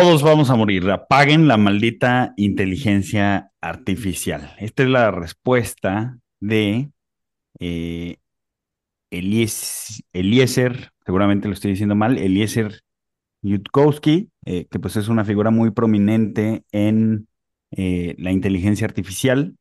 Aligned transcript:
Todos 0.00 0.22
vamos 0.22 0.48
a 0.48 0.54
morir. 0.54 0.88
Apaguen 0.92 1.48
la 1.48 1.56
maldita 1.56 2.32
inteligencia 2.36 3.50
artificial. 3.60 4.54
Esta 4.60 4.84
es 4.84 4.88
la 4.88 5.10
respuesta 5.10 6.20
de 6.38 6.92
eh, 7.58 8.18
Eliezer, 9.10 10.92
seguramente 11.04 11.48
lo 11.48 11.54
estoy 11.54 11.72
diciendo 11.72 11.96
mal, 11.96 12.16
Eliezer 12.16 12.82
Yudkowsky, 13.42 14.30
eh, 14.44 14.66
que 14.70 14.78
pues 14.78 14.94
es 14.94 15.08
una 15.08 15.24
figura 15.24 15.50
muy 15.50 15.72
prominente 15.72 16.62
en 16.70 17.26
eh, 17.72 18.14
la 18.18 18.30
inteligencia 18.30 18.86
artificial. 18.86 19.56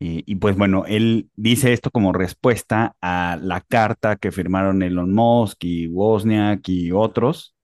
y 0.00 0.34
pues 0.36 0.56
bueno, 0.56 0.84
él 0.86 1.28
dice 1.36 1.74
esto 1.74 1.90
como 1.90 2.14
respuesta 2.14 2.96
a 3.02 3.38
la 3.40 3.60
carta 3.60 4.16
que 4.16 4.32
firmaron 4.32 4.82
Elon 4.82 5.12
Musk 5.12 5.62
y 5.64 5.88
Wozniak 5.88 6.66
y 6.70 6.90
otros, 6.90 7.54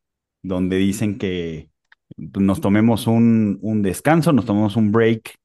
donde 0.42 0.76
dicen 0.76 1.16
que 1.16 1.70
nos 2.16 2.60
tomemos 2.60 3.06
un, 3.06 3.82
descanso, 3.82 4.32
nos 4.32 4.44
tomemos 4.44 4.76
un 4.76 4.92
break 4.92 5.36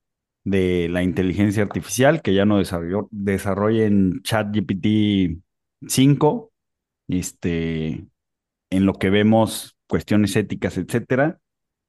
de 0.44 0.88
la 0.90 1.04
inteligencia 1.04 1.64
artificial, 1.64 2.22
que 2.22 2.34
ya 2.34 2.46
no 2.46 2.58
desarrolló, 2.58 3.08
desarrollen 3.12 4.22
ChatGPT 4.24 5.40
5, 5.88 6.52
este, 7.08 8.06
en 8.70 8.86
lo 8.86 8.94
que 8.94 9.10
vemos 9.10 9.76
cuestiones 9.88 10.36
éticas, 10.36 10.78
etcétera. 10.78 11.40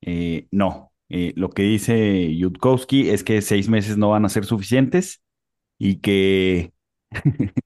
Eh, 0.03 0.47
no, 0.51 0.93
eh, 1.09 1.33
lo 1.37 1.51
que 1.51 1.63
dice 1.63 2.35
Yudkowsky 2.35 3.11
es 3.11 3.25
que 3.25 3.43
seis 3.43 3.69
meses 3.69 3.97
no 3.97 4.11
van 4.11 4.25
a 4.25 4.29
ser 4.29 4.45
suficientes 4.45 5.23
y 5.79 5.97
que 6.01 6.73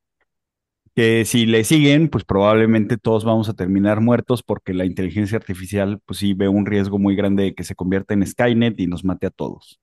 que 1.01 1.25
si 1.25 1.47
le 1.47 1.65
siguen, 1.65 2.11
pues 2.11 2.25
probablemente 2.25 2.99
todos 2.99 3.25
vamos 3.25 3.49
a 3.49 3.55
terminar 3.55 4.03
muertos 4.03 4.43
porque 4.43 4.75
la 4.75 4.85
inteligencia 4.85 5.39
artificial, 5.39 5.99
pues 6.05 6.19
sí 6.19 6.35
ve 6.35 6.47
un 6.47 6.67
riesgo 6.67 6.99
muy 6.99 7.17
grande 7.17 7.45
de 7.45 7.55
que 7.55 7.65
se 7.65 7.75
convierta 7.75 8.13
en 8.13 8.27
Skynet 8.27 8.79
y 8.79 8.87
nos 8.87 9.03
mate 9.03 9.27
a 9.27 9.31
todos. 9.31 9.81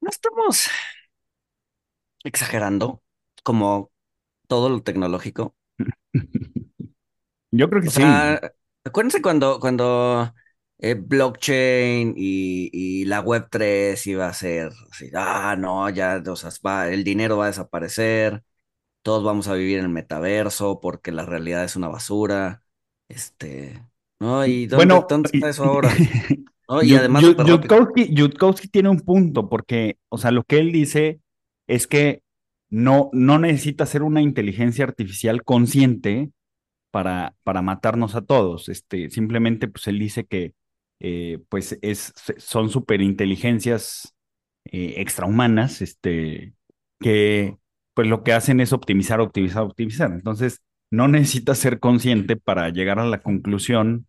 No 0.00 0.10
estamos 0.10 0.68
exagerando 2.24 3.04
como 3.44 3.92
todo 4.48 4.68
lo 4.68 4.82
tecnológico. 4.82 5.54
Yo 7.52 7.70
creo 7.70 7.82
que 7.82 7.90
sí. 7.90 8.02
acuérdense 8.82 9.22
cuando, 9.22 9.60
cuando 9.60 10.34
eh, 10.78 10.94
blockchain 10.94 12.14
y, 12.16 13.04
la 13.04 13.20
web 13.20 13.46
3 13.48 14.04
iba 14.08 14.26
a 14.26 14.32
ser 14.32 14.72
así, 14.90 15.08
ah, 15.14 15.54
no, 15.56 15.88
ya, 15.88 16.20
o 16.26 16.34
sea, 16.34 16.50
el 16.88 17.04
dinero 17.04 17.36
va 17.36 17.44
a 17.44 17.46
desaparecer, 17.46 18.42
todos 19.06 19.22
vamos 19.22 19.46
a 19.46 19.54
vivir 19.54 19.78
en 19.78 19.84
el 19.84 19.90
metaverso 19.92 20.80
porque 20.80 21.12
la 21.12 21.24
realidad 21.24 21.62
es 21.62 21.76
una 21.76 21.86
basura, 21.86 22.64
este, 23.08 23.80
¿no? 24.18 24.44
¿Y 24.44 24.66
dónde, 24.66 25.30
está 25.32 25.48
eso 25.48 25.62
ahora? 25.62 25.92
Y 26.82 26.96
además... 26.96 27.22
Yudkowsky, 27.22 28.66
tiene 28.66 28.88
un 28.88 28.98
punto 28.98 29.48
porque, 29.48 29.98
o 30.08 30.18
sea, 30.18 30.32
lo 30.32 30.42
que 30.42 30.58
él 30.58 30.72
dice 30.72 31.20
es 31.68 31.86
que 31.86 32.24
no, 32.68 33.08
no 33.12 33.38
necesita 33.38 33.86
ser 33.86 34.02
una 34.02 34.22
inteligencia 34.22 34.84
artificial 34.84 35.44
consciente 35.44 36.32
para, 36.90 37.36
para 37.44 37.62
matarnos 37.62 38.16
a 38.16 38.22
todos. 38.22 38.68
Este, 38.68 39.08
simplemente, 39.10 39.68
pues 39.68 39.86
él 39.86 40.00
dice 40.00 40.26
que 40.26 40.54
eh, 40.98 41.38
pues 41.48 41.78
es, 41.80 42.12
son 42.38 42.70
superinteligencias 42.70 44.16
eh, 44.64 44.94
extrahumanas, 44.96 45.80
este, 45.80 46.54
que 46.98 47.56
pues 47.96 48.08
lo 48.08 48.22
que 48.22 48.34
hacen 48.34 48.60
es 48.60 48.74
optimizar, 48.74 49.20
optimizar, 49.20 49.62
optimizar. 49.62 50.12
Entonces, 50.12 50.62
no 50.90 51.08
necesitas 51.08 51.58
ser 51.58 51.80
consciente 51.80 52.36
para 52.36 52.68
llegar 52.68 52.98
a 53.00 53.06
la 53.06 53.22
conclusión 53.22 54.06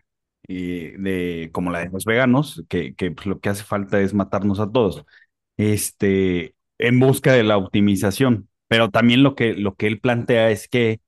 eh, 0.50 0.96
de, 1.00 1.50
como 1.54 1.72
la 1.72 1.80
de 1.80 1.90
los 1.90 2.06
veganos, 2.06 2.66
que, 2.70 2.94
pues, 3.16 3.26
lo 3.26 3.40
que 3.40 3.50
hace 3.50 3.64
falta 3.64 4.02
es 4.02 4.14
matarnos 4.14 4.60
a 4.60 4.70
todos, 4.70 5.06
este, 5.58 6.54
en 6.80 7.00
busca 7.00 7.32
de 7.32 7.44
la 7.44 7.58
optimización. 7.58 8.50
Pero 8.68 8.90
también 8.92 9.24
lo 9.24 9.36
que, 9.36 9.54
lo 9.54 9.76
que 9.76 9.88
él 9.88 10.02
plantea 10.02 10.52
es 10.52 10.68
que 10.68 11.00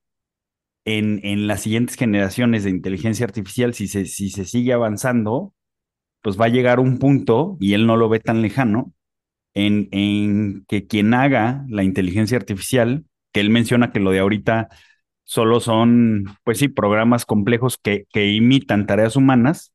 en, 0.86 1.20
en 1.24 1.46
las 1.46 1.62
siguientes 1.62 1.96
generaciones 1.96 2.64
de 2.64 2.70
inteligencia 2.70 3.26
artificial, 3.26 3.74
si 3.74 3.88
se, 3.88 4.06
si 4.06 4.30
se 4.30 4.46
sigue 4.46 4.72
avanzando, 4.72 5.54
pues 6.22 6.40
va 6.40 6.46
a 6.46 6.48
llegar 6.48 6.80
un 6.80 6.98
punto, 6.98 7.58
y 7.60 7.74
él 7.74 7.86
no 7.86 7.96
lo 7.98 8.08
ve 8.08 8.20
tan 8.20 8.42
lejano, 8.42 8.94
en, 9.54 10.64
que 10.68 10.86
quien 10.86 11.14
haga 11.14 11.64
la 11.68 11.82
inteligencia 11.84 12.36
artificial, 12.36 13.04
que 13.32 13.40
él 13.40 13.50
menciona 13.50 13.92
que 13.92 14.00
lo 14.00 14.10
de 14.10 14.20
ahorita 14.20 14.68
solo 15.24 15.60
son, 15.60 16.26
pues 16.44 16.58
sí, 16.58 16.68
programas 16.68 17.24
complejos 17.26 17.78
que, 17.78 18.06
imitan 18.14 18.86
tareas 18.86 19.16
humanas, 19.16 19.72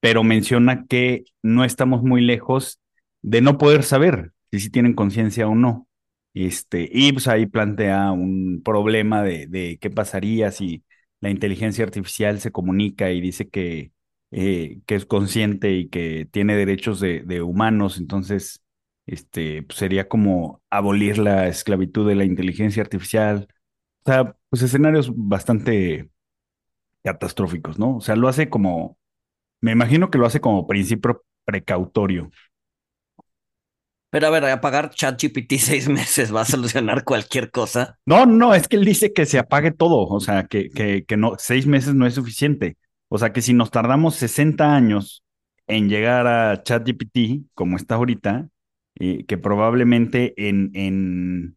pero 0.00 0.24
menciona 0.24 0.86
que 0.86 1.24
no 1.42 1.64
estamos 1.64 2.02
muy 2.02 2.22
lejos 2.22 2.80
de 3.22 3.40
no 3.40 3.58
poder 3.58 3.82
saber 3.82 4.32
si 4.50 4.60
sí 4.60 4.70
tienen 4.70 4.94
conciencia 4.94 5.48
o 5.48 5.54
no. 5.54 5.88
Este, 6.34 6.88
y 6.92 7.12
pues 7.12 7.28
ahí 7.28 7.46
plantea 7.46 8.12
un 8.12 8.62
problema 8.64 9.22
de, 9.22 9.78
qué 9.80 9.90
pasaría 9.90 10.50
si 10.52 10.84
la 11.20 11.30
inteligencia 11.30 11.84
artificial 11.84 12.40
se 12.40 12.52
comunica 12.52 13.10
y 13.10 13.20
dice 13.20 13.48
que, 13.48 13.92
eh, 14.30 14.80
que 14.86 14.96
es 14.96 15.06
consciente 15.06 15.72
y 15.72 15.88
que 15.88 16.28
tiene 16.30 16.56
derechos 16.56 17.00
de, 17.00 17.42
humanos, 17.42 17.98
entonces 17.98 18.62
este, 19.06 19.62
pues, 19.62 19.78
sería 19.78 20.08
como 20.08 20.62
abolir 20.70 21.18
la 21.18 21.46
esclavitud 21.48 22.08
de 22.08 22.16
la 22.16 22.24
inteligencia 22.24 22.82
artificial. 22.82 23.48
O 24.04 24.10
sea, 24.10 24.36
pues 24.50 24.62
escenarios 24.62 25.10
bastante 25.14 26.10
catastróficos, 27.02 27.78
¿no? 27.78 27.96
O 27.96 28.00
sea, 28.00 28.16
lo 28.16 28.28
hace 28.28 28.50
como, 28.50 28.98
me 29.60 29.72
imagino 29.72 30.10
que 30.10 30.18
lo 30.18 30.26
hace 30.26 30.40
como 30.40 30.66
principio 30.66 31.24
precautorio. 31.44 32.30
Pero 34.10 34.28
a 34.28 34.30
ver, 34.30 34.44
apagar 34.46 34.90
ChatGPT 34.90 35.54
seis 35.58 35.88
meses 35.88 36.34
va 36.34 36.42
a 36.42 36.44
solucionar 36.44 37.04
cualquier 37.04 37.50
cosa. 37.50 37.98
No, 38.06 38.26
no, 38.26 38.54
es 38.54 38.68
que 38.68 38.76
él 38.76 38.84
dice 38.84 39.12
que 39.12 39.26
se 39.26 39.38
apague 39.38 39.72
todo, 39.72 40.06
o 40.06 40.20
sea, 40.20 40.44
que, 40.46 40.70
que, 40.70 41.04
que 41.04 41.16
no, 41.16 41.34
seis 41.38 41.66
meses 41.66 41.94
no 41.94 42.06
es 42.06 42.14
suficiente. 42.14 42.76
O 43.08 43.18
sea 43.18 43.32
que 43.32 43.42
si 43.42 43.54
nos 43.54 43.70
tardamos 43.70 44.16
60 44.16 44.74
años 44.74 45.24
en 45.66 45.88
llegar 45.88 46.26
a 46.26 46.62
ChatGPT, 46.62 47.46
como 47.54 47.76
está 47.76 47.96
ahorita, 47.96 48.48
eh, 48.98 49.24
que 49.26 49.38
probablemente 49.38 50.34
en, 50.48 50.70
en 50.74 51.56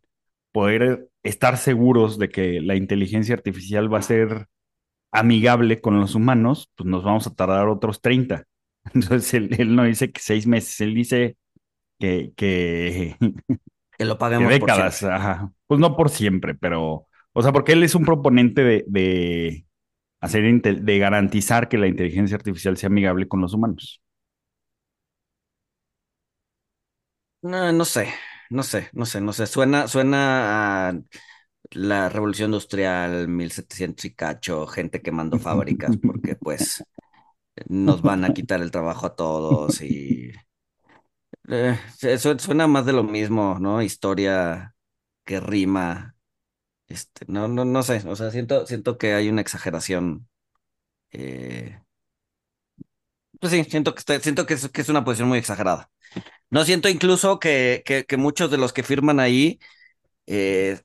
poder 0.51 1.09
estar 1.23 1.57
seguros 1.57 2.17
de 2.17 2.29
que 2.29 2.61
la 2.61 2.75
inteligencia 2.75 3.35
artificial 3.35 3.93
va 3.93 3.99
a 3.99 4.03
ser 4.03 4.47
amigable 5.11 5.81
con 5.81 5.99
los 5.99 6.15
humanos, 6.15 6.69
pues 6.75 6.87
nos 6.87 7.03
vamos 7.03 7.27
a 7.27 7.33
tardar 7.33 7.67
otros 7.67 8.01
30. 8.01 8.45
Entonces 8.93 9.33
él, 9.33 9.75
no 9.75 9.83
dice 9.83 10.11
que 10.11 10.21
seis 10.21 10.47
meses, 10.47 10.79
él 10.81 10.93
dice 10.93 11.37
que... 11.99 12.31
Que, 12.35 13.15
que 13.97 14.05
lo 14.05 14.17
paguemos 14.17 14.49
décadas, 14.49 15.03
Ajá. 15.03 15.51
Pues 15.67 15.79
no 15.79 15.95
por 15.95 16.09
siempre, 16.09 16.55
pero... 16.55 17.07
O 17.33 17.43
sea, 17.43 17.51
porque 17.51 17.73
él 17.73 17.83
es 17.83 17.95
un 17.95 18.05
proponente 18.05 18.63
de 18.63 19.65
hacer 20.19 20.61
de 20.61 20.99
garantizar 20.99 21.69
que 21.69 21.77
la 21.77 21.87
inteligencia 21.87 22.35
artificial 22.35 22.75
sea 22.75 22.87
amigable 22.87 23.27
con 23.27 23.41
los 23.41 23.53
humanos. 23.53 24.01
No, 27.41 27.71
no 27.71 27.85
sé, 27.85 28.13
no 28.49 28.63
sé, 28.63 28.89
no 28.93 29.05
sé, 29.05 29.21
no 29.21 29.31
sé. 29.33 29.47
Suena, 29.47 29.87
suena 29.87 30.89
a 30.89 30.93
la 31.71 32.09
revolución 32.09 32.49
industrial 32.51 33.27
1700 33.29 34.05
y 34.05 34.13
cacho, 34.15 34.67
gente 34.67 35.01
quemando 35.01 35.39
fábricas, 35.39 35.97
porque 35.97 36.35
pues 36.35 36.83
nos 37.69 38.01
van 38.03 38.25
a 38.25 38.33
quitar 38.33 38.61
el 38.61 38.71
trabajo 38.71 39.07
a 39.07 39.15
todos 39.15 39.81
y 39.81 40.31
eh, 41.49 41.77
suena 42.39 42.67
más 42.67 42.85
de 42.85 42.93
lo 42.93 43.03
mismo, 43.03 43.57
¿no? 43.59 43.81
Historia 43.81 44.75
que 45.25 45.39
rima 45.39 46.15
este, 46.87 47.25
no, 47.29 47.47
no, 47.47 47.65
no 47.65 47.83
sé, 47.83 48.03
o 48.07 48.15
sea, 48.15 48.31
siento, 48.31 48.67
siento 48.67 48.97
que 48.97 49.13
hay 49.13 49.29
una 49.29 49.41
exageración. 49.41 50.29
Eh, 51.11 51.79
pues 53.39 53.51
sí, 53.53 53.63
siento 53.65 53.95
que, 53.95 54.19
siento 54.19 54.45
que 54.45 54.53
es, 54.55 54.69
que 54.69 54.81
es 54.81 54.89
una 54.89 55.03
posición 55.03 55.29
muy 55.29 55.37
exagerada. 55.39 55.89
No 56.49 56.63
siento 56.65 56.89
incluso 56.89 57.39
que, 57.39 57.83
que, 57.85 58.17
muchos 58.17 58.49
de 58.49 58.57
los 58.57 58.73
que 58.73 58.83
firman 58.83 59.19
ahí 59.19 59.59
eh, 60.25 60.79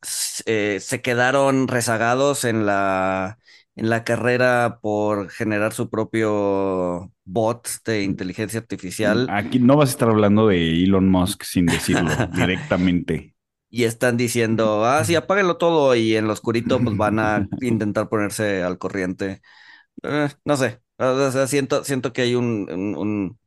eh, 0.47 0.79
se 0.81 1.00
quedaron 1.00 1.69
rezagados 1.69 2.44
en 2.44 2.67
la, 2.67 3.38
en 3.76 3.91
la 3.91 4.05
carrera 4.05 4.79
por 4.81 5.31
generar 5.31 5.73
su 5.73 5.91
propio 5.91 7.12
bots 7.25 7.82
de 7.85 8.03
inteligencia 8.03 8.61
artificial. 8.61 9.26
Aquí 9.31 9.59
no 9.59 9.76
vas 9.76 9.88
a 9.88 9.93
estar 9.93 10.09
hablando 10.09 10.49
de 10.49 10.85
Elon 10.85 11.09
Musk 11.09 11.43
sin 11.44 11.67
decirlo 11.67 12.11
directamente. 12.35 13.35
Y 13.71 13.85
están 13.85 14.17
diciendo, 14.17 14.85
ah, 14.85 15.05
sí, 15.05 15.17
apáguenlo 15.17 15.56
todo 15.56 15.97
y 15.97 16.15
en 16.15 16.26
lo 16.26 16.32
oscurito 16.32 16.79
pues 16.79 16.97
van 16.97 17.19
a 17.19 17.49
intentar 17.61 18.09
ponerse 18.09 18.62
al 18.62 18.79
corriente. 18.79 19.41
Eh, 20.03 20.29
no 20.44 20.56
sé, 20.56 20.81
siento, 21.49 21.82
siento 21.82 22.12
que 22.12 22.23
hay 22.23 22.35
un, 22.37 22.71
un, 22.71 23.38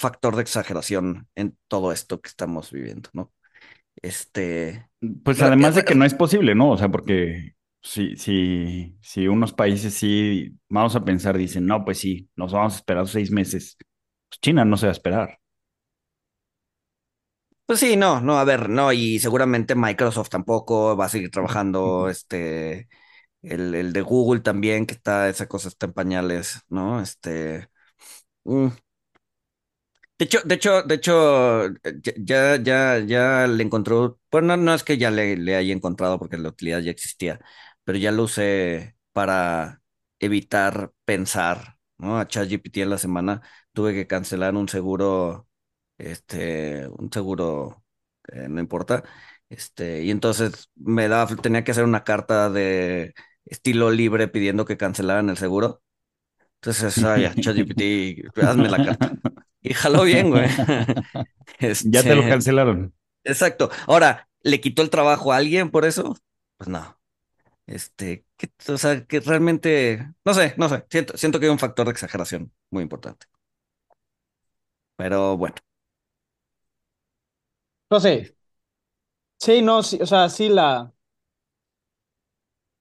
factor 0.00 0.34
de 0.34 0.42
exageración 0.42 1.28
en 1.34 1.58
todo 1.68 1.92
esto 1.92 2.20
que 2.22 2.28
estamos 2.28 2.72
viviendo, 2.72 3.10
¿no? 3.12 3.32
Este. 3.96 4.88
Pues 5.22 5.42
además 5.42 5.74
de 5.74 5.84
que 5.84 5.94
no 5.94 6.06
es 6.06 6.14
posible, 6.14 6.54
¿no? 6.54 6.70
O 6.70 6.78
sea, 6.78 6.88
porque 6.88 7.54
si, 7.82 8.16
si, 8.16 8.96
si 9.02 9.28
unos 9.28 9.52
países 9.52 9.92
sí, 9.92 10.56
vamos 10.70 10.96
a 10.96 11.04
pensar, 11.04 11.36
dicen, 11.36 11.66
no, 11.66 11.84
pues 11.84 11.98
sí, 11.98 12.30
nos 12.34 12.52
vamos 12.52 12.74
a 12.74 12.76
esperar 12.76 13.06
seis 13.08 13.30
meses. 13.30 13.76
Pues 14.30 14.40
China 14.40 14.64
no 14.64 14.78
se 14.78 14.86
va 14.86 14.90
a 14.90 14.92
esperar. 14.92 15.38
Pues 17.66 17.78
sí, 17.80 17.96
no, 17.96 18.20
no, 18.20 18.38
a 18.38 18.44
ver, 18.44 18.68
no, 18.68 18.92
y 18.92 19.20
seguramente 19.20 19.76
Microsoft 19.76 20.30
tampoco 20.30 20.96
va 20.96 21.04
a 21.04 21.08
seguir 21.08 21.30
trabajando, 21.30 22.08
este, 22.08 22.88
el, 23.42 23.74
el 23.74 23.92
de 23.92 24.02
Google 24.02 24.40
también, 24.40 24.86
que 24.86 24.94
está, 24.94 25.28
esa 25.28 25.46
cosa 25.48 25.68
está 25.68 25.86
en 25.86 25.92
pañales, 25.92 26.62
¿no? 26.68 27.00
Este, 27.00 27.68
mm, 28.44 28.68
de 30.20 30.24
hecho, 30.26 30.40
de 30.44 30.54
hecho, 30.54 30.82
de 30.82 30.94
hecho, 30.96 31.68
ya, 32.16 32.56
ya, 32.56 32.98
ya 33.00 33.46
le 33.46 33.62
encontró, 33.64 34.20
pues 34.28 34.44
no, 34.44 34.56
no 34.56 34.74
es 34.74 34.84
que 34.84 34.98
ya 34.98 35.10
le, 35.10 35.36
le 35.36 35.56
haya 35.56 35.72
encontrado 35.72 36.18
porque 36.18 36.36
la 36.38 36.50
utilidad 36.50 36.80
ya 36.80 36.90
existía, 36.90 37.40
pero 37.84 37.98
ya 37.98 38.12
lo 38.12 38.24
usé 38.24 38.96
para 39.12 39.82
evitar 40.18 40.92
pensar, 41.06 41.78
¿no? 41.98 42.18
A 42.18 42.28
ChatGPT 42.28 42.78
en 42.78 42.90
la 42.90 42.98
semana 42.98 43.42
tuve 43.72 43.94
que 43.94 44.06
cancelar 44.06 44.54
un 44.56 44.68
seguro, 44.68 45.48
este, 45.98 46.86
un 46.88 47.10
seguro, 47.12 47.82
no 48.48 48.60
importa, 48.60 49.04
este, 49.48 50.02
y 50.04 50.10
entonces 50.10 50.70
me 50.76 51.08
da, 51.08 51.26
tenía 51.26 51.64
que 51.64 51.72
hacer 51.72 51.84
una 51.84 52.04
carta 52.04 52.50
de 52.50 53.14
estilo 53.46 53.90
libre 53.90 54.28
pidiendo 54.28 54.64
que 54.66 54.76
cancelaran 54.76 55.30
el 55.30 55.36
seguro. 55.38 55.82
Entonces, 56.56 57.02
ay, 57.04 57.26
ChatGPT, 57.40 58.36
hazme 58.42 58.68
la 58.70 58.80
carta. 58.82 59.14
Y 59.62 59.74
jaló 59.74 60.04
bien, 60.04 60.30
güey. 60.30 60.48
Ya 61.84 62.02
te 62.02 62.14
lo 62.14 62.22
este, 62.22 62.30
cancelaron. 62.30 62.94
Exacto. 63.22 63.70
Ahora, 63.86 64.28
¿le 64.42 64.60
quitó 64.60 64.80
el 64.80 64.88
trabajo 64.88 65.32
a 65.32 65.36
alguien 65.36 65.70
por 65.70 65.84
eso? 65.84 66.16
Pues 66.56 66.68
no. 66.68 66.98
Este, 67.66 68.24
o 68.68 68.78
sea, 68.78 69.04
que 69.06 69.20
realmente, 69.20 70.08
no 70.24 70.34
sé, 70.34 70.54
no 70.56 70.68
sé, 70.68 70.86
siento, 70.90 71.16
siento 71.16 71.38
que 71.38 71.46
hay 71.46 71.52
un 71.52 71.58
factor 71.58 71.86
de 71.86 71.92
exageración 71.92 72.52
muy 72.70 72.82
importante. 72.82 73.26
Pero 74.96 75.36
bueno. 75.36 75.56
No 77.90 78.00
sé. 78.00 78.34
Sí, 79.38 79.62
no, 79.62 79.82
sí, 79.82 79.98
o 80.00 80.06
sea, 80.06 80.28
sí 80.28 80.48
la. 80.48 80.92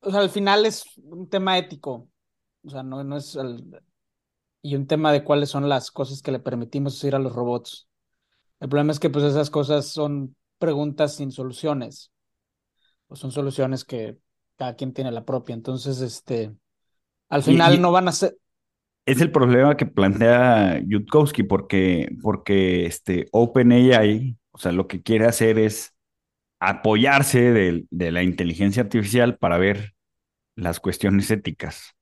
O 0.02 0.12
sea, 0.12 0.22
al 0.22 0.30
final 0.30 0.66
es 0.66 0.86
un 0.98 1.30
tema 1.30 1.58
ético. 1.58 2.10
O 2.64 2.70
sea, 2.70 2.84
no, 2.84 3.04
no 3.04 3.18
es 3.18 3.38
y 4.62 4.76
un 4.76 4.88
tema 4.88 5.12
de 5.12 5.24
cuáles 5.24 5.50
son 5.50 5.70
las 5.70 5.92
cosas 5.92 6.22
que 6.22 6.32
le 6.32 6.40
permitimos 6.40 6.98
hacer 6.98 7.16
a 7.16 7.20
los 7.20 7.34
robots. 7.34 7.88
El 8.60 8.70
problema 8.70 8.92
es 8.92 9.00
que 9.00 9.10
pues 9.10 9.26
esas 9.26 9.50
cosas 9.50 9.88
son 9.88 10.36
preguntas 10.58 11.16
sin 11.16 11.32
soluciones. 11.32 12.12
O 13.08 13.16
son 13.16 13.32
soluciones 13.32 13.86
que 13.86 14.18
cada 14.58 14.76
quien 14.76 14.94
tiene 14.94 15.12
la 15.12 15.26
propia. 15.26 15.54
Entonces, 15.54 16.02
este, 16.02 16.54
al 17.30 17.44
final 17.44 17.82
no 17.82 17.92
van 17.92 18.08
a 18.08 18.12
ser. 18.12 18.38
Es 19.06 19.22
el 19.22 19.32
problema 19.32 19.76
que 19.76 19.88
plantea 19.88 20.82
Yudkowsky, 20.86 21.44
porque, 21.44 22.10
porque 22.22 22.86
este 22.86 23.28
OpenAI, 23.32 24.38
o 24.52 24.58
sea, 24.60 24.72
lo 24.72 24.88
que 24.88 25.02
quiere 25.02 25.26
hacer 25.26 25.58
es 25.58 25.96
apoyarse 26.60 27.52
de, 27.52 27.86
de 27.90 28.12
la 28.12 28.24
inteligencia 28.24 28.84
artificial 28.84 29.38
para 29.38 29.58
ver 29.58 29.96
las 30.56 30.80
cuestiones 30.80 31.32
éticas. 31.32 31.96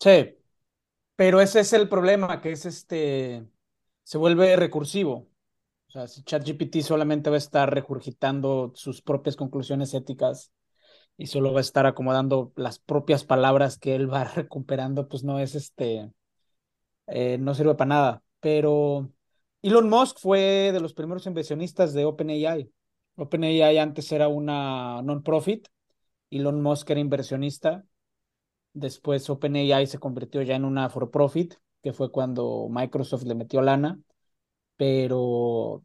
Sí, 0.00 0.39
pero 1.20 1.42
ese 1.42 1.60
es 1.60 1.74
el 1.74 1.86
problema, 1.86 2.40
que 2.40 2.52
es 2.52 2.64
este, 2.64 3.46
se 4.04 4.16
vuelve 4.16 4.56
recursivo. 4.56 5.28
O 5.88 5.90
sea, 5.90 6.08
si 6.08 6.22
ChatGPT 6.22 6.80
solamente 6.80 7.28
va 7.28 7.36
a 7.36 7.38
estar 7.38 7.70
regurgitando 7.70 8.72
sus 8.74 9.02
propias 9.02 9.36
conclusiones 9.36 9.92
éticas 9.92 10.50
y 11.18 11.26
solo 11.26 11.52
va 11.52 11.58
a 11.58 11.60
estar 11.60 11.84
acomodando 11.84 12.54
las 12.56 12.78
propias 12.78 13.24
palabras 13.24 13.76
que 13.78 13.94
él 13.96 14.10
va 14.10 14.24
recuperando, 14.34 15.08
pues 15.08 15.22
no 15.22 15.38
es 15.38 15.54
este, 15.54 16.10
eh, 17.06 17.36
no 17.36 17.54
sirve 17.54 17.74
para 17.74 17.88
nada. 17.88 18.22
Pero 18.40 19.12
Elon 19.60 19.90
Musk 19.90 20.20
fue 20.20 20.70
de 20.72 20.80
los 20.80 20.94
primeros 20.94 21.26
inversionistas 21.26 21.92
de 21.92 22.06
OpenAI. 22.06 22.72
OpenAI 23.16 23.76
antes 23.76 24.10
era 24.10 24.28
una 24.28 25.02
non-profit, 25.02 25.68
Elon 26.30 26.62
Musk 26.62 26.88
era 26.88 27.00
inversionista. 27.00 27.84
Después 28.72 29.28
OpenAI 29.28 29.86
se 29.86 29.98
convirtió 29.98 30.42
ya 30.42 30.56
en 30.56 30.64
una 30.64 30.88
for-profit, 30.90 31.54
que 31.82 31.92
fue 31.92 32.12
cuando 32.12 32.68
Microsoft 32.70 33.24
le 33.24 33.34
metió 33.34 33.62
lana 33.62 33.98
pero 34.80 35.84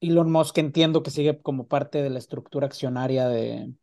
Elon 0.00 0.32
Musk 0.32 0.56
entiendo 0.58 1.02
que 1.02 1.10
sigue 1.10 1.42
como 1.42 1.68
parte 1.68 2.02
de 2.02 2.10
la 2.10 2.18
estructura 2.18 2.66
accionaria 2.66 3.28
de, 3.28 3.74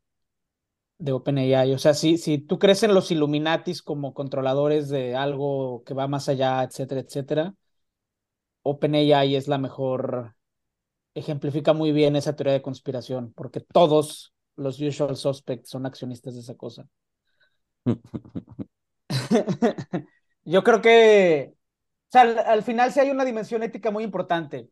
de 0.98 1.12
OpenAI. 1.12 1.74
O 1.74 1.78
sea, 1.78 1.94
si, 1.94 2.18
si 2.18 2.40
tú 2.40 2.58
crees 2.60 2.84
en 2.84 2.94
los 2.96 3.12
Illuminatis 3.12 3.82
como 3.84 4.14
controladores 4.16 4.90
de 4.90 5.16
algo 5.16 5.84
que 5.86 5.94
va 5.94 6.08
más 6.08 6.28
allá, 6.30 6.64
etcétera, 6.64 7.02
etcétera, 7.02 7.54
OpenAI 8.64 9.36
es 9.36 9.48
la 9.48 9.58
mejor, 9.58 10.36
ejemplifica 11.16 11.74
muy 11.74 11.92
bien 11.92 12.16
esa 12.16 12.36
teoría 12.36 12.54
de 12.54 12.62
conspiración, 12.64 13.34
porque 13.34 13.62
todos 13.62 14.34
los 14.56 14.82
usual 14.82 15.18
suspects 15.18 15.70
son 15.70 15.86
accionistas 15.86 16.36
de 16.36 16.42
esa 16.42 16.56
cosa. 16.56 16.88
Yo 20.44 20.64
creo 20.64 20.82
que 20.82 21.54
al, 22.14 22.64
final 22.64 22.92
sí 22.92 23.00
hay 23.00 23.10
una 23.10 23.26
dimensión 23.26 23.64
ética 23.64 23.92
muy 23.92 24.04
importante, 24.04 24.70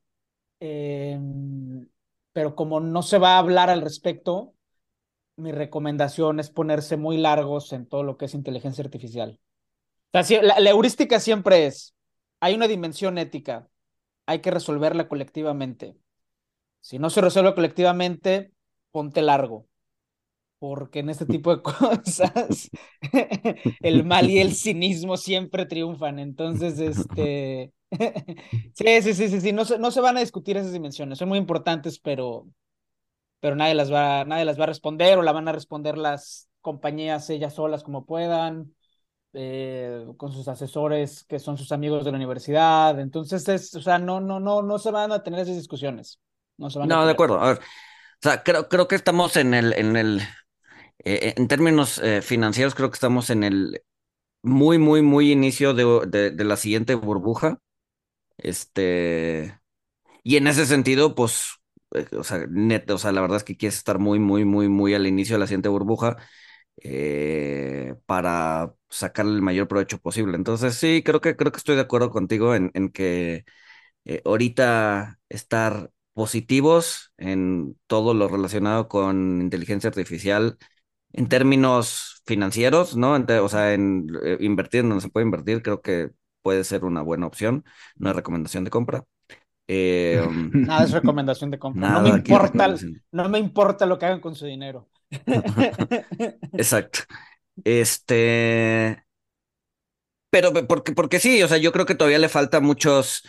em, 0.59 1.87
pero 2.31 2.55
como 2.55 2.79
no 2.79 3.03
se 3.03 3.17
va 3.17 3.35
a 3.35 3.39
hablar 3.39 3.69
al 3.69 3.81
respecto, 3.81 4.53
mi 5.35 5.51
recomendación 5.51 6.39
es 6.39 6.49
ponerse 6.49 6.97
muy 6.97 7.17
largos 7.17 7.73
en 7.73 7.87
todo 7.87 8.03
lo 8.03 8.17
que 8.17 8.25
es 8.25 8.33
inteligencia 8.33 8.83
artificial. 8.83 9.39
la, 10.11 10.69
heurística 10.69 11.19
siempre 11.19 11.65
es, 11.65 11.95
hay 12.39 12.55
una 12.55 12.67
dimensión 12.67 13.17
ética, 13.17 13.67
hay 14.25 14.39
que 14.39 14.51
resolverla 14.51 15.07
colectivamente. 15.07 15.97
Si 16.81 16.99
no 16.99 17.09
se 17.09 17.21
resuelve 17.21 17.55
colectivamente, 17.55 18.53
ponte 18.91 19.21
largo 19.21 19.67
porque 20.63 20.99
en 20.99 21.09
este 21.09 21.25
tipo 21.25 21.53
de 21.53 21.61
cosas 21.61 22.71
el 23.81 24.05
mal 24.05 24.29
y 24.29 24.39
el 24.39 24.55
cinismo 24.55 25.17
siempre 25.17 25.65
triunfan. 25.65 26.19
Entonces, 26.19 26.79
este, 26.79 27.73
sí, 28.73 29.01
sí, 29.01 29.13
sí, 29.13 29.27
sí, 29.27 29.41
sí, 29.41 29.51
no 29.51 29.65
se, 29.65 29.77
no 29.77 29.91
se 29.91 29.99
van 29.99 30.15
a 30.15 30.21
discutir 30.21 30.55
esas 30.55 30.71
dimensiones, 30.71 31.19
son 31.19 31.27
muy 31.27 31.37
importantes, 31.37 31.99
pero, 31.99 32.47
pero 33.41 33.57
nadie 33.57 33.75
las 33.75 33.91
va, 33.91 34.23
nadie 34.23 34.45
las 34.45 34.57
va 34.57 34.63
a 34.63 34.67
responder 34.67 35.17
o 35.17 35.21
la 35.21 35.33
van 35.33 35.49
a 35.49 35.51
responder 35.51 35.97
las 35.97 36.47
compañías 36.61 37.29
ellas 37.29 37.55
solas 37.55 37.83
como 37.83 38.05
puedan. 38.05 38.73
Eh, 39.35 40.05
con 40.15 40.31
sus 40.31 40.47
asesores 40.47 41.23
que 41.23 41.39
son 41.39 41.57
sus 41.57 41.71
amigos 41.71 42.05
de 42.05 42.11
la 42.11 42.17
universidad. 42.17 42.99
Entonces, 42.99 43.47
es, 43.49 43.73
o 43.75 43.81
sea, 43.81 43.97
no, 43.97 44.21
no, 44.21 44.39
no, 44.39 44.61
no 44.61 44.77
se 44.77 44.91
van 44.91 45.11
a 45.11 45.23
tener 45.23 45.39
esas 45.39 45.57
discusiones. 45.57 46.19
No, 46.55 46.69
se 46.69 46.77
van 46.77 46.87
no 46.87 47.03
de 47.03 47.11
acuerdo. 47.11 47.41
A 47.41 47.47
ver, 47.47 47.57
o 47.57 47.61
sea, 48.21 48.43
creo, 48.43 48.69
creo 48.69 48.87
que 48.87 48.95
estamos 48.95 49.35
en 49.35 49.55
el, 49.55 49.73
en 49.73 49.97
el, 49.97 50.21
eh, 50.99 51.33
en 51.37 51.47
términos 51.47 51.99
eh, 51.99 52.21
financieros, 52.21 52.75
creo 52.75 52.89
que 52.89 52.95
estamos 52.95 53.29
en 53.29 53.43
el 53.43 53.81
muy, 54.43 54.77
muy, 54.79 55.01
muy 55.01 55.31
inicio 55.31 55.73
de, 55.73 56.31
de, 56.31 56.43
la 56.45 56.57
siguiente 56.57 56.95
burbuja. 56.95 57.59
Este, 58.37 59.59
y 60.23 60.37
en 60.37 60.47
ese 60.47 60.65
sentido, 60.65 61.15
pues, 61.15 61.59
eh, 61.95 62.07
o 62.17 62.23
sea, 62.23 62.45
o 62.89 62.97
sea, 62.97 63.11
la 63.11 63.21
verdad 63.21 63.37
es 63.37 63.43
que 63.43 63.57
quieres 63.57 63.77
estar 63.77 63.99
muy, 63.99 64.19
muy, 64.19 64.45
muy, 64.45 64.69
muy 64.69 64.93
al 64.95 65.07
inicio 65.07 65.35
de 65.35 65.39
la 65.41 65.47
siguiente 65.47 65.69
burbuja 65.69 66.17
para 68.05 68.73
sacar 68.89 69.25
el 69.25 69.41
mayor 69.41 69.67
provecho 69.67 69.99
posible. 69.99 70.35
Entonces, 70.35 70.75
sí, 70.75 71.03
creo 71.03 71.21
que, 71.21 71.35
creo 71.35 71.51
que 71.51 71.57
estoy 71.57 71.75
de 71.75 71.81
acuerdo 71.81 72.09
contigo 72.11 72.55
en, 72.55 72.71
en 72.73 72.89
que 72.91 73.45
ahorita 74.25 75.19
estar 75.29 75.91
positivos 76.13 77.13
en 77.17 77.79
todo 77.87 78.13
lo 78.13 78.27
relacionado 78.27 78.87
con 78.87 79.41
inteligencia 79.41 79.89
artificial 79.89 80.57
en 81.13 81.29
términos 81.29 82.21
financieros, 82.25 82.97
¿no? 82.97 83.13
o 83.13 83.49
sea, 83.49 83.73
en 83.73 84.07
eh, 84.23 84.37
invertir 84.41 84.83
donde 84.83 85.01
se 85.01 85.09
puede 85.09 85.25
invertir, 85.25 85.61
creo 85.61 85.81
que 85.81 86.09
puede 86.41 86.63
ser 86.63 86.83
una 86.83 87.01
buena 87.01 87.27
opción, 87.27 87.63
no 87.95 88.09
es 88.09 88.15
recomendación 88.15 88.63
de 88.63 88.71
compra. 88.71 89.03
Eh, 89.67 90.21
um, 90.27 90.51
nada 90.53 90.83
es 90.83 90.91
recomendación 90.91 91.51
de 91.51 91.59
compra. 91.59 91.89
No 91.89 92.01
me, 92.01 92.09
importa, 92.09 92.75
no 93.11 93.29
me 93.29 93.39
importa 93.39 93.85
lo 93.85 93.97
que 93.97 94.05
hagan 94.05 94.19
con 94.19 94.35
su 94.35 94.45
dinero. 94.45 94.89
Exacto. 96.53 96.99
Este. 97.63 99.05
pero 100.31 100.51
porque, 100.67 100.93
porque 100.93 101.19
sí, 101.19 101.43
o 101.43 101.47
sea, 101.47 101.59
yo 101.59 101.71
creo 101.71 101.85
que 101.85 101.93
todavía 101.93 102.17
le 102.17 102.27
falta 102.27 102.59
muchos, 102.59 103.21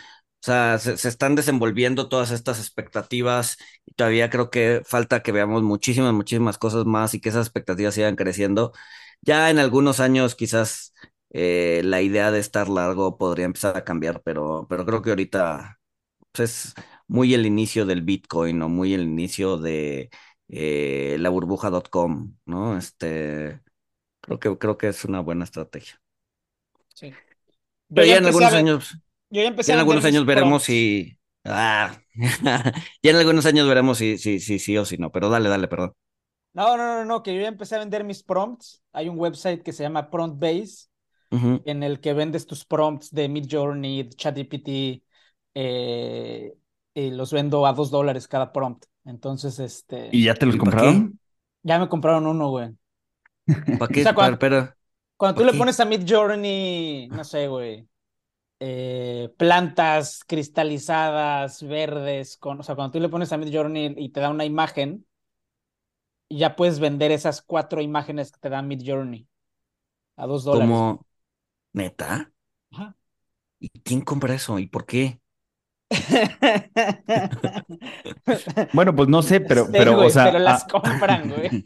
sea, 0.45 0.77
se, 0.79 0.93
están 1.07 1.35
desenvolviendo 1.35 2.09
todas 2.09 2.31
estas 2.31 2.59
expectativas 2.59 3.57
y 3.85 3.93
todavía 3.93 4.29
creo 4.29 4.49
que 4.49 4.81
falta 4.85 5.23
que 5.23 5.31
veamos 5.31 5.63
muchísimas, 5.63 6.13
muchísimas 6.13 6.57
cosas 6.57 6.85
más 6.85 7.13
y 7.13 7.21
que 7.21 7.29
esas 7.29 7.47
expectativas 7.47 7.95
sigan 7.95 8.15
creciendo. 8.15 8.71
Ya 9.21 9.49
en 9.49 9.59
algunos 9.59 9.99
años 9.99 10.35
quizás 10.35 10.93
eh, 11.31 11.81
la 11.83 12.01
idea 12.01 12.31
de 12.31 12.39
estar 12.39 12.69
largo 12.69 13.17
podría 13.17 13.45
empezar 13.45 13.77
a 13.77 13.83
cambiar, 13.83 14.21
pero, 14.23 14.67
pero 14.69 14.85
creo 14.85 15.01
que 15.01 15.09
ahorita 15.11 15.79
pues, 16.31 16.67
es 16.67 16.73
muy 17.07 17.33
el 17.33 17.45
inicio 17.45 17.85
del 17.85 18.03
Bitcoin 18.03 18.61
o 18.61 18.69
muy 18.69 18.93
el 18.93 19.01
inicio 19.03 19.57
de 19.57 20.09
eh, 20.47 21.17
la 21.19 21.29
burbuja.com, 21.29 22.35
¿no? 22.45 22.77
Este, 22.77 23.61
creo 24.21 24.39
que, 24.39 24.57
creo 24.57 24.77
que 24.77 24.89
es 24.89 25.05
una 25.05 25.21
buena 25.21 25.43
estrategia. 25.45 25.99
Sí. 26.93 27.13
Pero 27.93 28.07
ya, 28.07 28.17
en 28.17 28.25
algunos 28.25 28.53
años, 28.53 28.97
yo 29.29 29.41
ya 29.41 29.47
empecé 29.47 29.73
en 29.73 29.79
algunos 29.79 30.05
años 30.05 30.25
veremos 30.25 30.63
si, 30.63 31.17
ah, 31.43 31.97
ya 32.13 33.11
en 33.11 33.15
algunos 33.15 33.45
años 33.45 33.67
veremos 33.67 33.97
si, 33.97 34.17
si, 34.17 34.39
si, 34.39 34.59
sí 34.59 34.77
o 34.77 34.85
si 34.85 34.97
no, 34.97 35.11
pero 35.11 35.29
dale, 35.29 35.49
dale, 35.49 35.67
perdón. 35.67 35.93
No, 36.53 36.77
no, 36.77 36.99
no, 36.99 37.05
no, 37.05 37.21
que 37.21 37.35
yo 37.35 37.41
ya 37.41 37.49
empecé 37.49 37.75
a 37.75 37.79
vender 37.79 38.05
mis 38.05 38.23
prompts. 38.23 38.81
Hay 38.93 39.09
un 39.09 39.19
website 39.19 39.61
que 39.61 39.73
se 39.73 39.83
llama 39.83 40.09
PromptBase, 40.09 40.87
en 41.31 41.83
el 41.83 41.99
que 41.99 42.13
vendes 42.13 42.47
tus 42.47 42.63
prompts 42.63 43.11
de 43.11 43.27
Midjourney, 43.27 44.07
ChatGPT, 44.07 45.03
eh, 45.53 46.53
y 46.93 47.11
los 47.11 47.33
vendo 47.33 47.65
a 47.65 47.73
dos 47.73 47.91
dólares 47.91 48.29
cada 48.29 48.53
prompt. 48.53 48.85
Entonces, 49.03 49.59
este. 49.59 50.09
¿Y 50.13 50.23
ya 50.23 50.33
te 50.33 50.45
los 50.45 50.55
compraron? 50.55 51.19
Ya 51.61 51.77
me 51.77 51.89
compraron 51.89 52.25
uno, 52.25 52.49
güey. 52.49 52.69
¿Para 53.77 53.93
qué? 53.93 54.05
cuando, 54.13 54.39
pero, 54.39 54.73
cuando 55.17 55.41
tú 55.41 55.45
le 55.45 55.53
pones 55.57 55.77
a 55.81 55.85
Midjourney, 55.85 57.09
no 57.09 57.23
sé, 57.25 57.49
güey. 57.49 57.85
Eh, 58.59 59.33
plantas 59.37 60.23
cristalizadas, 60.25 61.61
verdes, 61.61 62.37
con, 62.37 62.59
o 62.59 62.63
sea, 62.63 62.75
cuando 62.75 62.93
tú 62.93 62.99
le 62.99 63.09
pones 63.09 63.33
a 63.33 63.37
Midjourney 63.37 63.95
y 63.97 64.09
te 64.09 64.21
da 64.21 64.29
una 64.29 64.45
imagen, 64.45 65.05
ya 66.29 66.55
puedes 66.55 66.79
vender 66.79 67.11
esas 67.11 67.41
cuatro 67.41 67.81
imágenes 67.81 68.31
que 68.31 68.39
te 68.39 68.49
da 68.49 68.61
Midjourney 68.61 69.27
a 70.15 70.25
dos 70.25 70.45
dólares. 70.45 70.69
¿Cómo? 70.69 71.05
¿Neta? 71.73 72.31
Ajá. 72.71 72.95
¿Y 73.59 73.69
quién 73.81 74.01
compra 74.01 74.33
eso? 74.33 74.57
¿Y 74.59 74.67
por 74.67 74.85
qué? 74.85 75.19
bueno, 78.73 78.95
pues 78.95 79.07
no 79.07 79.21
sé, 79.21 79.39
pero, 79.41 79.67
pero, 79.71 79.99
o 79.99 80.09
sea. 80.09 80.25
Pero 80.25 80.39
las 80.39 80.63
ah, 80.63 80.67
compran, 80.71 81.29
güey. 81.35 81.63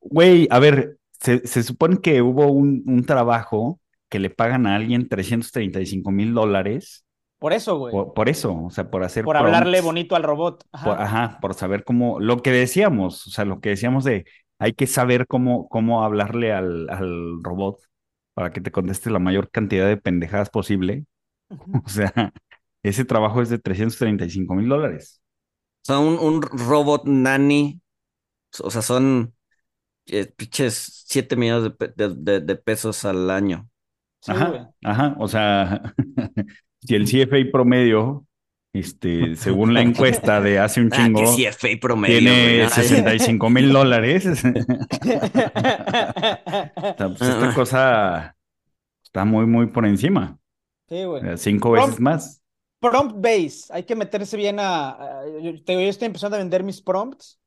Güey, 0.00 0.48
a 0.50 0.58
ver, 0.58 0.98
se, 1.20 1.46
se, 1.46 1.62
supone 1.62 2.00
que 2.00 2.22
hubo 2.22 2.46
un, 2.46 2.82
un, 2.86 3.04
trabajo 3.04 3.78
que 4.16 4.20
le 4.20 4.30
pagan 4.30 4.66
a 4.66 4.76
alguien 4.76 5.10
335 5.10 6.10
mil 6.10 6.32
dólares. 6.32 7.04
Por 7.38 7.52
eso, 7.52 7.76
güey. 7.76 7.94
Por, 8.14 8.30
eso, 8.30 8.64
o 8.64 8.70
sea, 8.70 8.90
por 8.90 9.04
hacer. 9.04 9.24
Por 9.24 9.36
hablarle 9.36 9.82
bonito 9.82 10.16
al 10.16 10.22
robot. 10.22 10.64
Ajá. 10.72 10.84
Por, 10.84 11.02
ajá, 11.02 11.38
por 11.42 11.52
saber 11.52 11.84
cómo. 11.84 12.18
Lo 12.18 12.40
que 12.40 12.50
decíamos, 12.50 13.26
o 13.26 13.30
sea, 13.30 13.44
lo 13.44 13.60
que 13.60 13.68
decíamos 13.68 14.04
de 14.04 14.24
hay 14.58 14.72
que 14.72 14.86
saber 14.86 15.26
cómo, 15.26 15.68
cómo 15.68 16.02
hablarle 16.02 16.54
al, 16.54 16.88
al 16.88 17.42
robot 17.42 17.78
para 18.32 18.52
que 18.52 18.62
te 18.62 18.72
conteste 18.72 19.10
la 19.10 19.18
mayor 19.18 19.50
cantidad 19.50 19.86
de 19.86 19.98
pendejadas 19.98 20.48
posible. 20.48 21.04
O 21.84 21.88
sea, 21.88 22.32
ese 22.82 23.04
trabajo 23.04 23.42
es 23.42 23.50
de 23.50 23.58
335 23.58 24.54
mil 24.54 24.68
dólares. 24.68 25.20
O 25.82 25.86
sea, 25.86 25.98
un, 25.98 26.40
robot 26.40 27.04
nanny, 27.04 27.82
o 28.62 28.70
sea, 28.70 28.80
son 28.80 29.34
eh, 30.06 30.26
pinches 30.26 31.04
7 31.06 31.36
millones 31.36 31.72
de, 31.94 32.40
de, 32.40 32.56
pesos 32.56 33.04
al 33.04 33.30
año. 33.30 33.68
Ajá, 34.28 34.70
ajá, 34.82 35.16
o 35.18 35.28
sea, 35.28 35.94
si 36.80 36.94
el 36.94 37.04
CFA 37.04 37.50
promedio, 37.52 38.26
este, 38.72 39.36
según 39.36 39.72
la 39.74 39.80
encuesta 39.80 40.40
de 40.40 40.58
hace 40.58 40.80
un 40.80 40.88
ah, 40.92 40.96
chingo, 40.96 41.22
promedio, 41.80 42.18
tiene 42.18 42.68
65 42.68 43.50
mil 43.50 43.72
dólares. 43.72 44.24
pues 46.98 47.20
esta 47.20 47.54
cosa 47.54 48.36
está 49.02 49.24
muy, 49.24 49.46
muy 49.46 49.66
por 49.68 49.86
encima. 49.86 50.38
Sí, 50.88 51.04
güey. 51.04 51.22
Cinco 51.36 51.72
veces 51.72 52.00
más. 52.00 52.42
Prompt 52.78 53.16
base, 53.16 53.64
hay 53.70 53.84
que 53.84 53.96
meterse 53.96 54.36
bien 54.36 54.58
a. 54.60 55.22
yo, 55.42 55.50
estoy 55.50 56.06
empezando 56.06 56.36
a 56.36 56.38
vender 56.38 56.62
mis 56.62 56.82
prompts. 56.82 57.40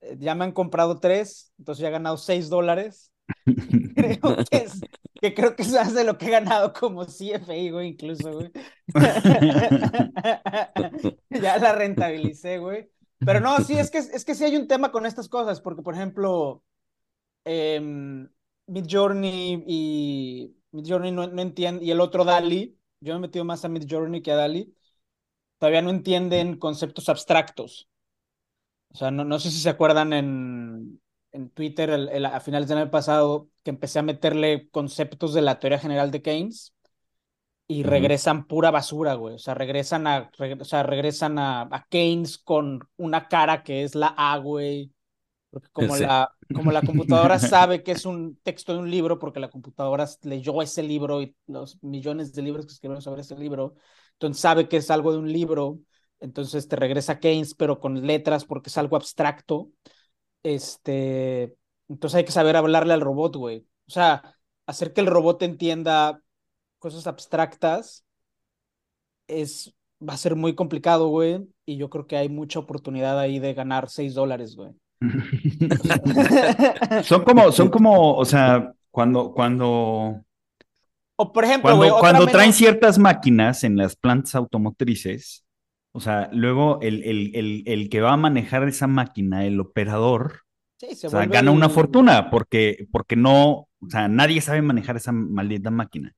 Eh, 0.00 0.16
ya 0.18 0.34
me 0.34 0.44
han 0.44 0.52
comprado 0.52 0.98
tres, 0.98 1.52
entonces 1.58 1.82
ya 1.82 1.88
he 1.88 1.92
ganado 1.92 2.16
seis 2.16 2.48
dólares. 2.48 3.11
creo 3.94 4.18
que, 4.50 4.56
es, 4.56 4.80
que 5.20 5.34
creo 5.34 5.56
que 5.56 5.62
es 5.62 5.72
más 5.72 5.94
de 5.94 6.04
lo 6.04 6.18
que 6.18 6.26
he 6.26 6.30
ganado 6.30 6.72
como 6.72 7.04
CFA, 7.04 7.70
güey, 7.70 7.88
incluso, 7.88 8.32
güey. 8.32 8.50
ya 11.30 11.58
la 11.58 11.72
rentabilicé, 11.72 12.58
güey. 12.58 12.90
Pero 13.18 13.40
no, 13.40 13.58
sí, 13.60 13.78
es 13.78 13.90
que, 13.90 13.98
es 13.98 14.24
que 14.24 14.34
sí 14.34 14.44
hay 14.44 14.56
un 14.56 14.66
tema 14.66 14.90
con 14.90 15.06
estas 15.06 15.28
cosas, 15.28 15.60
porque, 15.60 15.82
por 15.82 15.94
ejemplo, 15.94 16.64
eh, 17.44 17.80
Midjourney 18.66 19.64
y 19.66 20.56
Midjourney 20.72 21.12
no, 21.12 21.28
no 21.28 21.42
entiende, 21.42 21.84
y 21.84 21.90
el 21.90 22.00
otro 22.00 22.24
Dali, 22.24 22.78
yo 23.00 23.14
me 23.14 23.18
he 23.18 23.20
metido 23.22 23.44
más 23.44 23.64
a 23.64 23.68
Midjourney 23.68 24.22
que 24.22 24.32
a 24.32 24.36
Dali, 24.36 24.74
todavía 25.58 25.82
no 25.82 25.90
entienden 25.90 26.58
conceptos 26.58 27.08
abstractos. 27.08 27.88
O 28.92 28.96
sea, 28.96 29.10
no, 29.10 29.24
no 29.24 29.38
sé 29.38 29.50
si 29.50 29.60
se 29.60 29.70
acuerdan 29.70 30.12
en, 30.12 31.01
en 31.32 31.50
Twitter 31.50 31.90
a 32.26 32.40
finales 32.40 32.68
del 32.68 32.78
año 32.78 32.90
pasado 32.90 33.48
que 33.62 33.70
empecé 33.70 33.98
a 33.98 34.02
meterle 34.02 34.68
conceptos 34.70 35.34
de 35.34 35.42
la 35.42 35.58
teoría 35.58 35.78
general 35.78 36.10
de 36.10 36.22
Keynes 36.22 36.74
y 37.66 37.82
regresan 37.84 38.46
pura 38.46 38.70
basura, 38.70 39.14
güey. 39.14 39.36
O 39.36 39.38
sea, 39.38 39.54
regresan 39.54 40.06
a, 40.06 40.30
o 40.60 40.64
sea, 40.64 40.82
regresan 40.82 41.38
a, 41.38 41.62
a, 41.62 41.86
Keynes 41.88 42.38
con 42.38 42.80
una 42.96 43.28
cara 43.28 43.62
que 43.62 43.82
es 43.82 43.94
la 43.94 44.14
A, 44.16 44.36
güey. 44.38 44.92
Porque 45.50 45.68
como, 45.72 45.96
la, 45.96 46.34
como 46.54 46.70
la 46.70 46.82
computadora 46.82 47.38
sabe 47.38 47.82
que 47.82 47.92
es 47.92 48.04
un 48.04 48.36
texto 48.42 48.74
de 48.74 48.80
un 48.80 48.90
libro, 48.90 49.18
porque 49.18 49.40
la 49.40 49.50
computadora 49.50 50.06
leyó 50.22 50.60
ese 50.60 50.82
libro 50.82 51.22
y 51.22 51.34
los 51.46 51.82
millones 51.82 52.34
de 52.34 52.42
libros 52.42 52.66
que 52.66 52.72
escribieron 52.72 53.02
sobre 53.02 53.22
ese 53.22 53.36
libro, 53.36 53.74
entonces 54.14 54.40
sabe 54.40 54.68
que 54.68 54.76
es 54.76 54.90
algo 54.90 55.12
de 55.12 55.18
un 55.18 55.32
libro, 55.32 55.78
entonces 56.20 56.68
te 56.68 56.76
regresa 56.76 57.20
Keynes, 57.20 57.54
pero 57.54 57.80
con 57.80 58.06
letras 58.06 58.44
porque 58.44 58.68
es 58.68 58.76
algo 58.76 58.96
abstracto. 58.96 59.70
Este, 60.42 61.54
entonces 61.88 62.16
hay 62.16 62.24
que 62.24 62.32
saber 62.32 62.56
hablarle 62.56 62.94
al 62.94 63.00
robot, 63.00 63.36
güey. 63.36 63.66
O 63.86 63.90
sea, 63.90 64.36
hacer 64.66 64.92
que 64.92 65.00
el 65.00 65.06
robot 65.06 65.42
entienda 65.42 66.20
cosas 66.78 67.06
abstractas 67.06 68.04
es, 69.28 69.74
va 70.06 70.14
a 70.14 70.18
ser 70.18 70.36
muy 70.36 70.54
complicado, 70.54 71.08
güey, 71.08 71.46
y 71.64 71.76
yo 71.76 71.90
creo 71.90 72.06
que 72.06 72.16
hay 72.16 72.28
mucha 72.28 72.58
oportunidad 72.58 73.18
ahí 73.18 73.38
de 73.38 73.54
ganar 73.54 73.88
6 73.88 74.14
dólares, 74.14 74.56
güey. 74.56 74.72
son 77.02 77.24
como, 77.24 77.52
son 77.52 77.70
como, 77.70 78.16
o 78.16 78.24
sea, 78.24 78.72
cuando, 78.90 79.32
cuando. 79.32 80.22
O 81.16 81.32
por 81.32 81.44
ejemplo, 81.44 81.76
cuando, 81.98 82.26
traen 82.26 82.52
ciertas 82.52 82.98
máquinas 82.98 83.64
en 83.64 83.76
las 83.76 83.96
plantas 83.96 84.34
automotrices, 84.34 85.44
o 85.92 86.00
sea, 86.00 86.30
luego 86.32 86.80
el, 86.80 87.02
el, 87.04 87.62
el, 87.66 87.88
que 87.90 88.00
va 88.00 88.14
a 88.14 88.16
manejar 88.16 88.66
esa 88.66 88.86
máquina, 88.86 89.44
el 89.46 89.60
operador, 89.60 90.40
gana 91.28 91.50
una 91.50 91.68
fortuna 91.68 92.30
porque, 92.30 92.88
porque 92.90 93.14
no, 93.14 93.68
o 93.80 93.88
sea, 93.88 94.08
nadie 94.08 94.40
sabe 94.40 94.62
manejar 94.62 94.96
esa 94.96 95.12
maldita 95.12 95.70
máquina. 95.70 96.14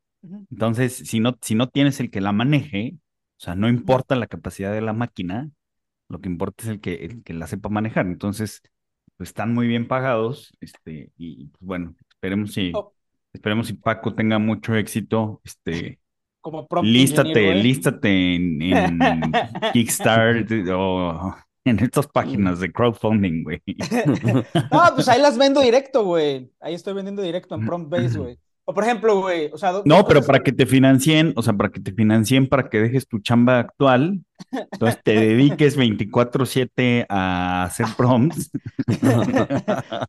Entonces, 0.51 0.97
si 0.97 1.21
no, 1.21 1.37
si 1.43 1.55
no 1.55 1.69
tienes 1.69 2.01
el 2.01 2.11
que 2.11 2.21
la 2.21 2.33
maneje, 2.33 2.97
o 2.97 3.41
sea, 3.41 3.57
no 3.57 3.69
importa 3.69 4.17
la 4.17 4.27
capacidad 4.27 4.73
de 4.73 4.81
la 4.81 4.95
máquina, 4.95 5.51
lo 6.09 6.21
que 6.21 6.29
importa 6.29 6.65
es 6.65 6.71
el 6.71 6.81
que, 6.81 6.95
el 6.95 7.23
que 7.23 7.35
la 7.35 7.47
sepa 7.47 7.69
manejar. 7.69 8.07
Entonces, 8.07 8.63
pues, 9.17 9.31
están 9.31 9.53
muy 9.53 9.67
bien 9.67 9.87
pagados, 9.87 10.53
este, 10.61 11.13
y 11.17 11.47
pues, 11.49 11.63
bueno, 11.63 11.95
esperemos 12.09 12.53
si, 12.53 12.73
oh. 12.75 12.95
esperemos 13.33 13.67
si 13.67 13.75
Paco 13.75 14.15
tenga 14.15 14.39
mucho 14.39 14.75
éxito, 14.75 15.43
este, 15.45 16.01
como 16.45 16.69
lístate, 16.83 17.55
lístate 17.55 18.35
en, 18.35 18.59
Kickstarter 19.73 20.71
o 20.73 21.35
en 21.65 21.79
estas 21.79 22.07
páginas 22.07 22.61
de 22.61 22.71
crowdfunding, 22.71 23.45
güey. 23.45 23.63
no, 24.71 24.83
pues 24.95 25.09
ahí 25.09 25.23
las 25.23 25.39
vendo 25.39 25.63
directo, 25.63 26.05
güey. 26.05 26.53
Ahí 26.61 26.75
estoy 26.75 26.93
vendiendo 26.93 27.23
directo 27.23 27.55
en 27.55 27.65
Prompt 27.65 27.89
Base, 27.89 28.19
güey. 28.19 28.39
O 28.67 28.73
por 28.73 28.85
ejemplo, 28.85 29.21
güey, 29.21 29.51
o 29.53 29.59
sea... 29.59 29.83
No, 29.85 30.07
pero 30.07 30.23
para 30.23 30.41
que 30.41 30.53
te 30.53 30.65
financien, 30.65 31.35
o 31.37 31.43
sea, 31.43 31.53
para 31.53 31.71
que 31.71 31.81
te 31.81 31.93
financien, 31.93 32.49
para 32.49 32.71
que 32.71 32.81
dejes 32.81 33.07
tu 33.07 33.19
chamba 33.19 33.59
actual, 33.59 34.25
entonces 34.51 35.01
te 35.03 35.13
dediques 35.13 35.79
24/7 35.79 37.07
a 37.09 37.65
hacer 37.65 37.87
prompts. 37.97 38.51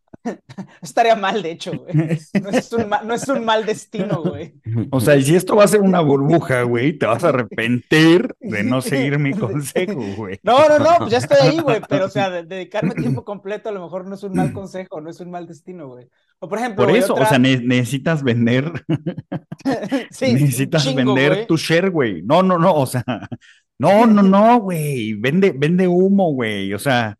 estaría 0.82 1.16
mal, 1.16 1.42
de 1.42 1.52
hecho, 1.52 1.72
güey. 1.74 2.20
No 2.42 2.50
es 2.50 2.74
un, 2.74 2.90
no 3.06 3.14
es 3.14 3.28
un 3.28 3.46
mal 3.46 3.66
destino, 3.66 4.24
güey. 4.24 4.56
O 4.92 5.00
sea, 5.00 5.16
y 5.16 5.24
si 5.24 5.36
esto 5.36 5.56
va 5.56 5.66
a 5.66 5.68
ser 5.68 5.82
una 5.82 6.02
burbuja, 6.02 6.64
güey, 6.64 6.98
te 6.98 7.06
vas 7.06 7.24
a 7.24 7.30
arrepentir 7.30 8.36
de 8.40 8.64
no 8.64 8.82
seguir 8.82 9.20
mi 9.20 9.34
consejo, 9.34 10.02
güey. 10.16 10.40
No, 10.44 10.68
no, 10.70 10.80
no, 10.80 10.90
pues 11.00 11.12
ya 11.12 11.18
estoy 11.20 11.38
ahí, 11.42 11.60
güey, 11.60 11.82
pero 11.88 12.06
o 12.06 12.10
sea, 12.10 12.30
dedicarme 12.30 12.96
tiempo 12.96 13.24
completo 13.24 13.70
a 13.70 13.72
lo 13.72 13.82
mejor 13.82 14.08
no 14.08 14.16
es 14.16 14.24
un 14.24 14.34
mal 14.34 14.54
consejo, 14.54 15.02
no 15.02 15.10
es 15.10 15.20
un 15.20 15.32
mal 15.32 15.48
destino, 15.48 15.88
güey. 15.88 16.08
O 16.40 16.50
por 16.50 16.60
ejemplo. 16.60 16.86
Por 16.86 16.96
eso, 16.96 17.14
o 17.14 17.26
sea, 17.26 17.40
necesitas 17.40 18.24
vender. 18.24 18.72
sí, 20.12 20.34
necesitas 20.34 20.94
vender 20.94 21.46
tu 21.48 21.58
share, 21.58 21.90
güey. 21.90 22.22
No, 22.24 22.44
no, 22.44 22.58
no, 22.58 22.74
o 22.74 22.86
sea, 22.86 23.04
no, 23.80 24.06
no, 24.06 24.22
no, 24.22 24.60
güey. 24.60 25.14
Vende, 25.14 25.54
vende 25.56 25.88
humo, 25.88 26.34
güey. 26.34 26.74
O 26.74 26.80
sea, 26.80 27.18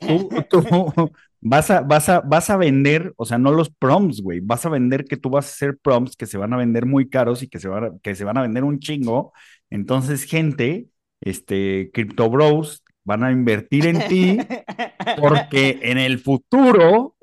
tú, 0.00 0.28
tú 0.48 1.10
vas 1.40 1.70
a, 1.70 1.80
vas 1.80 2.08
a, 2.08 2.20
vas 2.20 2.50
a 2.50 2.56
vender, 2.56 3.12
o 3.16 3.24
sea, 3.24 3.38
no 3.38 3.52
los 3.52 3.70
prompts, 3.70 4.22
güey. 4.22 4.40
Vas 4.40 4.64
a 4.64 4.70
vender 4.70 5.04
que 5.04 5.16
tú 5.16 5.28
vas 5.28 5.46
a 5.46 5.50
hacer 5.50 5.78
prompts 5.78 6.16
que 6.16 6.26
se 6.26 6.38
van 6.38 6.52
a 6.52 6.56
vender 6.56 6.86
muy 6.86 7.08
caros 7.08 7.42
y 7.42 7.48
que 7.48 7.58
se 7.58 7.68
van 7.68 7.84
a, 7.84 7.90
que 8.02 8.14
se 8.14 8.24
van 8.24 8.38
a 8.38 8.42
vender 8.42 8.64
un 8.64 8.78
chingo. 8.78 9.32
Entonces, 9.68 10.24
gente, 10.24 10.86
este, 11.20 11.90
Crypto 11.92 12.30
Bros 12.30 12.82
van 13.04 13.24
a 13.24 13.32
invertir 13.32 13.86
en 13.86 14.06
ti 14.06 14.38
porque 15.18 15.80
en 15.82 15.98
el 15.98 16.20
futuro 16.20 17.16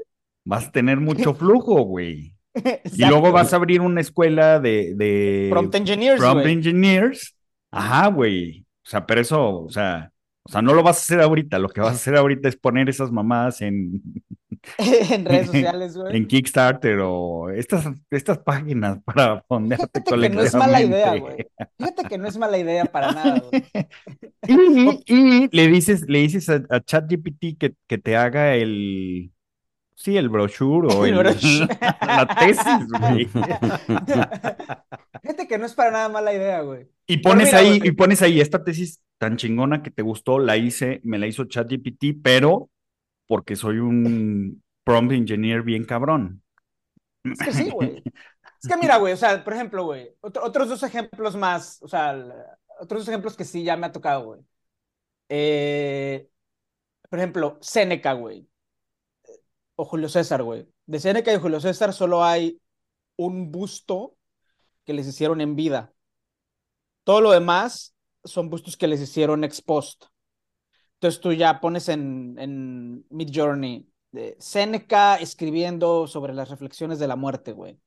vas 0.50 0.68
a 0.68 0.72
tener 0.72 1.00
mucho 1.00 1.34
flujo, 1.36 1.84
güey. 1.84 2.34
Y 2.92 3.06
luego 3.06 3.32
vas 3.32 3.54
a 3.54 3.58
abrir 3.58 3.80
una 3.80 4.02
escuela 4.02 4.60
de, 4.60 4.94
de 4.96 5.48
prompt 5.52 5.76
engineers. 5.76 6.20
Prompt 6.20 6.46
engineers. 6.48 7.36
Ajá, 7.72 8.08
güey. 8.08 8.66
O 8.86 8.90
sea, 8.90 9.06
pero 9.06 9.22
eso, 9.22 9.62
o 9.62 9.70
sea, 9.70 10.12
o 10.44 10.52
sea, 10.52 10.64
no 10.64 10.74
lo 10.74 10.82
vas 10.82 10.98
a 10.98 11.02
hacer 11.02 11.22
ahorita. 11.22 11.60
Lo 11.60 11.70
que 11.70 11.80
vas 11.80 11.92
a 11.92 11.96
hacer 11.96 12.16
ahorita 12.18 12.50
es 12.50 12.56
poner 12.58 12.90
esas 12.90 13.12
mamadas 13.12 13.62
en 13.62 14.02
en 14.78 15.24
redes 15.24 15.46
sociales, 15.52 15.96
güey. 15.96 16.18
En 16.18 16.28
Kickstarter 16.28 17.00
o 17.04 17.52
estas, 17.52 17.86
estas 18.10 18.40
páginas 18.40 18.98
para 19.06 19.44
fondearte 19.48 20.02
Fíjate 20.02 20.20
que 20.20 20.30
no 20.36 20.42
es 20.42 20.56
mala 20.56 20.82
idea, 20.82 21.16
güey. 21.16 21.48
Fíjate 21.78 22.04
que 22.06 22.18
no 22.18 22.28
es 22.28 22.38
mala 22.38 22.58
idea 22.58 22.86
para 22.86 23.12
nada, 23.12 23.44
güey. 23.52 25.04
y, 25.06 25.56
le 25.56 25.68
dices, 25.68 26.06
le 26.08 26.20
dices 26.20 26.50
a, 26.50 26.64
a 26.72 26.82
ChatGPT 26.82 27.60
que, 27.60 27.76
que 27.88 27.98
te 28.00 28.18
haga 28.18 28.56
el 28.56 29.32
Sí, 30.00 30.16
el 30.16 30.30
brochure 30.30 30.88
o 30.88 31.06
el, 31.06 31.14
la 32.02 32.26
tesis, 32.40 32.88
güey. 32.88 33.26
Fíjate 35.22 35.46
que 35.46 35.58
no 35.58 35.66
es 35.66 35.74
para 35.74 35.92
nada 35.92 36.08
mala 36.08 36.34
idea, 36.34 36.62
güey. 36.62 36.88
Y 37.06 37.18
pones 37.18 37.54
ahí, 37.54 37.82
y 37.84 37.92
pones 37.92 38.22
ahí, 38.22 38.40
esta 38.40 38.64
tesis 38.64 39.02
tan 39.18 39.36
chingona 39.36 39.84
que 39.84 39.92
te 39.92 40.02
gustó, 40.02 40.40
la 40.40 40.56
hice, 40.56 41.02
me 41.04 41.20
la 41.20 41.28
hizo 41.28 41.44
ChatGPT, 41.44 42.22
pero 42.24 42.70
porque 43.28 43.58
soy 43.58 43.80
un 43.80 44.64
prompt 44.86 45.12
engineer 45.12 45.64
bien 45.64 45.84
cabrón. 45.84 46.44
Es 47.26 47.40
que 47.40 47.52
sí, 47.52 47.70
güey. 47.70 48.02
Es 48.64 48.70
que 48.70 48.78
mira, 48.78 48.96
güey, 49.00 49.12
o 49.12 49.18
sea, 49.18 49.44
por 49.44 49.54
ejemplo, 49.54 49.84
güey, 49.84 50.16
otros 50.22 50.70
dos 50.70 50.82
ejemplos 50.84 51.36
más, 51.36 51.78
o 51.82 51.90
sea, 51.90 52.18
otros 52.80 53.02
dos 53.02 53.10
ejemplos 53.10 53.36
que 53.36 53.44
sí 53.44 53.66
ya 53.66 53.76
me 53.76 53.88
ha 53.88 53.92
tocado, 53.92 54.24
güey. 54.24 54.40
Eh, 55.28 56.30
por 57.10 57.20
ejemplo, 57.20 57.58
Seneca, 57.60 58.14
güey 58.14 58.49
o 59.80 59.86
Julio 59.86 60.10
César, 60.10 60.44
güey. 60.44 60.68
De 60.88 61.00
Seneca 61.00 61.34
y 61.34 61.40
Julio 61.40 61.62
César 61.62 61.94
solo 61.94 62.22
hay 62.22 62.60
un 63.16 63.50
busto 63.50 64.18
que 64.84 64.92
les 64.92 65.08
hicieron 65.08 65.40
en 65.40 65.56
vida. 65.56 65.94
Todo 67.06 67.22
lo 67.22 67.32
demás 67.32 67.96
son 68.26 68.50
bustos 68.50 68.76
que 68.76 68.90
les 68.90 69.00
hicieron 69.00 69.46
ex 69.46 69.62
post. 69.62 70.08
Entonces 70.96 71.22
tú 71.22 71.32
ya 71.32 71.62
pones 71.62 71.88
en, 71.88 72.36
en 72.40 73.06
Mid 73.10 73.30
Journey 73.34 73.90
de 74.12 74.36
Seneca 74.38 75.16
escribiendo 75.16 76.08
sobre 76.08 76.34
las 76.34 76.50
reflexiones 76.50 77.00
de 77.00 77.08
la 77.08 77.16
muerte, 77.16 77.54
güey. 77.54 77.80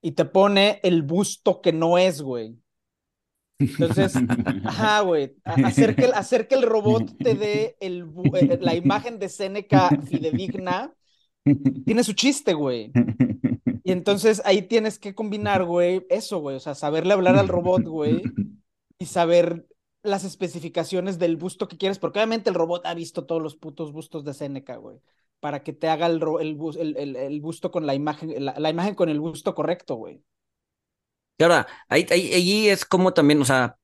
Y 0.00 0.12
te 0.12 0.26
pone 0.26 0.78
el 0.84 1.02
busto 1.02 1.60
que 1.60 1.72
no 1.72 1.98
es, 1.98 2.22
güey. 2.22 2.56
Entonces, 3.58 4.14
ajá, 4.64 5.00
güey, 5.00 5.34
hacer 5.42 5.96
que, 5.96 6.04
hacer 6.04 6.46
que 6.46 6.54
el 6.54 6.62
robot 6.62 7.16
te 7.18 7.34
dé 7.34 7.76
el, 7.80 8.06
eh, 8.34 8.58
la 8.60 8.76
imagen 8.76 9.18
de 9.18 9.28
Seneca 9.28 9.88
fidedigna 10.06 10.94
tiene 11.84 12.04
su 12.04 12.12
chiste, 12.12 12.54
güey. 12.54 12.92
Y 13.84 13.92
entonces 13.92 14.42
ahí 14.44 14.62
tienes 14.62 14.98
que 14.98 15.14
combinar, 15.14 15.64
güey, 15.64 16.06
eso, 16.10 16.38
güey, 16.38 16.56
o 16.56 16.60
sea, 16.60 16.74
saberle 16.74 17.12
hablar 17.12 17.36
al 17.36 17.48
robot, 17.48 17.84
güey, 17.84 18.22
y 18.98 19.06
saber 19.06 19.66
las 20.02 20.24
especificaciones 20.24 21.18
del 21.18 21.36
busto 21.36 21.68
que 21.68 21.78
quieres, 21.78 21.98
porque 21.98 22.18
obviamente 22.18 22.50
el 22.50 22.56
robot 22.56 22.84
ha 22.86 22.94
visto 22.94 23.26
todos 23.26 23.42
los 23.42 23.56
putos 23.56 23.92
bustos 23.92 24.24
de 24.24 24.34
Seneca, 24.34 24.76
güey, 24.76 25.00
para 25.40 25.62
que 25.62 25.72
te 25.72 25.88
haga 25.88 26.06
el, 26.06 26.20
el, 26.78 27.16
el, 27.16 27.40
busto 27.40 27.70
con 27.70 27.86
la 27.86 27.94
imagen, 27.94 28.44
la, 28.44 28.70
imagen 28.70 28.94
con 28.94 29.08
el 29.08 29.20
busto 29.20 29.54
correcto, 29.54 29.94
güey. 29.94 30.22
Y 31.38 31.42
ahora, 31.42 31.66
ahí, 31.88 32.06
ahí 32.10 32.68
es 32.68 32.84
como 32.84 33.12
también, 33.12 33.40
o 33.40 33.44
sea, 33.44 33.78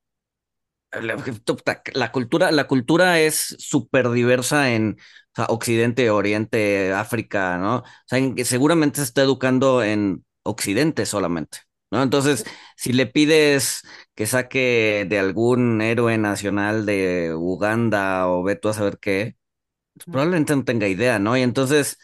la 1.01 2.11
cultura, 2.11 2.51
la 2.51 2.67
cultura 2.67 3.19
es 3.19 3.55
súper 3.59 4.09
diversa 4.11 4.71
en 4.73 4.97
Occidente, 5.49 6.09
Oriente, 6.11 6.93
África, 6.93 7.57
¿no? 7.57 7.77
O 7.77 7.83
sea, 8.05 8.19
seguramente 8.45 8.97
se 8.97 9.03
está 9.03 9.21
educando 9.23 9.83
en 9.83 10.25
Occidente 10.43 11.05
solamente, 11.05 11.59
¿no? 11.91 12.03
Entonces, 12.03 12.45
si 12.77 12.93
le 12.93 13.07
pides 13.07 13.81
que 14.15 14.27
saque 14.27 15.05
de 15.09 15.19
algún 15.19 15.81
héroe 15.81 16.17
nacional 16.17 16.85
de 16.85 17.33
Uganda 17.35 18.27
o 18.29 18.43
ve 18.43 18.55
tú 18.55 18.69
a 18.69 18.73
saber 18.73 18.99
qué, 18.99 19.35
pues, 19.95 20.05
probablemente 20.05 20.55
no 20.55 20.63
tenga 20.65 20.87
idea, 20.87 21.19
¿no? 21.19 21.37
Y 21.37 21.41
entonces, 21.43 21.97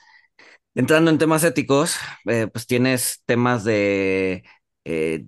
entrando 0.75 1.11
en 1.11 1.17
temas 1.17 1.43
éticos, 1.43 1.97
eh, 2.25 2.47
pues 2.47 2.67
tienes 2.67 3.21
temas 3.25 3.63
de 3.63 4.43
eh, 4.85 5.25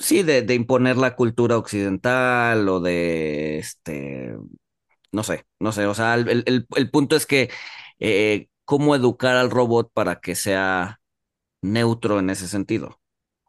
sí, 0.00 0.22
de, 0.22 0.54
imponer 0.54 0.96
la 0.96 1.16
cultura 1.16 1.56
occidental 1.56 2.68
o 2.68 2.80
de, 2.80 3.58
este, 3.58 4.36
no 5.12 5.22
sé, 5.22 5.46
no 5.58 5.72
sé, 5.72 5.86
o 5.86 5.94
sea, 5.94 6.14
el, 6.14 6.66
punto 6.92 7.16
es 7.16 7.26
que 7.26 7.50
eh, 7.98 8.48
cómo 8.64 8.94
educar 8.94 9.36
al 9.36 9.50
robot 9.50 9.90
para 9.92 10.20
que 10.20 10.34
sea 10.34 11.00
neutro 11.62 12.18
en 12.18 12.30
ese 12.30 12.48
sentido. 12.48 13.00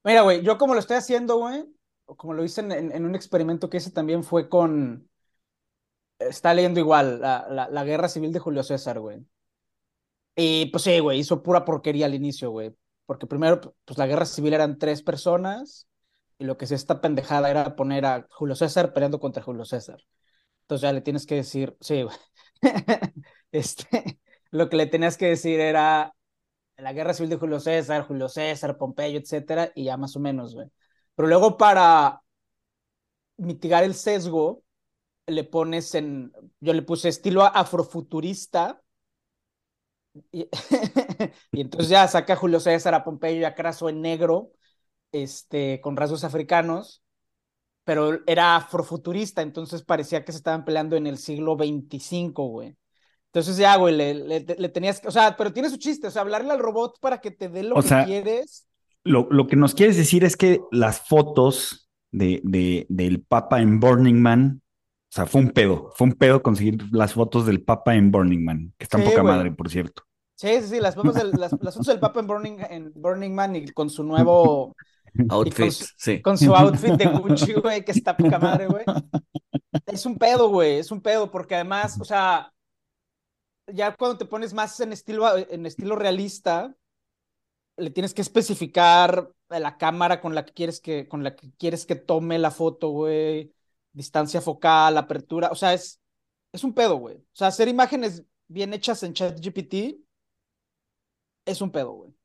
Mira, 0.04 0.22
güey, 0.22 0.42
yo 0.44 0.58
como 0.58 0.74
lo 0.74 0.80
estoy 0.80 0.98
haciendo, 0.98 1.38
güey, 1.38 1.66
o 2.06 2.16
como 2.16 2.34
lo 2.34 2.44
hice 2.44 2.62
en, 2.62 3.06
un 3.06 3.16
experimento 3.16 3.70
que 3.70 3.78
hice 3.78 3.92
también 3.92 4.24
fue 4.24 4.50
con, 4.50 5.10
está 6.20 6.54
leyendo 6.54 6.80
igual, 6.80 7.20
la, 7.22 7.68
la 7.70 7.84
guerra 7.84 8.08
civil 8.08 8.32
de 8.32 8.40
Julio 8.40 8.64
César, 8.64 9.00
güey. 9.00 9.26
Y 10.42 10.68
pues 10.68 10.84
sí, 10.84 11.00
güey, 11.00 11.20
hizo 11.20 11.44
pura 11.44 11.66
porquería 11.66 12.06
al 12.06 12.16
inicio, 12.16 12.50
güey. 12.52 12.74
Porque 13.06 13.28
primero, 13.28 13.60
pues 13.60 13.98
la 13.98 14.08
guerra 14.08 14.26
civil 14.26 14.54
eran 14.54 14.78
tres 14.78 15.02
personas 15.02 15.89
y 16.40 16.46
lo 16.46 16.58
que 16.58 16.66
se 16.66 16.76
esta 16.76 17.02
pendejada 17.02 17.52
era 17.52 17.76
poner 17.76 18.06
a 18.06 18.26
Julio 18.32 18.56
César 18.56 18.94
peleando 18.94 19.20
contra 19.20 19.44
Julio 19.44 19.66
César. 19.66 20.00
Entonces 20.62 20.84
ya 20.84 20.94
le 20.94 21.02
tienes 21.02 21.26
que 21.26 21.36
decir, 21.36 21.78
sí, 21.82 22.06
este, 23.52 24.20
lo 24.52 24.70
que 24.70 24.78
le 24.78 24.88
tenías 24.88 25.18
que 25.18 25.28
decir 25.28 25.60
era 25.60 26.16
la 26.78 26.94
guerra 26.94 27.14
civil 27.14 27.30
de 27.30 27.38
Julio 27.38 27.60
César, 27.60 28.08
Julio 28.08 28.30
César, 28.30 28.78
Pompeyo, 28.78 29.20
etcétera, 29.20 29.72
y 29.76 29.86
ya 29.86 29.98
más 29.98 30.16
o 30.16 30.20
menos, 30.22 30.56
güey. 30.56 30.68
Pero 31.16 31.28
luego 31.28 31.58
para 31.58 32.22
mitigar 33.38 33.84
el 33.84 33.94
sesgo, 33.94 34.64
le 35.28 35.44
pones 35.44 35.94
en, 35.96 36.32
yo 36.62 36.74
le 36.74 36.82
puse 36.84 37.10
estilo 37.10 37.44
afrofuturista, 37.44 38.82
y, 40.32 40.48
y 41.52 41.62
entonces 41.62 41.90
ya 41.90 42.08
saca 42.08 42.34
a 42.34 42.36
Julio 42.38 42.62
César, 42.62 42.94
a 42.94 43.04
Pompeyo 43.04 43.42
y 43.42 43.44
a 43.44 43.56
Craso 43.56 43.90
en 43.90 44.02
negro, 44.02 44.54
este, 45.12 45.82
con 45.82 45.98
rasgos 45.98 46.24
africanos, 46.24 47.04
pero 47.84 48.20
era 48.28 48.56
afrofuturista, 48.56 49.42
entonces 49.42 49.84
parecía 49.84 50.24
que 50.24 50.32
se 50.32 50.38
estaban 50.38 50.66
peleando 50.66 50.96
en 50.96 51.08
el 51.08 51.18
siglo 51.18 51.56
25, 51.58 52.46
güey. 52.46 52.78
Entonces 53.32 53.58
ya, 53.58 53.76
güey, 53.78 53.96
le, 53.96 54.14
le, 54.14 54.70
tenías 54.70 55.00
que, 55.00 55.08
o 55.08 55.12
sea, 55.12 55.38
pero 55.38 55.54
tiene 55.54 55.70
su 55.70 55.78
chiste, 55.78 56.08
o 56.08 56.12
sea, 56.12 56.24
hablarle 56.24 56.52
al 56.52 56.60
robot 56.60 57.00
para 57.00 57.22
que 57.22 57.30
te 57.30 57.48
dé 57.48 57.64
lo 57.64 57.76
que 57.76 58.04
quieres. 58.06 58.68
Lo, 59.04 59.28
lo, 59.30 59.48
que 59.48 59.56
nos 59.56 59.76
quieres 59.76 59.98
decir 59.98 60.24
es 60.24 60.36
que 60.36 60.60
las 60.72 61.02
fotos 61.08 61.90
de, 62.12 62.42
de, 62.44 62.88
del 62.90 63.22
Papa 63.22 63.62
en 63.62 63.80
Burning 63.80 64.20
Man, 64.20 64.62
o 64.64 65.12
sea, 65.12 65.26
fue 65.28 65.42
un 65.42 65.50
pedo, 65.50 65.92
fue 65.96 66.08
un 66.08 66.14
pedo 66.14 66.42
conseguir 66.42 66.84
las 66.92 67.14
fotos 67.14 67.46
del 67.46 67.64
Papa 67.64 67.96
en 67.96 68.12
Burning 68.12 68.44
Man, 68.44 68.74
que 68.78 68.84
están 68.84 69.04
poca 69.04 69.22
madre, 69.22 69.52
por 69.52 69.70
cierto. 69.70 70.04
Sí, 70.36 70.48
sí, 70.62 70.68
sí, 70.68 70.80
las 70.80 70.96
fotos, 70.96 71.16
del, 71.16 71.32
las, 71.32 71.52
las, 71.62 71.74
fotos 71.74 71.88
del 71.88 72.00
Papa 72.00 72.22
en 72.22 72.28
Burning, 72.28 72.58
en 72.70 72.92
Burning 72.96 73.34
Man 73.34 73.56
y 73.56 73.68
con 73.68 73.90
su 73.90 74.04
nuevo 74.04 74.76
Outfit, 75.30 75.58
con 75.58 75.72
su, 75.72 75.86
sí. 75.98 76.22
Con 76.22 76.38
su 76.38 76.56
outfit 76.56 76.94
de 76.94 77.06
Gucci, 77.06 77.54
güey, 77.62 77.84
que 77.84 77.92
está 77.92 78.16
poca 78.16 78.40
madre, 78.40 78.68
güey. 78.68 78.86
Es 79.86 80.06
un 80.06 80.18
pedo, 80.18 80.50
güey, 80.50 80.80
es 80.80 80.92
un 80.92 81.02
pedo, 81.02 81.30
porque 81.32 81.56
además, 81.56 82.00
o 82.00 82.06
sea, 82.06 82.52
ya 83.68 83.96
cuando 83.96 84.18
te 84.18 84.26
pones 84.26 84.54
más 84.54 84.80
en 84.80 84.94
estilo, 84.94 85.38
en 85.38 85.66
estilo 85.66 85.96
realista, 85.96 86.76
le 87.78 87.90
tienes 87.92 88.14
que 88.14 88.22
especificar 88.22 89.32
la 89.50 89.78
cámara 89.78 90.22
con 90.22 90.36
la 90.36 90.46
que 90.46 90.54
quieres 90.54 90.80
que, 90.80 91.08
con 91.08 91.24
la 91.24 91.36
que 91.36 91.52
quieres 91.58 91.86
que 91.86 91.96
tome 91.96 92.38
la 92.38 92.52
foto, 92.52 92.90
güey, 92.90 93.54
distancia 93.94 94.42
focal, 94.42 94.98
apertura, 94.98 95.50
o 95.52 95.56
sea, 95.56 95.74
es, 95.74 96.00
es 96.52 96.64
un 96.64 96.74
pedo, 96.74 96.98
güey. 96.98 97.18
O 97.18 97.26
sea, 97.34 97.48
hacer 97.48 97.68
imágenes 97.68 98.24
bien 98.48 98.74
hechas 98.74 99.04
en 99.04 99.14
ChatGPT 99.14 100.00
es 101.46 101.62
un 101.62 101.72
pedo, 101.72 101.92
güey. 101.94 102.19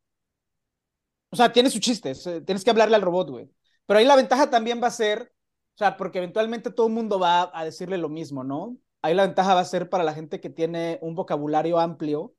O 1.34 1.36
sea, 1.36 1.52
tiene 1.52 1.68
su 1.68 1.80
chiste, 1.80 2.12
eh, 2.12 2.40
tienes 2.42 2.62
que 2.62 2.70
hablarle 2.70 2.94
al 2.94 3.02
robot, 3.02 3.30
güey. 3.30 3.50
Pero 3.86 3.98
ahí 3.98 4.04
la 4.04 4.14
ventaja 4.14 4.50
también 4.50 4.80
va 4.80 4.86
a 4.86 4.92
ser, 4.92 5.32
o 5.74 5.78
sea, 5.78 5.96
porque 5.96 6.18
eventualmente 6.18 6.70
todo 6.70 6.86
el 6.86 6.92
mundo 6.92 7.18
va 7.18 7.50
a 7.52 7.64
decirle 7.64 7.98
lo 7.98 8.08
mismo, 8.08 8.44
¿no? 8.44 8.78
Ahí 9.02 9.14
la 9.14 9.26
ventaja 9.26 9.52
va 9.52 9.60
a 9.60 9.64
ser 9.64 9.90
para 9.90 10.04
la 10.04 10.14
gente 10.14 10.40
que 10.40 10.48
tiene 10.48 11.00
un 11.02 11.16
vocabulario 11.16 11.80
amplio, 11.80 12.36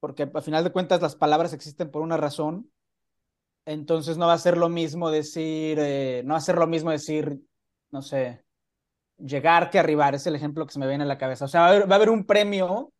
porque 0.00 0.30
al 0.32 0.42
final 0.42 0.64
de 0.64 0.72
cuentas 0.72 1.02
las 1.02 1.14
palabras 1.14 1.52
existen 1.52 1.90
por 1.90 2.00
una 2.00 2.16
razón. 2.16 2.72
Entonces 3.66 4.16
no 4.16 4.26
va 4.28 4.32
a 4.32 4.38
ser 4.38 4.56
lo 4.56 4.70
mismo 4.70 5.10
decir, 5.10 5.78
eh, 5.78 6.22
no 6.24 6.32
va 6.32 6.38
a 6.38 6.40
ser 6.40 6.56
lo 6.56 6.66
mismo 6.66 6.90
decir, 6.90 7.38
no 7.90 8.00
sé, 8.00 8.46
llegar 9.18 9.68
que 9.68 9.78
arribar, 9.78 10.14
es 10.14 10.26
el 10.26 10.36
ejemplo 10.36 10.66
que 10.66 10.72
se 10.72 10.78
me 10.78 10.88
viene 10.88 11.04
a 11.04 11.06
la 11.06 11.18
cabeza. 11.18 11.44
O 11.44 11.48
sea, 11.48 11.60
va 11.62 11.92
a 11.92 11.94
haber, 11.96 12.08
un 12.08 12.24
premio 12.24 12.94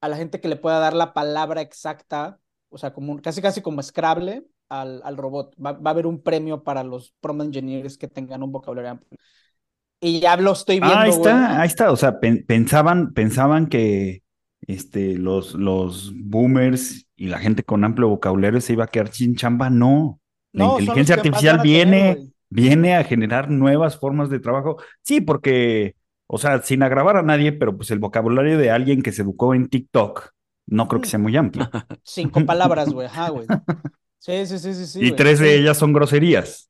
a 0.00 0.08
la 0.08 0.16
gente 0.16 0.40
que 0.40 0.48
le 0.48 0.56
pueda 0.56 0.78
dar 0.78 0.94
la 0.94 1.12
palabra 1.12 1.60
exacta, 1.60 2.40
o 2.76 2.78
sea, 2.78 2.92
como 2.92 3.18
casi 3.22 3.40
casi 3.40 3.62
como 3.62 3.82
Scrabble 3.82 4.44
al, 4.68 5.00
al 5.02 5.16
robot. 5.16 5.54
Va, 5.58 5.70
a 5.82 5.90
haber 5.90 6.06
un 6.06 6.22
premio 6.22 6.62
para 6.62 6.84
los 6.84 7.14
prompt 7.22 7.44
engineers 7.44 7.96
que 7.96 8.06
tengan 8.06 8.42
un 8.42 8.52
vocabulario 8.52 8.90
amplio. 8.90 9.18
Y 9.98 10.20
ya 10.20 10.36
lo 10.36 10.52
estoy 10.52 10.78
viendo. 10.78 10.94
Ah, 10.94 11.02
ahí 11.04 11.10
está, 11.10 11.60
ahí 11.62 11.66
está. 11.68 11.90
O 11.90 11.96
sea, 11.96 12.20
pensaban, 12.20 13.14
pensaban 13.14 13.68
que 13.68 14.22
este, 14.66 15.16
los, 15.16 15.54
los 15.54 16.12
boomers 16.14 17.08
y 17.16 17.28
la 17.28 17.38
gente 17.38 17.62
con 17.62 17.82
amplio 17.82 18.10
vocabulario 18.10 18.60
se 18.60 18.74
iba 18.74 18.84
a 18.84 18.88
quedar 18.88 19.08
sin 19.08 19.36
chamba. 19.36 19.70
No. 19.70 20.20
La 20.52 20.66
inteligencia 20.66 21.14
artificial 21.14 21.60
viene, 21.62 22.28
viene 22.50 22.94
a 22.94 23.04
generar 23.04 23.50
nuevas 23.50 23.98
formas 23.98 24.28
de 24.28 24.38
trabajo. 24.38 24.76
Sí, 25.00 25.22
porque, 25.22 25.96
o 26.26 26.36
sea, 26.36 26.60
sin 26.60 26.82
agravar 26.82 27.16
a 27.16 27.22
nadie, 27.22 27.52
pero 27.52 27.74
pues 27.74 27.90
el 27.90 28.00
vocabulario 28.00 28.58
de 28.58 28.70
alguien 28.70 29.00
que 29.00 29.12
se 29.12 29.22
educó 29.22 29.54
en 29.54 29.70
TikTok 29.70 30.35
no 30.66 30.88
creo 30.88 31.00
que 31.00 31.08
sea 31.08 31.18
muy 31.18 31.36
amplio. 31.36 31.70
Cinco 32.02 32.44
palabras, 32.44 32.90
güey. 32.90 33.06
Ajá, 33.06 33.30
güey. 33.30 33.46
Sí, 34.18 34.44
sí, 34.44 34.58
sí, 34.58 34.74
sí. 34.74 34.86
sí 34.86 35.06
y 35.06 35.12
tres 35.12 35.38
de 35.38 35.54
ellas 35.54 35.76
son 35.76 35.92
groserías. 35.92 36.68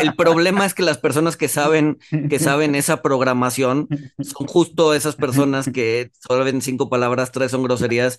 El, 0.00 0.14
problema 0.16 0.64
es 0.64 0.74
que 0.74 0.82
las 0.82 0.98
personas 0.98 1.36
que 1.36 1.48
saben, 1.48 1.98
que 2.28 2.38
saben 2.38 2.74
esa 2.74 3.02
programación 3.02 3.88
son 4.20 4.46
justo 4.46 4.94
esas 4.94 5.16
personas 5.16 5.68
que 5.72 6.10
solo 6.20 6.44
ven 6.44 6.62
cinco 6.62 6.88
palabras, 6.88 7.32
tres 7.32 7.50
son 7.50 7.62
groserías. 7.62 8.18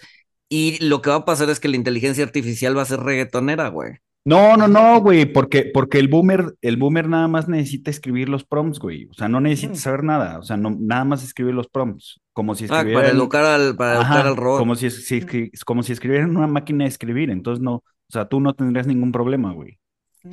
Y 0.49 0.83
lo 0.83 1.01
que 1.01 1.09
va 1.09 1.17
a 1.17 1.25
pasar 1.25 1.49
es 1.49 1.59
que 1.59 1.67
la 1.67 1.75
inteligencia 1.75 2.23
artificial 2.23 2.77
va 2.77 2.81
a 2.81 2.85
ser 2.85 3.01
reggaetonera, 3.01 3.69
güey. 3.69 3.99
No, 4.25 4.57
no, 4.57 4.67
no, 4.67 4.99
güey, 5.01 5.25
porque, 5.25 5.71
porque 5.73 5.97
el 5.97 6.09
boomer, 6.09 6.55
el 6.61 6.77
boomer 6.77 7.07
nada 7.07 7.27
más 7.27 7.47
necesita 7.47 7.89
escribir 7.89 8.27
los 8.29 8.43
prompts, 8.43 8.77
güey. 8.79 9.07
O 9.09 9.13
sea, 9.13 9.29
no 9.29 9.39
necesita 9.39 9.73
mm. 9.73 9.77
saber 9.77 10.03
nada. 10.03 10.37
O 10.39 10.43
sea, 10.43 10.57
no, 10.57 10.75
nada 10.77 11.05
más 11.05 11.23
escribir 11.23 11.53
los 11.55 11.69
prompts. 11.69 12.19
Como 12.33 12.53
si 12.53 12.65
escribiera. 12.65 12.99
Ah, 12.99 13.03
para 13.03 13.13
educar 13.13 13.45
al, 13.45 13.75
para 13.75 13.95
educar 13.95 14.27
al 14.27 14.35
robot. 14.35 14.59
Como 14.59 14.75
si, 14.75 14.91
si, 14.91 15.21
mm. 15.21 15.51
como 15.65 15.83
si 15.83 15.93
escribiera 15.93 16.25
en 16.25 16.35
una 16.35 16.47
máquina 16.47 16.83
de 16.83 16.89
escribir. 16.89 17.29
Entonces 17.29 17.63
no, 17.63 17.75
o 17.75 17.83
sea, 18.09 18.27
tú 18.27 18.41
no 18.41 18.53
tendrías 18.53 18.87
ningún 18.87 19.11
problema, 19.11 19.53
güey. 19.53 19.79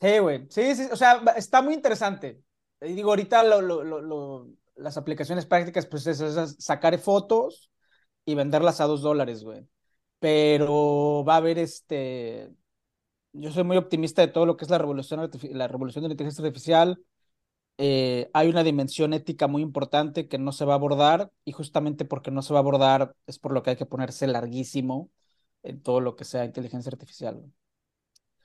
sí, 0.00 0.18
güey. 0.18 0.46
Sí, 0.50 0.76
sí, 0.76 0.86
o 0.90 0.96
sea, 0.96 1.20
está 1.36 1.62
muy 1.62 1.74
interesante. 1.74 2.40
Y 2.80 2.92
digo, 2.92 3.10
ahorita 3.10 3.42
lo, 3.42 3.60
lo, 3.60 3.82
lo, 3.82 4.48
las 4.76 4.96
aplicaciones 4.96 5.46
prácticas, 5.46 5.84
pues 5.86 6.06
es, 6.06 6.20
es 6.20 6.56
sacar 6.60 6.96
fotos 6.98 7.70
y 8.24 8.36
venderlas 8.36 8.80
a 8.80 8.86
dos 8.86 9.02
dólares, 9.02 9.42
güey 9.42 9.66
pero 10.20 11.24
va 11.26 11.34
a 11.34 11.36
haber 11.38 11.58
este, 11.58 12.50
yo 13.32 13.50
soy 13.52 13.64
muy 13.64 13.76
optimista 13.76 14.22
de 14.22 14.28
todo 14.28 14.46
lo 14.46 14.56
que 14.56 14.64
es 14.64 14.70
la 14.70 14.78
revolución, 14.78 15.28
la 15.52 15.68
revolución 15.68 16.02
de 16.02 16.08
la 16.08 16.12
inteligencia 16.12 16.44
artificial. 16.44 17.02
Eh, 17.78 18.30
hay 18.34 18.48
una 18.48 18.62
dimensión 18.62 19.14
ética 19.14 19.46
muy 19.46 19.62
importante 19.62 20.28
que 20.28 20.38
no 20.38 20.52
se 20.52 20.64
va 20.66 20.74
a 20.74 20.76
abordar 20.76 21.30
y 21.44 21.52
justamente 21.52 22.04
porque 22.04 22.30
no 22.30 22.42
se 22.42 22.52
va 22.52 22.58
a 22.58 22.62
abordar 22.62 23.14
es 23.26 23.38
por 23.38 23.52
lo 23.52 23.62
que 23.62 23.70
hay 23.70 23.76
que 23.76 23.86
ponerse 23.86 24.26
larguísimo 24.26 25.10
en 25.62 25.82
todo 25.82 26.00
lo 26.00 26.14
que 26.14 26.24
sea 26.24 26.44
inteligencia 26.44 26.90
artificial. 26.90 27.42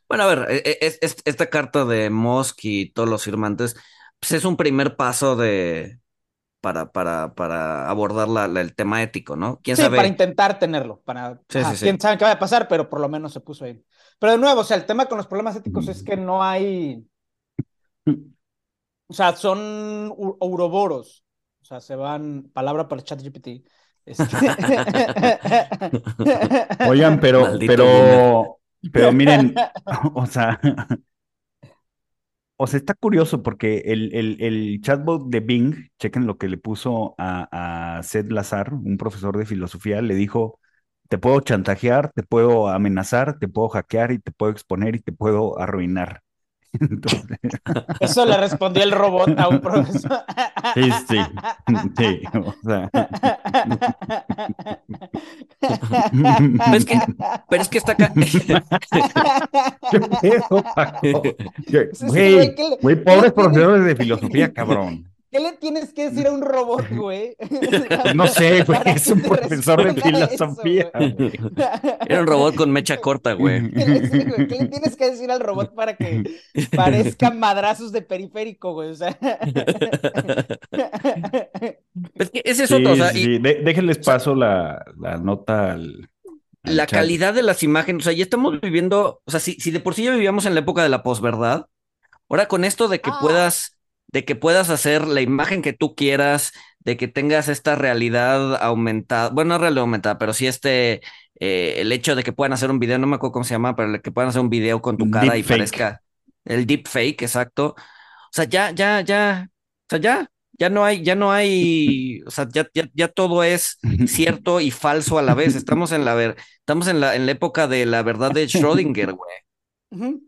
Bueno, 0.08 0.24
a 0.24 0.28
ver, 0.28 0.52
e, 0.52 0.58
e, 0.66 0.78
es, 0.82 1.18
esta 1.26 1.50
carta 1.50 1.84
de 1.84 2.10
Musk 2.10 2.60
y 2.64 2.92
todos 2.92 3.10
los 3.10 3.24
firmantes, 3.24 3.76
pues 4.20 4.32
es 4.34 4.46
un 4.46 4.56
primer 4.56 4.96
paso 4.96 5.36
de, 5.36 6.00
para, 6.66 6.92
para, 6.92 7.36
para 7.36 7.88
abordar 7.88 8.28
la, 8.28 8.46
el 8.46 8.74
tema 8.74 9.04
ético, 9.04 9.36
¿no? 9.36 9.60
¿Quién 9.62 9.78
sí, 9.78 9.84
para 9.84 10.08
intentar 10.08 10.58
tenerlo, 10.58 11.00
para 11.06 11.40
sí, 11.48 11.60
quién 11.80 12.02
sabe 12.02 12.18
qué 12.18 12.26
va 12.26 12.32
a 12.32 12.40
pasar, 12.40 12.68
pero 12.68 12.90
por 12.90 13.00
lo 13.00 13.08
menos 13.08 13.34
se 13.34 13.40
puso 13.40 13.66
ahí. 13.66 13.86
Pero 14.18 14.32
de 14.32 14.40
nuevo, 14.40 14.62
o 14.62 14.64
sea, 14.64 14.76
el 14.76 14.88
tema 14.88 15.06
con 15.06 15.20
los 15.20 15.28
problemas 15.28 15.56
éticos 15.56 15.88
es 15.90 16.02
que 16.02 16.18
no 16.18 16.42
hay, 16.42 17.06
o 18.08 19.14
sea, 19.14 19.36
son 19.36 20.12
ouroboros, 20.40 21.24
o 21.62 21.66
sea, 21.66 21.80
se 21.82 21.96
van, 21.96 22.50
palabra 22.52 22.88
para 22.88 23.02
el 23.02 23.06
chat 23.06 23.22
GPT. 23.22 23.64
Este 24.04 24.24
Oigan, 26.90 27.20
pero, 27.20 27.60
pero, 27.60 28.58
pero 28.92 29.12
miren, 29.12 29.54
o 30.16 30.26
sea, 30.26 30.60
o 32.58 32.68
sea, 32.68 32.78
está 32.80 32.94
curioso 32.94 33.44
porque 33.44 33.80
el, 33.86 34.14
el, 34.16 34.42
el, 34.42 34.82
chatbot 34.82 35.30
de 35.30 35.40
Bing, 35.42 35.90
chequen 36.00 36.26
lo 36.28 36.38
que 36.38 36.48
le 36.48 36.58
puso 36.58 37.16
a, 37.18 37.98
a 38.00 38.04
Seth 38.04 38.32
Lazar, 38.32 38.74
un 38.74 38.98
profesor 38.98 39.38
de 39.38 39.46
filosofía, 39.46 40.02
le 40.02 40.16
dijo, 40.16 40.60
te 41.10 41.18
puedo 41.18 41.40
chantajear, 41.42 42.12
te 42.14 42.24
puedo 42.24 42.70
amenazar, 42.70 43.40
te 43.40 43.48
puedo 43.50 43.70
hackear 43.70 44.12
y 44.12 44.20
te 44.20 44.32
puedo 44.32 44.52
exponer 44.52 44.96
y 44.96 45.02
te 45.02 45.12
puedo 45.12 45.60
arruinar. 45.60 46.22
Eso 48.00 48.26
le 48.26 48.38
respondió 48.38 48.84
el 48.84 48.92
robot 48.92 49.40
a 49.40 49.48
un 49.50 49.60
profesor. 49.60 50.24
Sí, 50.74 50.92
sí, 51.08 51.18
sí. 51.98 52.22
pero, 55.62 56.76
es 56.76 56.86
que, 56.86 57.00
pero 57.50 57.62
es 57.62 57.70
que 57.70 57.78
está 57.78 57.92
acá. 57.94 58.12
Güey, 62.02 62.56
güey, 62.82 62.96
pobres 63.04 63.34
profesores 63.34 63.86
de 63.86 63.96
filosofía, 63.96 64.54
cabrón. 64.54 65.15
¿Qué 65.36 65.42
le 65.42 65.52
tienes 65.52 65.92
que 65.92 66.10
decir 66.10 66.28
a 66.28 66.32
un 66.32 66.42
robot, 66.42 66.90
güey? 66.92 67.36
No 68.16 68.26
sé, 68.26 68.64
güey, 68.64 68.80
es 68.86 69.06
un 69.08 69.22
profesor 69.22 69.84
de 69.84 70.02
filosofía. 70.02 70.90
Era 72.08 72.22
un 72.22 72.28
robot 72.28 72.56
con 72.56 72.72
mecha 72.72 73.02
corta, 73.02 73.34
güey. 73.34 73.70
¿Qué, 73.70 73.86
le 73.86 74.68
tienes 74.68 74.96
que 74.96 75.12
decir 75.12 75.30
al 75.30 75.42
robot 75.42 75.76
para 75.76 75.98
que 75.98 76.24
parezca 76.74 77.32
madrazos 77.32 77.92
de 77.92 78.02
periférico, 78.02 78.72
güey? 78.76 78.92
O 78.92 78.96
sea... 78.96 79.18
Es 82.16 82.30
que 82.30 82.42
ese 82.46 82.64
es 82.66 82.72
otro, 82.72 82.94
o 82.94 82.96
sea, 82.96 83.10
sí. 83.10 83.38
déjenles 83.40 83.98
paso 84.00 84.36
la, 84.36 84.86
la 85.00 85.18
nota 85.18 85.74
al, 85.74 86.10
la 86.64 86.88
calidad 86.88 87.34
de 87.34 87.44
las 87.44 87.64
imágenes, 87.64 88.04
o 88.04 88.06
sea, 88.06 88.14
ya 88.14 88.24
estamos 88.24 88.60
viviendo, 88.62 89.22
o 89.26 89.32
sea, 89.32 89.40
si, 89.40 89.54
si 89.54 89.72
de 89.72 89.80
por 89.80 89.96
sí 89.96 90.04
ya 90.04 90.12
vivíamos 90.12 90.46
en 90.46 90.54
la 90.54 90.62
época 90.62 90.84
de 90.84 90.90
la 90.90 91.04
posverdad, 91.04 91.68
ahora 92.30 92.48
con 92.48 92.64
esto 92.66 92.88
de 92.88 93.02
que 93.02 93.12
ah. 93.12 93.18
puedas 93.22 93.75
de 94.16 94.24
que 94.24 94.38
puedas 94.38 94.70
hacer 94.70 95.06
la 95.06 95.20
imagen 95.20 95.62
que 95.62 95.74
tú 95.74 95.94
quieras, 95.94 96.54
de 96.80 96.96
que 96.96 97.10
tengas 97.10 97.50
esta 97.50 97.76
realidad 97.76 98.56
aumentada, 98.64 99.30
bueno, 99.30 99.50
no 99.50 99.58
realidad 99.58 99.82
aumentada, 99.82 100.18
pero 100.18 100.32
sí 100.32 100.48
este, 100.48 101.02
eh, 101.42 101.74
el 101.80 101.92
hecho 101.92 102.16
de 102.16 102.24
que 102.24 102.32
puedan 102.32 102.54
hacer 102.54 102.72
un 102.72 102.80
video, 102.80 102.98
no 102.98 103.08
me 103.08 103.18
acuerdo 103.18 103.34
cómo 103.34 103.44
se 103.44 103.56
llama, 103.56 103.76
pero 103.76 104.02
que 104.02 104.14
puedan 104.14 104.30
hacer 104.30 104.40
un 104.40 104.50
video 104.50 104.82
con 104.82 104.96
tu 104.96 105.12
cara 105.12 105.36
y 105.36 105.44
parezca 105.44 106.02
el 106.46 106.66
deep 106.66 106.88
fake, 106.88 107.24
exacto. 107.24 107.76
O 107.76 108.32
sea, 108.32 108.46
ya, 108.46 108.72
ya, 108.72 109.02
ya, 109.02 109.50
o 109.50 109.86
sea, 109.90 110.00
ya, 110.00 110.30
ya 110.54 110.70
no 110.70 110.86
hay, 110.86 111.04
ya 111.04 111.16
no 111.16 111.34
hay, 111.34 112.22
o 112.26 112.32
sea, 112.32 112.48
ya, 112.50 112.70
ya, 112.74 112.88
ya 112.94 113.10
todo 113.10 113.44
es 113.44 113.80
cierto 114.08 114.62
y 114.62 114.72
falso 114.72 115.20
a 115.20 115.24
la 115.24 115.34
vez. 115.34 115.56
Estamos 115.58 115.92
en 115.92 116.06
la 116.06 116.14
ver, 116.14 116.38
estamos 116.60 116.88
en 116.88 117.02
la, 117.02 117.18
en 117.18 117.26
la 117.26 117.34
época 117.34 117.68
de 117.68 117.86
la 117.86 118.02
verdad 118.02 118.32
de 118.32 118.46
Schrödinger, 118.46 119.12
güey. 119.14 119.36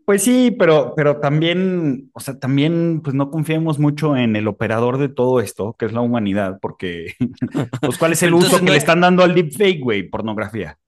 Pues 0.04 0.22
sí, 0.22 0.54
pero, 0.58 0.94
pero 0.96 1.18
también, 1.20 2.10
o 2.14 2.20
sea, 2.20 2.38
también, 2.38 3.00
pues 3.02 3.14
no 3.14 3.30
confiemos 3.30 3.78
mucho 3.78 4.16
en 4.16 4.36
el 4.36 4.48
operador 4.48 4.98
de 4.98 5.08
todo 5.08 5.40
esto, 5.40 5.74
que 5.78 5.86
es 5.86 5.92
la 5.92 6.00
humanidad, 6.00 6.58
porque, 6.60 7.14
pues, 7.82 7.98
¿cuál 7.98 8.12
es 8.12 8.22
el 8.22 8.34
uso 8.34 8.60
que 8.60 8.70
le 8.70 8.76
están 8.76 9.00
dando 9.00 9.22
al 9.22 9.34
deepfake, 9.34 9.82
güey? 9.82 10.08
Pornografía. 10.08 10.78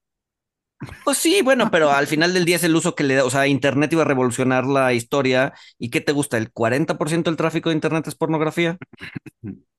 Pues 1.04 1.18
sí, 1.18 1.42
bueno, 1.42 1.70
pero 1.70 1.90
al 1.90 2.06
final 2.06 2.32
del 2.32 2.46
día 2.46 2.56
es 2.56 2.64
el 2.64 2.74
uso 2.74 2.94
que 2.94 3.04
le 3.04 3.16
da, 3.16 3.24
o 3.24 3.30
sea, 3.30 3.46
Internet 3.46 3.92
iba 3.92 4.02
a 4.02 4.06
revolucionar 4.06 4.64
la 4.66 4.94
historia. 4.94 5.52
¿Y 5.78 5.90
qué 5.90 6.00
te 6.00 6.12
gusta? 6.12 6.38
¿El 6.38 6.52
40% 6.52 7.24
del 7.24 7.36
tráfico 7.36 7.68
de 7.68 7.74
Internet 7.74 8.06
es 8.08 8.14
pornografía? 8.14 8.78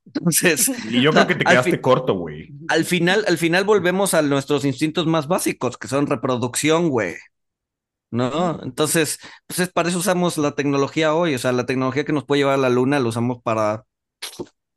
Entonces. 0.05 0.71
Y 0.91 1.01
yo 1.01 1.11
creo 1.11 1.25
que 1.25 1.35
te 1.35 1.45
quedaste 1.45 1.81
corto, 1.81 2.13
güey. 2.13 2.49
Al 2.67 2.85
final, 2.85 3.25
al 3.27 3.39
final 3.39 3.63
volvemos 3.63 4.13
a 4.13 4.21
nuestros 4.21 4.63
instintos 4.63 5.07
más 5.07 5.27
básicos, 5.27 5.77
que 5.77 5.87
son 5.87 6.05
reproducción, 6.05 6.89
güey. 6.89 7.15
¿No? 8.11 8.61
Entonces, 8.63 9.19
pues 9.47 9.59
es 9.59 9.71
para 9.71 9.89
eso 9.89 9.99
usamos 9.99 10.37
la 10.37 10.51
tecnología 10.51 11.15
hoy, 11.15 11.33
o 11.33 11.39
sea, 11.39 11.51
la 11.53 11.65
tecnología 11.65 12.05
que 12.05 12.13
nos 12.13 12.25
puede 12.25 12.41
llevar 12.41 12.55
a 12.55 12.57
la 12.57 12.69
luna 12.69 12.99
la 12.99 13.07
usamos 13.07 13.41
para 13.41 13.85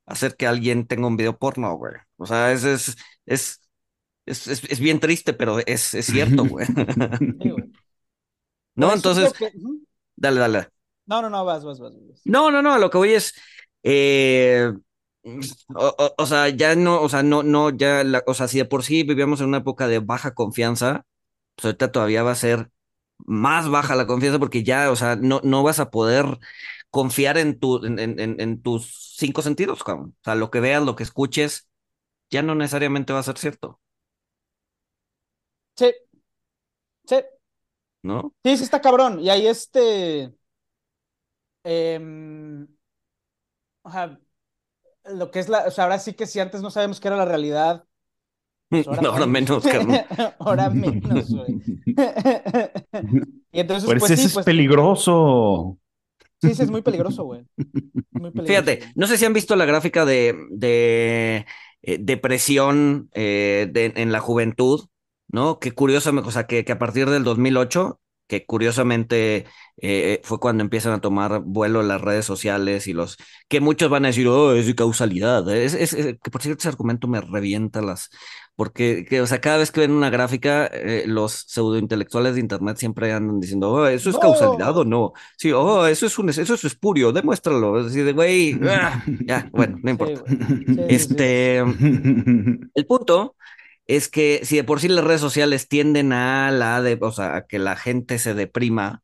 hacer 0.06 0.36
que 0.36 0.46
alguien 0.46 0.86
tenga 0.86 1.06
un 1.06 1.16
video 1.16 1.36
porno, 1.36 1.76
güey. 1.76 1.94
O 2.16 2.26
sea, 2.26 2.52
es, 2.52 2.64
es, 2.64 2.96
es, 3.26 3.60
es, 4.26 4.48
es 4.48 4.80
bien 4.80 5.00
triste, 5.00 5.32
pero 5.32 5.58
es, 5.66 5.94
es 5.94 6.06
cierto, 6.06 6.46
güey. 6.46 6.66
no, 8.74 8.92
entonces, 8.92 9.32
dale, 10.16 10.40
dale. 10.40 10.68
No, 11.06 11.20
no, 11.20 11.28
no, 11.28 11.44
vas, 11.44 11.64
vas, 11.64 11.80
vas. 11.80 11.92
No, 12.24 12.50
no, 12.50 12.62
no, 12.62 12.78
lo 12.78 12.88
que 12.88 12.98
voy 12.98 13.12
es, 13.12 13.34
eh, 13.82 14.72
O, 15.74 16.26
sea, 16.26 16.48
ya 16.48 16.74
no, 16.74 17.02
o 17.02 17.08
sea, 17.08 17.22
no, 17.22 17.42
no, 17.42 17.70
ya, 17.70 18.04
la, 18.04 18.22
o 18.26 18.34
sea, 18.34 18.48
si 18.48 18.58
de 18.58 18.64
por 18.64 18.84
sí 18.84 19.02
vivíamos 19.02 19.40
en 19.40 19.48
una 19.48 19.58
época 19.58 19.88
de 19.88 19.98
baja 19.98 20.34
confianza, 20.34 21.04
pues 21.56 21.66
ahorita 21.66 21.92
todavía 21.92 22.22
va 22.22 22.32
a 22.32 22.34
ser 22.36 22.70
más 23.24 23.68
baja 23.68 23.96
la 23.96 24.06
confianza 24.06 24.38
porque 24.38 24.62
ya, 24.64 24.90
o 24.90 24.96
sea, 24.96 25.16
no, 25.16 25.40
no 25.44 25.62
vas 25.62 25.80
a 25.80 25.90
poder 25.90 26.38
confiar 26.90 27.38
en, 27.38 27.58
tu, 27.58 27.84
en, 27.84 27.98
en, 27.98 28.18
en 28.40 28.62
tus 28.62 29.14
cinco 29.18 29.42
sentidos, 29.42 29.82
O 29.86 30.12
sea, 30.24 30.34
lo 30.34 30.50
que 30.50 30.60
veas, 30.60 30.82
lo 30.84 30.96
que 30.96 31.02
escuches, 31.04 31.68
ya 32.30 32.42
no 32.42 32.54
necesariamente 32.54 33.12
va 33.14 33.20
a 33.20 33.22
ser 33.24 33.38
cierto. 33.38 33.80
Sí. 35.76 35.92
Sí. 37.06 37.16
¿No? 38.02 38.34
Sí, 38.44 38.56
sí 38.58 38.64
está 38.64 38.80
cabrón. 38.80 39.20
Y 39.20 39.30
ahí 39.30 39.46
este. 39.46 40.34
Em, 41.64 42.66
o 43.82 43.90
sea, 43.90 44.18
lo 45.06 45.30
que 45.30 45.40
es 45.40 45.48
la. 45.48 45.66
O 45.68 45.70
sea, 45.70 45.84
ahora 45.86 45.98
sí 45.98 46.14
que 46.14 46.26
si 46.26 46.40
antes 46.40 46.62
no 46.62 46.70
sabemos 46.72 47.00
qué 47.00 47.08
era 47.08 47.18
la 47.18 47.24
realidad. 47.26 47.86
Pues 48.82 48.98
ahora, 48.98 49.26
menos, 49.26 49.64
ahora 50.38 50.70
menos, 50.70 51.30
güey. 51.30 51.60
y 53.52 53.60
entonces, 53.60 53.84
pues, 53.84 54.00
pues 54.00 54.10
eso 54.10 54.26
es 54.26 54.34
pues 54.34 54.46
peligroso. 54.46 55.78
Sí, 56.42 56.54
sí, 56.54 56.62
es 56.62 56.70
muy 56.70 56.82
peligroso, 56.82 57.24
güey. 57.24 57.46
Fíjate, 58.44 58.80
no 58.94 59.06
sé 59.06 59.16
si 59.16 59.24
han 59.24 59.32
visto 59.32 59.56
la 59.56 59.64
gráfica 59.64 60.04
de, 60.04 60.34
de 60.50 61.46
eh, 61.82 61.98
depresión 62.00 63.08
eh, 63.14 63.70
en 63.74 64.12
la 64.12 64.20
juventud, 64.20 64.86
¿no? 65.28 65.58
Que 65.58 65.72
curiosamente, 65.72 66.28
o 66.28 66.32
sea, 66.32 66.46
que, 66.46 66.64
que 66.64 66.72
a 66.72 66.78
partir 66.78 67.08
del 67.08 67.24
2008 67.24 68.00
que 68.26 68.46
curiosamente 68.46 69.46
eh, 69.76 70.20
fue 70.24 70.40
cuando 70.40 70.62
empiezan 70.62 70.92
a 70.92 71.00
tomar 71.00 71.40
vuelo 71.44 71.82
las 71.82 72.00
redes 72.00 72.24
sociales 72.24 72.86
y 72.86 72.92
los 72.92 73.16
que 73.48 73.60
muchos 73.60 73.90
van 73.90 74.04
a 74.04 74.08
decir, 74.08 74.26
oh, 74.28 74.54
es 74.54 74.66
de 74.66 74.74
causalidad. 74.74 75.48
Es, 75.54 75.74
es, 75.74 75.94
que 75.94 76.30
por 76.30 76.42
cierto, 76.42 76.60
ese 76.60 76.68
argumento 76.68 77.06
me 77.08 77.20
revienta 77.20 77.82
las, 77.82 78.10
porque, 78.56 79.04
que, 79.04 79.20
o 79.20 79.26
sea, 79.26 79.40
cada 79.40 79.58
vez 79.58 79.72
que 79.72 79.80
ven 79.80 79.90
una 79.90 80.10
gráfica, 80.10 80.66
eh, 80.66 81.04
los 81.06 81.44
pseudointelectuales 81.48 82.34
de 82.34 82.40
internet 82.40 82.76
siempre 82.76 83.12
andan 83.12 83.40
diciendo, 83.40 83.70
oh, 83.72 83.86
eso 83.86 84.10
es 84.10 84.18
causalidad 84.18 84.76
o 84.76 84.84
no. 84.84 85.12
Sí, 85.36 85.52
oh, 85.52 85.86
eso 85.86 86.06
es 86.06 86.18
un, 86.18 86.28
eso 86.30 86.54
es 86.54 86.64
espurio, 86.64 87.12
demuéstralo. 87.12 87.80
Es 87.80 87.92
decir, 87.92 88.14
güey, 88.14 88.58
ah, 88.68 89.04
ya, 89.26 89.48
bueno, 89.52 89.78
no 89.82 89.90
importa. 89.90 90.22
este, 90.88 91.58
el 92.74 92.86
punto 92.86 93.36
es 93.86 94.08
que 94.08 94.40
si 94.44 94.56
de 94.56 94.64
por 94.64 94.80
sí 94.80 94.88
las 94.88 95.04
redes 95.04 95.20
sociales 95.20 95.68
tienden 95.68 96.12
a 96.12 96.50
la 96.50 96.80
de, 96.82 96.98
o 97.00 97.12
sea, 97.12 97.36
a 97.36 97.46
que 97.46 97.58
la 97.58 97.76
gente 97.76 98.18
se 98.18 98.34
deprima, 98.34 99.02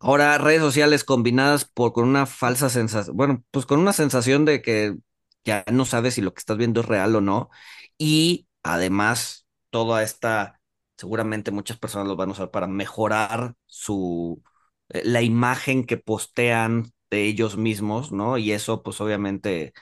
ahora 0.00 0.38
redes 0.38 0.60
sociales 0.60 1.04
combinadas 1.04 1.64
por 1.64 1.92
con 1.92 2.08
una 2.08 2.26
falsa 2.26 2.68
sensación, 2.70 3.16
bueno, 3.16 3.44
pues 3.50 3.66
con 3.66 3.80
una 3.80 3.92
sensación 3.92 4.44
de 4.44 4.62
que 4.62 4.96
ya 5.44 5.64
no 5.72 5.84
sabes 5.84 6.14
si 6.14 6.20
lo 6.20 6.34
que 6.34 6.40
estás 6.40 6.56
viendo 6.58 6.80
es 6.80 6.86
real 6.86 7.16
o 7.16 7.20
no, 7.20 7.50
y 7.98 8.46
además 8.62 9.46
toda 9.70 10.02
esta, 10.02 10.60
seguramente 10.96 11.50
muchas 11.50 11.78
personas 11.78 12.08
lo 12.08 12.16
van 12.16 12.30
a 12.30 12.32
usar 12.32 12.50
para 12.50 12.66
mejorar 12.66 13.54
su, 13.66 14.42
eh, 14.90 15.02
la 15.04 15.22
imagen 15.22 15.84
que 15.86 15.96
postean 15.96 16.92
de 17.10 17.24
ellos 17.26 17.56
mismos, 17.56 18.12
¿no? 18.12 18.38
Y 18.38 18.52
eso, 18.52 18.82
pues 18.82 19.00
obviamente, 19.00 19.72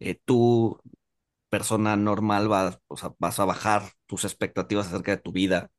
eh, 0.00 0.18
tú 0.24 0.80
persona 1.50 1.96
normal 1.96 2.50
va, 2.50 2.80
o 2.88 2.96
sea, 2.96 3.12
vas 3.18 3.38
a 3.40 3.44
bajar 3.44 3.82
tus 4.06 4.24
expectativas 4.24 4.88
acerca 4.88 5.12
de 5.12 5.22
tu 5.22 5.32
vida. 5.32 5.70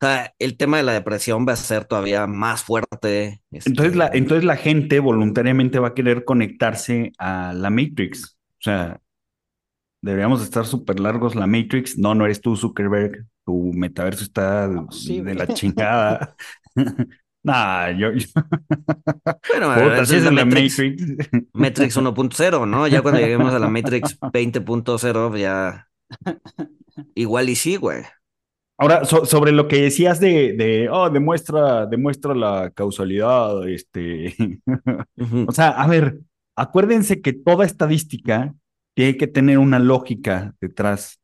O 0.00 0.06
sea, 0.06 0.32
el 0.38 0.56
tema 0.56 0.76
de 0.76 0.84
la 0.84 0.92
depresión 0.92 1.44
va 1.46 1.54
a 1.54 1.56
ser 1.56 1.84
todavía 1.84 2.26
más 2.28 2.62
fuerte. 2.62 3.42
Entonces, 3.50 3.96
la, 3.96 4.06
este, 4.06 4.18
entonces 4.18 4.44
la 4.44 4.56
gente 4.56 5.00
voluntariamente 5.00 5.80
va 5.80 5.88
a 5.88 5.94
querer 5.94 6.24
conectarse 6.24 7.12
a 7.18 7.52
la 7.52 7.70
Matrix. 7.70 8.38
O 8.60 8.62
sea, 8.62 9.00
deberíamos 10.00 10.42
estar 10.42 10.66
súper 10.66 11.00
largos 11.00 11.34
la 11.34 11.46
Matrix. 11.46 11.98
No, 11.98 12.14
no 12.14 12.24
eres 12.24 12.40
tú, 12.40 12.56
Zuckerberg. 12.56 13.26
Tu 13.44 13.72
metaverso 13.74 14.24
está 14.24 14.68
de 14.68 15.34
la 15.34 15.46
chingada. 15.48 16.36
Nah, 17.42 17.90
yo. 17.90 18.10
Bueno, 19.48 19.70
así 19.70 20.16
es 20.16 20.24
la 20.24 20.32
Matrix. 20.32 20.78
Matrix, 21.52 21.96
1.0, 21.96 22.68
¿no? 22.68 22.86
Ya 22.86 23.00
cuando 23.00 23.20
lleguemos 23.20 23.54
a 23.54 23.58
la 23.58 23.68
Matrix 23.68 24.18
20.0, 24.20 25.38
ya. 25.38 25.88
Igual 27.14 27.48
y 27.48 27.54
sí, 27.54 27.76
güey. 27.76 28.02
Ahora, 28.76 29.04
sobre 29.04 29.52
lo 29.52 29.66
que 29.66 29.82
decías 29.82 30.20
de, 30.20 30.52
de, 30.52 30.88
oh, 30.90 31.10
demuestra, 31.10 31.86
demuestra 31.86 32.34
la 32.34 32.70
causalidad, 32.70 33.66
este. 33.68 34.36
o 35.46 35.52
sea, 35.52 35.70
a 35.70 35.86
ver, 35.88 36.20
acuérdense 36.54 37.20
que 37.20 37.32
toda 37.32 37.64
estadística 37.64 38.54
tiene 38.98 39.16
que 39.16 39.28
tener 39.28 39.58
una 39.58 39.78
lógica 39.78 40.56
detrás, 40.60 41.20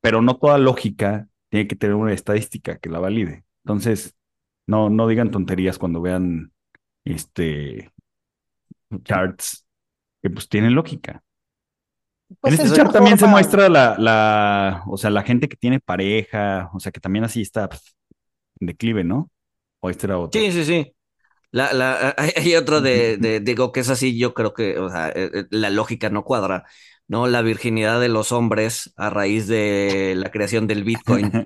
pero 0.00 0.22
no 0.22 0.38
toda 0.38 0.56
lógica 0.56 1.28
tiene 1.50 1.68
que 1.68 1.76
tener 1.76 1.94
una 1.94 2.14
estadística 2.14 2.78
que 2.78 2.88
la 2.88 3.00
valide. 3.00 3.44
Entonces, 3.66 4.16
no, 4.66 4.88
no 4.88 5.06
digan 5.06 5.30
tonterías 5.30 5.76
cuando 5.76 6.00
vean 6.00 6.52
este 7.04 7.92
charts 9.04 9.66
que 10.22 10.30
pues 10.30 10.48
tienen 10.48 10.74
lógica. 10.74 11.22
Pues 12.40 12.58
en 12.58 12.64
este 12.64 12.76
chart 12.76 12.94
también 12.94 13.18
se 13.18 13.26
muestra 13.26 13.68
la, 13.68 13.94
la, 13.98 14.82
o 14.86 14.96
sea, 14.96 15.10
la 15.10 15.22
gente 15.22 15.50
que 15.50 15.56
tiene 15.58 15.80
pareja, 15.80 16.70
o 16.72 16.80
sea, 16.80 16.92
que 16.92 17.00
también 17.00 17.26
así 17.26 17.42
está 17.42 17.68
pues, 17.68 17.94
en 18.58 18.68
declive, 18.68 19.04
¿no? 19.04 19.30
O 19.80 19.90
este 19.90 20.06
era 20.06 20.18
otro. 20.18 20.40
Sí, 20.40 20.50
sí, 20.50 20.64
sí. 20.64 20.94
La, 21.50 21.74
la, 21.74 22.16
hay 22.36 22.56
otro 22.56 22.80
de, 22.80 23.16
de, 23.20 23.40
digo 23.40 23.70
que 23.70 23.80
es 23.80 23.90
así, 23.90 24.18
yo 24.18 24.32
creo 24.32 24.54
que, 24.54 24.78
o 24.78 24.88
sea, 24.88 25.10
eh, 25.10 25.30
eh, 25.34 25.44
la 25.50 25.68
lógica 25.68 26.08
no 26.08 26.24
cuadra. 26.24 26.64
¿No? 27.12 27.26
La 27.26 27.42
virginidad 27.42 28.00
de 28.00 28.08
los 28.08 28.32
hombres 28.32 28.94
a 28.96 29.10
raíz 29.10 29.46
de 29.46 30.14
la 30.16 30.30
creación 30.30 30.66
del 30.66 30.82
Bitcoin. 30.82 31.26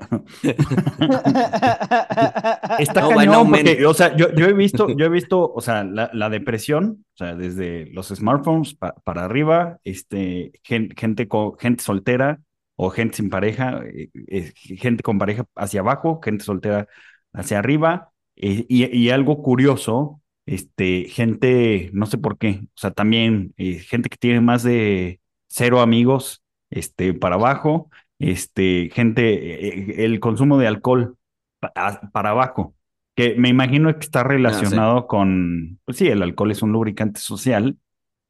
Está 2.78 3.08
cañón 3.08 3.50
porque, 3.50 3.84
o 3.84 3.92
sea, 3.92 4.14
yo, 4.14 4.28
he 4.28 4.52
visto, 4.52 4.88
yo 4.96 5.06
he 5.06 5.08
visto, 5.08 5.52
o 5.52 5.60
sea, 5.60 5.82
la, 5.82 6.30
depresión, 6.30 7.04
o 7.14 7.16
sea, 7.16 7.34
desde 7.34 7.86
los 7.86 8.06
smartphones 8.10 8.76
para 8.76 9.24
arriba, 9.24 9.80
este, 9.82 10.52
gente, 10.62 10.94
gente, 10.96 11.28
gente 11.58 11.82
soltera 11.82 12.38
o 12.76 12.90
gente 12.90 13.16
sin 13.16 13.28
pareja, 13.28 13.80
eh, 13.92 14.10
eh, 14.28 14.52
gente 14.54 15.02
con 15.02 15.18
pareja 15.18 15.46
hacia 15.56 15.80
abajo, 15.80 16.20
gente 16.22 16.44
soltera 16.44 16.86
hacia 17.32 17.58
arriba, 17.58 18.12
eh, 18.36 18.66
y, 18.68 19.10
algo 19.10 19.42
curioso, 19.42 20.22
este, 20.46 21.06
gente, 21.08 21.90
no 21.92 22.06
sé 22.06 22.18
por 22.18 22.38
qué, 22.38 22.60
o 22.62 22.78
sea, 22.78 22.92
también 22.92 23.52
gente 23.56 24.08
que 24.08 24.16
tiene 24.16 24.40
más 24.40 24.62
de 24.62 25.18
cero 25.56 25.80
amigos, 25.80 26.44
este, 26.70 27.14
para 27.14 27.36
abajo, 27.36 27.90
este, 28.18 28.90
gente, 28.92 29.68
eh, 29.68 30.04
el 30.04 30.20
consumo 30.20 30.58
de 30.58 30.66
alcohol 30.66 31.16
para 32.12 32.30
abajo, 32.30 32.74
que 33.16 33.36
me 33.36 33.48
imagino 33.48 33.92
que 33.94 34.04
está 34.04 34.20
ah, 34.20 34.24
relacionado 34.24 35.06
con, 35.06 35.80
pues 35.86 35.96
sí, 35.96 36.08
el 36.08 36.22
alcohol 36.22 36.50
es 36.50 36.62
un 36.62 36.72
lubricante 36.72 37.20
social, 37.20 37.78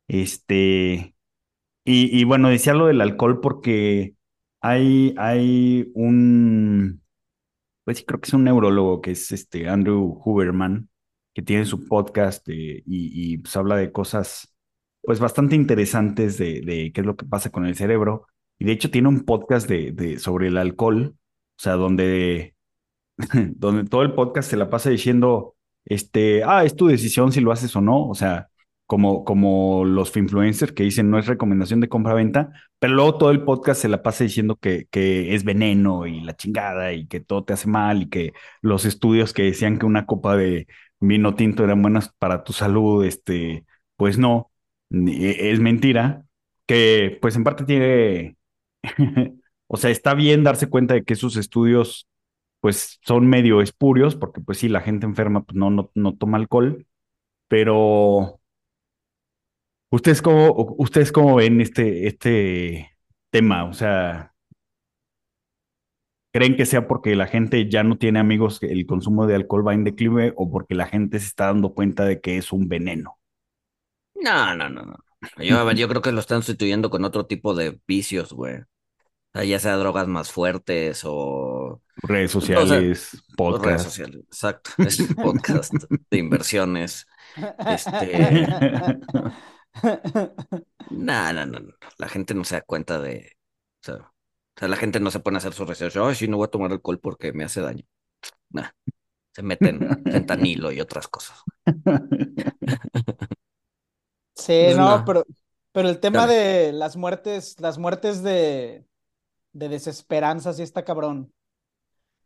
este, 0.06 1.14
y, 1.84 2.24
bueno, 2.24 2.48
decía 2.48 2.74
lo 2.74 2.86
del 2.86 3.00
alcohol 3.00 3.40
porque 3.40 4.14
hay, 4.60 5.14
hay 5.18 5.90
un, 5.94 7.02
pues 7.84 7.98
sí, 7.98 8.04
creo 8.04 8.20
que 8.20 8.26
es 8.26 8.34
un 8.34 8.44
neurólogo 8.44 9.00
que 9.00 9.12
es 9.12 9.32
este 9.32 9.68
Andrew 9.68 10.20
Huberman, 10.24 10.88
que 11.34 11.42
tiene 11.42 11.64
su 11.64 11.86
podcast 11.86 12.48
eh, 12.48 12.82
y, 12.86 13.34
y 13.34 13.38
pues 13.38 13.56
habla 13.56 13.76
de 13.76 13.92
cosas 13.92 14.55
pues 15.06 15.20
bastante 15.20 15.56
interesantes 15.56 16.38
de, 16.38 16.60
de, 16.62 16.92
qué 16.92 17.00
es 17.02 17.06
lo 17.06 17.16
que 17.16 17.26
pasa 17.26 17.50
con 17.50 17.66
el 17.66 17.76
cerebro. 17.76 18.26
Y 18.58 18.66
de 18.66 18.72
hecho 18.72 18.90
tiene 18.90 19.08
un 19.08 19.24
podcast 19.24 19.68
de, 19.68 19.92
de 19.92 20.18
sobre 20.18 20.48
el 20.48 20.58
alcohol, 20.58 21.14
o 21.16 21.62
sea, 21.62 21.74
donde, 21.74 22.54
donde 23.56 23.88
todo 23.88 24.02
el 24.02 24.14
podcast 24.14 24.50
se 24.50 24.56
la 24.56 24.70
pasa 24.70 24.90
diciendo, 24.90 25.56
este, 25.84 26.44
ah, 26.44 26.64
es 26.64 26.76
tu 26.76 26.88
decisión 26.88 27.32
si 27.32 27.40
lo 27.40 27.52
haces 27.52 27.74
o 27.76 27.80
no, 27.80 28.08
o 28.08 28.14
sea, 28.14 28.48
como, 28.86 29.24
como 29.24 29.84
los 29.84 30.16
influencers 30.16 30.72
que 30.72 30.84
dicen 30.84 31.10
no 31.10 31.18
es 31.18 31.26
recomendación 31.26 31.80
de 31.80 31.88
compra-venta, 31.88 32.52
pero 32.78 32.94
luego 32.94 33.18
todo 33.18 33.30
el 33.30 33.44
podcast 33.44 33.82
se 33.82 33.88
la 33.88 34.02
pasa 34.02 34.24
diciendo 34.24 34.56
que, 34.56 34.86
que 34.90 35.34
es 35.34 35.44
veneno 35.44 36.06
y 36.06 36.20
la 36.20 36.36
chingada 36.36 36.92
y 36.92 37.06
que 37.06 37.20
todo 37.20 37.44
te 37.44 37.52
hace 37.52 37.68
mal 37.68 38.02
y 38.02 38.08
que 38.08 38.32
los 38.62 38.84
estudios 38.84 39.32
que 39.32 39.44
decían 39.44 39.78
que 39.78 39.86
una 39.86 40.06
copa 40.06 40.36
de 40.36 40.66
vino 41.00 41.34
tinto 41.34 41.64
eran 41.64 41.82
buenas 41.82 42.10
para 42.18 42.44
tu 42.44 42.52
salud, 42.52 43.04
este, 43.04 43.64
pues 43.96 44.18
no. 44.18 44.50
E, 44.90 45.50
es 45.52 45.60
mentira, 45.60 46.24
que 46.66 47.18
pues 47.20 47.36
en 47.36 47.44
parte 47.44 47.64
tiene, 47.64 48.36
o 49.66 49.76
sea, 49.76 49.90
está 49.90 50.14
bien 50.14 50.44
darse 50.44 50.68
cuenta 50.68 50.94
de 50.94 51.04
que 51.04 51.14
esos 51.14 51.36
estudios 51.36 52.08
pues 52.60 52.98
son 53.02 53.28
medio 53.28 53.62
espurios, 53.62 54.16
porque 54.16 54.40
pues 54.40 54.58
sí, 54.58 54.68
la 54.68 54.80
gente 54.80 55.06
enferma 55.06 55.44
pues 55.44 55.56
no, 55.56 55.70
no, 55.70 55.90
no 55.94 56.16
toma 56.16 56.38
alcohol, 56.38 56.86
pero 57.48 58.40
¿ustedes 59.90 60.22
cómo, 60.22 60.74
ustedes 60.78 61.12
cómo 61.12 61.36
ven 61.36 61.60
este, 61.60 62.06
este 62.06 62.96
tema? 63.30 63.64
O 63.64 63.72
sea, 63.72 64.34
¿creen 66.32 66.56
que 66.56 66.66
sea 66.66 66.86
porque 66.86 67.16
la 67.16 67.26
gente 67.26 67.68
ya 67.68 67.82
no 67.82 67.98
tiene 67.98 68.18
amigos, 68.20 68.60
que 68.60 68.66
el 68.66 68.86
consumo 68.86 69.26
de 69.26 69.34
alcohol 69.34 69.66
va 69.66 69.74
en 69.74 69.84
declive 69.84 70.32
o 70.36 70.50
porque 70.50 70.74
la 70.74 70.86
gente 70.86 71.18
se 71.18 71.26
está 71.26 71.46
dando 71.46 71.74
cuenta 71.74 72.04
de 72.04 72.20
que 72.20 72.36
es 72.36 72.52
un 72.52 72.68
veneno? 72.68 73.18
No, 74.22 74.54
no, 74.56 74.68
no, 74.68 74.82
no. 74.82 74.96
Yo, 75.38 75.70
yo 75.72 75.88
creo 75.88 76.02
que 76.02 76.12
lo 76.12 76.20
están 76.20 76.42
sustituyendo 76.42 76.90
con 76.90 77.04
otro 77.04 77.26
tipo 77.26 77.54
de 77.54 77.80
vicios, 77.86 78.32
güey. 78.32 78.58
O 78.58 78.64
sea, 79.34 79.44
ya 79.44 79.58
sea 79.58 79.76
drogas 79.76 80.06
más 80.06 80.30
fuertes 80.30 81.02
o... 81.04 81.82
Redes 81.96 82.30
sociales, 82.30 83.24
podcast. 83.36 83.64
Redes 83.64 83.82
sociales, 83.82 84.20
exacto. 84.26 84.70
podcast 85.22 85.72
de 86.10 86.18
inversiones. 86.18 87.06
Este... 87.66 88.46
no, 90.90 91.32
no, 91.32 91.46
no, 91.46 91.60
La 91.98 92.08
gente 92.08 92.34
no 92.34 92.44
se 92.44 92.56
da 92.56 92.60
cuenta 92.62 92.98
de... 93.00 93.36
O 93.82 93.84
sea, 94.56 94.68
la 94.68 94.76
gente 94.76 95.00
no 95.00 95.10
se 95.10 95.20
pone 95.20 95.36
a 95.36 95.38
hacer 95.38 95.52
su 95.52 95.64
research. 95.64 95.96
Ay, 95.96 96.14
sí, 96.14 96.28
no 96.28 96.38
voy 96.38 96.46
a 96.46 96.50
tomar 96.50 96.72
alcohol 96.72 96.98
porque 96.98 97.32
me 97.32 97.44
hace 97.44 97.60
daño. 97.60 97.84
Nah. 98.50 98.70
Se 99.32 99.42
meten 99.42 100.02
fentanilo 100.10 100.72
y 100.72 100.80
otras 100.80 101.08
cosas. 101.08 101.42
Sí, 104.36 104.74
no, 104.76 105.02
pero, 105.06 105.24
pero 105.72 105.88
el 105.88 105.98
tema 106.00 106.26
de 106.26 106.72
las 106.72 106.96
muertes, 106.96 107.58
las 107.60 107.78
muertes 107.78 108.22
de, 108.22 108.84
de 109.52 109.68
desesperanza 109.68 110.52
sí 110.52 110.62
está 110.62 110.84
cabrón. 110.84 111.32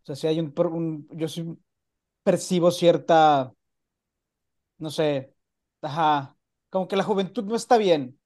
O 0.02 0.06
sea, 0.06 0.16
si 0.16 0.26
hay 0.26 0.40
un, 0.40 1.08
yo 1.12 1.28
sí 1.28 1.44
percibo 2.24 2.70
cierta, 2.70 3.52
no 4.78 4.90
sé, 4.90 5.34
ajá, 5.82 6.36
como 6.70 6.88
que 6.88 6.96
la 6.96 7.04
juventud 7.04 7.44
no 7.44 7.56
está 7.56 7.76
bien. 7.78 8.18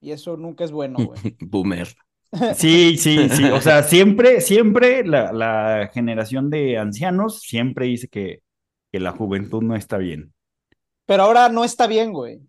Y 0.00 0.12
eso 0.12 0.36
nunca 0.36 0.64
es 0.64 0.72
bueno, 0.72 1.04
güey. 1.04 1.20
Boomer. 1.40 1.88
Sí, 2.54 2.96
sí, 2.96 3.28
sí. 3.28 3.44
O 3.50 3.60
sea, 3.60 3.82
siempre, 3.82 4.40
siempre 4.40 5.04
la, 5.04 5.32
la 5.32 5.90
generación 5.92 6.48
de 6.48 6.78
ancianos 6.78 7.40
siempre 7.40 7.86
dice 7.86 8.06
que, 8.06 8.42
que 8.92 9.00
la 9.00 9.10
juventud 9.10 9.62
no 9.62 9.74
está 9.74 9.98
bien. 9.98 10.32
Pero 11.06 11.24
ahora 11.24 11.48
no 11.48 11.64
está 11.64 11.86
bien, 11.86 12.12
güey. 12.12 12.40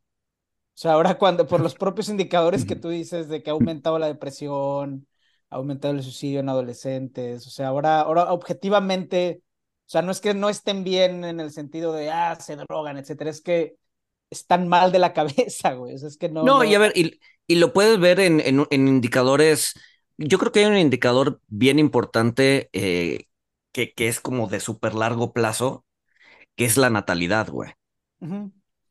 O 0.74 0.78
sea, 0.82 0.94
ahora 0.94 1.18
cuando, 1.18 1.48
por 1.48 1.62
los 1.62 1.76
propios 1.76 2.10
indicadores 2.10 2.66
que 2.66 2.76
tú 2.76 2.90
dices 2.90 3.28
de 3.28 3.44
que 3.44 3.50
ha 3.50 3.54
aumentado 3.54 4.00
la 4.00 4.08
depresión, 4.08 5.08
ha 5.50 5.58
aumentado 5.58 5.94
el 5.94 6.04
suicidio 6.04 6.40
en 6.40 6.50
adolescentes, 6.50 7.46
o 7.46 7.50
sea, 7.50 7.68
ahora, 7.68 8.02
ahora 8.02 8.32
objetivamente, 8.32 9.42
o 9.86 9.90
sea, 9.90 10.02
no 10.02 10.12
es 10.12 10.22
que 10.22 10.34
no 10.34 10.50
estén 10.50 10.84
bien 10.84 11.26
en 11.26 11.40
el 11.40 11.52
sentido 11.52 11.94
de, 11.94 12.10
ah, 12.10 12.36
se 12.40 12.56
drogan, 12.56 12.98
etcétera, 12.98 13.30
es 13.30 13.42
que 13.42 13.76
están 14.32 14.68
mal 14.68 14.92
de 14.92 15.00
la 15.00 15.14
cabeza, 15.14 15.74
güey. 15.74 15.94
O 15.94 15.98
sea, 15.98 16.08
es 16.08 16.18
que 16.18 16.30
no. 16.30 16.44
No, 16.44 16.64
y 16.64 16.74
a 16.74 16.80
ver, 16.80 16.94
y, 16.96 17.20
y 17.46 17.56
lo 17.56 17.74
puedes 17.74 18.00
ver 18.00 18.20
en, 18.20 18.40
en, 18.40 18.66
en, 18.72 18.88
indicadores. 18.88 19.74
Yo 20.18 20.40
creo 20.40 20.52
que 20.52 20.62
hay 20.62 20.66
un 20.66 20.78
indicador 20.78 21.42
bien 21.48 21.78
importante 21.78 22.70
eh, 22.74 23.26
que, 23.72 23.94
que, 23.94 24.08
es 24.08 24.20
como 24.20 24.48
de 24.48 24.60
súper 24.60 24.96
largo 24.96 25.34
plazo, 25.34 25.86
que 26.56 26.66
es 26.66 26.78
la 26.78 26.90
natalidad, 26.90 27.50
güey. 27.50 27.72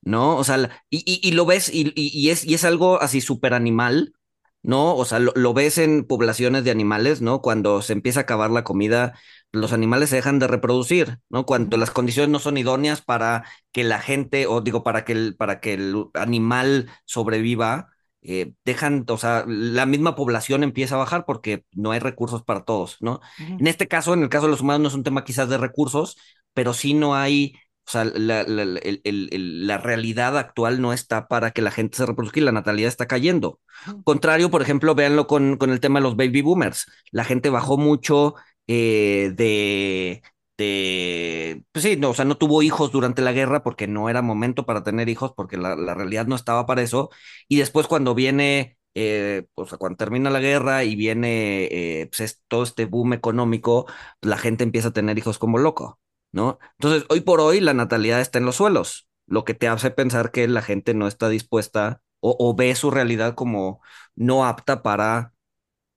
¿No? 0.02 0.36
O 0.36 0.44
sea, 0.44 0.82
y, 0.88 0.98
y, 1.06 1.26
y 1.26 1.32
lo 1.32 1.44
ves, 1.46 1.68
y, 1.72 1.92
y, 1.94 2.30
es, 2.30 2.44
y 2.44 2.54
es 2.54 2.64
algo 2.64 3.00
así 3.02 3.20
súper 3.20 3.52
animal, 3.54 4.14
¿no? 4.62 4.94
O 4.96 5.04
sea, 5.04 5.18
lo, 5.18 5.32
lo, 5.36 5.54
ves 5.54 5.78
en 5.78 6.04
poblaciones 6.04 6.64
de 6.64 6.70
animales, 6.70 7.20
¿no? 7.20 7.42
Cuando 7.42 7.82
se 7.82 7.92
empieza 7.92 8.20
a 8.20 8.22
acabar 8.22 8.50
la 8.50 8.64
comida, 8.64 9.18
los 9.52 9.72
animales 9.72 10.10
se 10.10 10.16
dejan 10.16 10.38
de 10.38 10.46
reproducir, 10.46 11.18
¿no? 11.28 11.44
Cuando 11.46 11.76
las 11.76 11.90
condiciones 11.90 12.30
no 12.30 12.38
son 12.38 12.56
idóneas 12.56 13.02
para 13.02 13.44
que 13.72 13.84
la 13.84 14.00
gente, 14.00 14.46
o 14.46 14.60
digo, 14.60 14.82
para 14.82 15.04
que 15.04 15.12
el, 15.12 15.36
para 15.36 15.60
que 15.60 15.74
el 15.74 16.06
animal 16.14 16.90
sobreviva, 17.04 17.88
eh, 18.22 18.52
dejan, 18.64 19.04
o 19.08 19.16
sea, 19.16 19.44
la 19.46 19.86
misma 19.86 20.14
población 20.14 20.62
empieza 20.62 20.94
a 20.94 20.98
bajar 20.98 21.24
porque 21.24 21.64
no 21.72 21.90
hay 21.92 22.00
recursos 22.00 22.42
para 22.42 22.64
todos, 22.64 22.98
¿no? 23.00 23.20
En 23.38 23.66
este 23.66 23.88
caso, 23.88 24.12
en 24.14 24.22
el 24.22 24.28
caso 24.28 24.44
de 24.46 24.50
los 24.50 24.60
humanos, 24.60 24.80
no 24.82 24.88
es 24.88 24.94
un 24.94 25.04
tema 25.04 25.24
quizás 25.24 25.48
de 25.48 25.56
recursos, 25.58 26.16
pero 26.52 26.74
sí 26.74 26.94
no 26.94 27.14
hay, 27.14 27.54
o 27.86 27.90
sea, 27.90 28.04
la, 28.04 28.44
la, 28.44 28.64
la 29.04 29.78
realidad 29.78 30.38
actual 30.38 30.80
no 30.80 30.92
está 30.92 31.26
para 31.28 31.50
que 31.50 31.62
la 31.62 31.70
gente 31.70 31.96
se 31.96 32.06
reproduzca 32.06 32.40
y 32.40 32.42
la 32.44 32.52
natalidad 32.52 32.88
está 32.88 33.06
cayendo. 33.06 33.60
Contrario, 34.04 34.50
por 34.50 34.62
ejemplo, 34.62 34.94
véanlo 34.94 35.26
con, 35.26 35.56
con 35.56 35.70
el 35.70 35.80
tema 35.80 35.98
de 35.98 36.04
los 36.04 36.16
baby 36.16 36.42
boomers. 36.42 36.86
La 37.10 37.24
gente 37.24 37.50
bajó 37.50 37.78
mucho 37.78 38.34
eh, 38.66 39.32
de, 39.34 40.22
de, 40.56 41.64
pues 41.72 41.84
sí, 41.84 41.96
no, 41.96 42.10
o 42.10 42.14
sea, 42.14 42.24
no 42.24 42.36
tuvo 42.36 42.62
hijos 42.62 42.92
durante 42.92 43.22
la 43.22 43.32
guerra 43.32 43.62
porque 43.62 43.86
no 43.88 44.08
era 44.08 44.22
momento 44.22 44.66
para 44.66 44.82
tener 44.84 45.08
hijos, 45.08 45.32
porque 45.36 45.56
la, 45.56 45.74
realidad 45.94 46.26
no 46.26 46.36
estaba 46.36 46.66
para 46.66 46.82
eso. 46.82 47.10
Y 47.48 47.58
después 47.58 47.86
cuando 47.88 48.14
viene, 48.14 48.78
eh, 48.94 49.46
o 49.54 49.66
sea, 49.66 49.78
cuando 49.78 49.96
termina 49.96 50.30
la 50.30 50.40
guerra 50.40 50.84
y 50.84 50.96
viene 50.96 51.64
eh, 51.70 52.10
pues 52.16 52.42
todo 52.48 52.62
este 52.62 52.84
boom 52.84 53.14
económico, 53.14 53.86
la 54.20 54.36
gente 54.38 54.64
empieza 54.64 54.88
a 54.88 54.92
tener 54.92 55.18
hijos 55.18 55.38
como 55.38 55.58
loco, 55.58 55.98
¿no? 56.32 56.58
Entonces, 56.78 57.04
hoy 57.10 57.20
por 57.20 57.40
hoy 57.40 57.60
la 57.60 57.74
natalidad 57.74 58.20
está 58.20 58.38
en 58.38 58.46
los 58.46 58.56
suelos, 58.56 59.08
lo 59.26 59.44
que 59.44 59.54
te 59.54 59.68
hace 59.68 59.90
pensar 59.90 60.30
que 60.32 60.48
la 60.48 60.62
gente 60.62 60.94
no 60.94 61.06
está 61.06 61.28
dispuesta 61.28 62.02
o, 62.20 62.36
o 62.38 62.54
ve 62.54 62.74
su 62.74 62.90
realidad 62.90 63.34
como 63.34 63.80
no 64.14 64.44
apta 64.46 64.82
para 64.82 65.34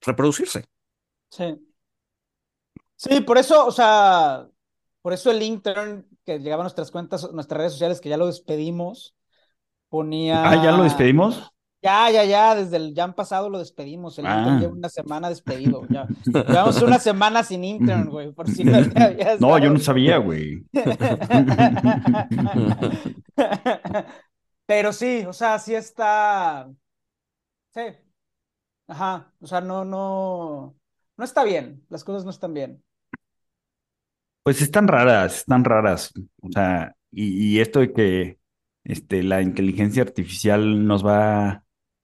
reproducirse. 0.01 0.65
Sí. 1.29 1.73
Sí, 2.95 3.21
por 3.21 3.37
eso, 3.37 3.65
o 3.65 3.71
sea, 3.71 4.47
por 5.01 5.13
eso 5.13 5.31
el 5.31 5.41
intern 5.41 6.07
que 6.25 6.39
llegaba 6.39 6.63
a 6.63 6.65
nuestras 6.65 6.91
cuentas, 6.91 7.29
nuestras 7.33 7.57
redes 7.57 7.73
sociales, 7.73 7.99
que 7.99 8.09
ya 8.09 8.17
lo 8.17 8.27
despedimos, 8.27 9.15
ponía. 9.89 10.43
Ah, 10.49 10.63
ya 10.63 10.71
lo 10.71 10.83
despedimos. 10.83 11.52
Ya, 11.83 12.09
ya, 12.09 12.23
ya, 12.23 12.55
desde 12.55 12.77
el 12.77 12.93
ya 12.93 13.09
pasado 13.09 13.49
lo 13.49 13.59
despedimos. 13.59 14.17
El 14.17 14.23
intern 14.23 14.59
lleva 14.61 14.71
ah. 14.71 14.77
una 14.77 14.87
semana 14.87 15.27
despedido. 15.27 15.85
Ya. 15.89 16.07
Llevamos 16.25 16.81
una 16.81 16.97
semana 17.09 17.43
sin 17.43 17.65
intern, 17.65 18.09
güey, 18.09 18.31
por 18.31 18.49
si 18.49 18.63
no 18.63 18.77
No, 19.41 19.57
yo 19.57 19.69
no 19.69 19.79
sabía, 19.79 20.17
güey. 20.17 20.63
Pero 24.65 24.93
sí, 24.93 25.25
o 25.27 25.33
sea, 25.33 25.59
sí 25.59 25.75
está. 25.75 26.71
Sí. 27.73 27.81
Ajá. 28.87 29.33
O 29.41 29.47
sea, 29.47 29.59
no, 29.59 29.83
no. 29.83 30.77
No 31.17 31.25
está 31.25 31.43
bien. 31.43 31.85
Las 31.89 32.05
cosas 32.05 32.23
no 32.23 32.31
están 32.31 32.53
bien. 32.53 32.81
Pues 34.43 34.61
están 34.61 34.87
raras, 34.87 35.39
están 35.39 35.65
raras. 35.65 36.13
O 36.41 36.49
sea, 36.49 36.95
y, 37.11 37.59
esto 37.59 37.81
de 37.81 37.91
que 37.91 38.39
este, 38.85 39.21
la 39.21 39.41
inteligencia 39.41 40.01
artificial 40.01 40.87
nos 40.87 41.05
va 41.05 41.62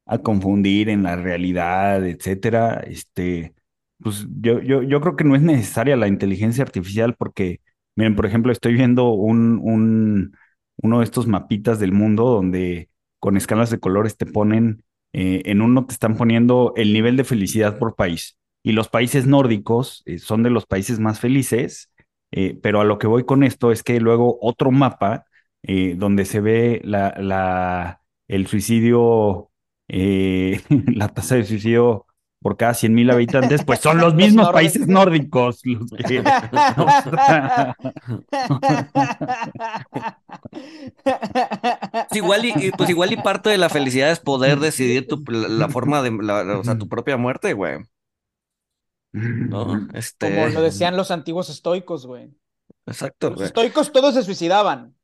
a 0.09 0.19
confundir 0.19 0.89
en 0.89 1.03
la 1.03 1.15
realidad, 1.15 2.05
etcétera, 2.05 2.81
este, 2.87 3.53
pues 3.99 4.27
yo, 4.41 4.61
yo, 4.61 4.81
yo 4.83 5.01
creo 5.01 5.15
que 5.15 5.23
no 5.23 5.35
es 5.35 5.41
necesaria 5.41 5.95
la 5.97 6.07
inteligencia 6.07 6.63
artificial 6.63 7.15
porque, 7.15 7.61
miren, 7.95 8.15
por 8.15 8.25
ejemplo, 8.25 8.51
estoy 8.51 8.73
viendo 8.73 9.09
un, 9.11 9.59
un, 9.61 10.33
uno 10.81 10.99
de 10.99 11.03
estos 11.03 11.27
mapitas 11.27 11.79
del 11.79 11.91
mundo 11.91 12.25
donde 12.25 12.89
con 13.19 13.37
escalas 13.37 13.69
de 13.69 13.79
colores 13.79 14.17
te 14.17 14.25
ponen, 14.25 14.83
eh, 15.13 15.41
en 15.45 15.61
uno 15.61 15.85
te 15.85 15.93
están 15.93 16.15
poniendo 16.17 16.73
el 16.75 16.93
nivel 16.93 17.17
de 17.17 17.23
felicidad 17.23 17.77
por 17.77 17.95
país. 17.95 18.37
Y 18.63 18.73
los 18.73 18.89
países 18.89 19.27
nórdicos 19.27 20.03
eh, 20.05 20.19
son 20.19 20.43
de 20.43 20.49
los 20.49 20.65
países 20.65 20.99
más 20.99 21.19
felices 21.19 21.91
eh, 22.31 22.57
pero 22.61 22.79
a 22.79 22.83
lo 22.83 22.99
que 22.99 23.07
voy 23.07 23.25
con 23.25 23.43
esto 23.43 23.71
es 23.71 23.81
que 23.83 23.99
luego 23.99 24.37
otro 24.41 24.71
mapa 24.71 25.25
donde 25.97 26.23
se 26.25 26.39
ve 26.39 26.79
la, 26.85 27.13
la, 27.19 28.01
el 28.27 28.47
suicidio, 28.47 29.48
eh, 29.89 30.61
la 30.93 31.09
tasa 31.09 31.35
de 31.35 31.43
suicidio 31.43 32.05
por 32.41 32.55
cada 32.55 32.73
100 32.73 32.93
mil 32.93 33.11
habitantes, 33.11 33.65
pues 33.65 33.79
son 33.79 33.97
los 33.97 34.15
mismos 34.15 34.49
países 34.51 34.87
nórdicos 34.87 35.59
los 35.65 35.89
que... 35.91 36.23
pues 40.93 42.07
igual 42.13 42.45
y, 42.45 42.71
pues 42.71 42.89
igual 42.89 43.11
y 43.11 43.17
parte 43.17 43.49
de 43.49 43.57
la 43.57 43.67
felicidad 43.69 44.09
es 44.11 44.21
poder 44.21 44.59
decidir 44.59 45.07
tu, 45.07 45.21
la, 45.27 45.67
forma 45.67 46.01
de, 46.01 46.11
o 46.11 46.63
sea, 46.63 46.77
tu 46.77 46.87
propia 46.87 47.17
muerte, 47.17 47.51
güey. 47.53 47.79
Este... 49.93 50.33
Como 50.33 50.47
lo 50.47 50.61
decían 50.61 50.95
los 50.95 51.11
antiguos 51.11 51.49
estoicos, 51.49 52.05
güey. 52.05 52.29
Exacto. 52.85 53.31
Los 53.31 53.41
estoicos 53.41 53.91
todos 53.91 54.13
se 54.13 54.23
suicidaban. 54.23 54.95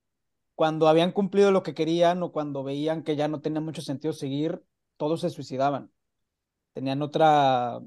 Cuando 0.55 0.87
habían 0.87 1.11
cumplido 1.11 1.51
lo 1.51 1.63
que 1.63 1.73
querían 1.73 2.23
o 2.23 2.31
cuando 2.31 2.63
veían 2.63 3.03
que 3.03 3.17
ya 3.17 3.27
no 3.27 3.41
tenía 3.41 3.59
mucho 3.59 3.81
sentido 3.81 4.13
seguir, 4.13 4.63
todos 4.97 5.21
se 5.21 5.29
suicidaban. 5.29 5.91
Tenían 6.73 7.01
otra, 7.01 7.79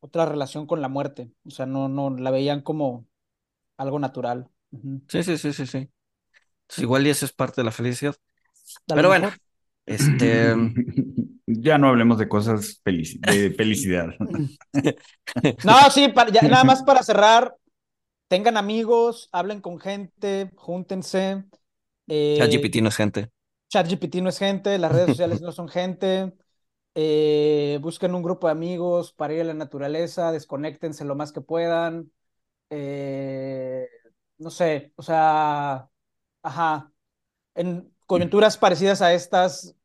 otra 0.00 0.26
relación 0.26 0.66
con 0.66 0.80
la 0.80 0.88
muerte. 0.88 1.30
O 1.44 1.50
sea, 1.50 1.66
no, 1.66 1.88
no 1.88 2.10
la 2.10 2.30
veían 2.30 2.62
como 2.62 3.06
algo 3.76 3.98
natural. 3.98 4.48
Sí, 5.08 5.22
sí, 5.22 5.38
sí, 5.38 5.52
sí, 5.52 5.66
sí. 5.66 5.88
igual 6.78 7.06
y 7.06 7.10
eso 7.10 7.24
es 7.24 7.32
parte 7.32 7.60
de 7.60 7.64
la 7.64 7.72
felicidad. 7.72 8.14
Pero 8.86 9.08
bueno, 9.08 9.30
este. 9.86 10.54
Ya 11.50 11.78
no 11.78 11.88
hablemos 11.88 12.18
de 12.18 12.28
cosas 12.28 12.82
de 12.84 13.50
felicidad. 13.56 14.08
no, 15.64 15.90
sí, 15.90 16.12
nada 16.42 16.64
más 16.64 16.82
para 16.82 17.02
cerrar. 17.02 17.56
Tengan 18.28 18.58
amigos, 18.58 19.30
hablen 19.32 19.62
con 19.62 19.80
gente, 19.80 20.50
júntense. 20.56 21.44
Eh, 22.06 22.36
ChatGPT 22.36 22.82
no 22.82 22.90
es 22.90 22.96
gente. 22.96 23.30
ChatGPT 23.70 24.16
no 24.16 24.28
es 24.28 24.38
gente, 24.38 24.78
las 24.78 24.92
redes 24.92 25.08
sociales 25.08 25.40
no 25.40 25.52
son 25.52 25.68
gente. 25.68 26.34
Eh, 27.00 27.78
busquen 27.80 28.12
un 28.16 28.24
grupo 28.24 28.48
de 28.48 28.54
amigos 28.54 29.12
para 29.12 29.32
ir 29.32 29.42
a 29.42 29.44
la 29.44 29.54
naturaleza, 29.54 30.32
desconéctense 30.32 31.04
lo 31.04 31.14
más 31.14 31.30
que 31.30 31.40
puedan. 31.40 32.10
Eh, 32.70 33.86
no 34.38 34.50
sé, 34.50 34.92
o 34.96 35.02
sea, 35.02 35.88
ajá. 36.42 36.92
En 37.54 37.94
coyunturas 38.04 38.58
parecidas 38.58 39.00
a 39.00 39.14
estas, 39.14 39.76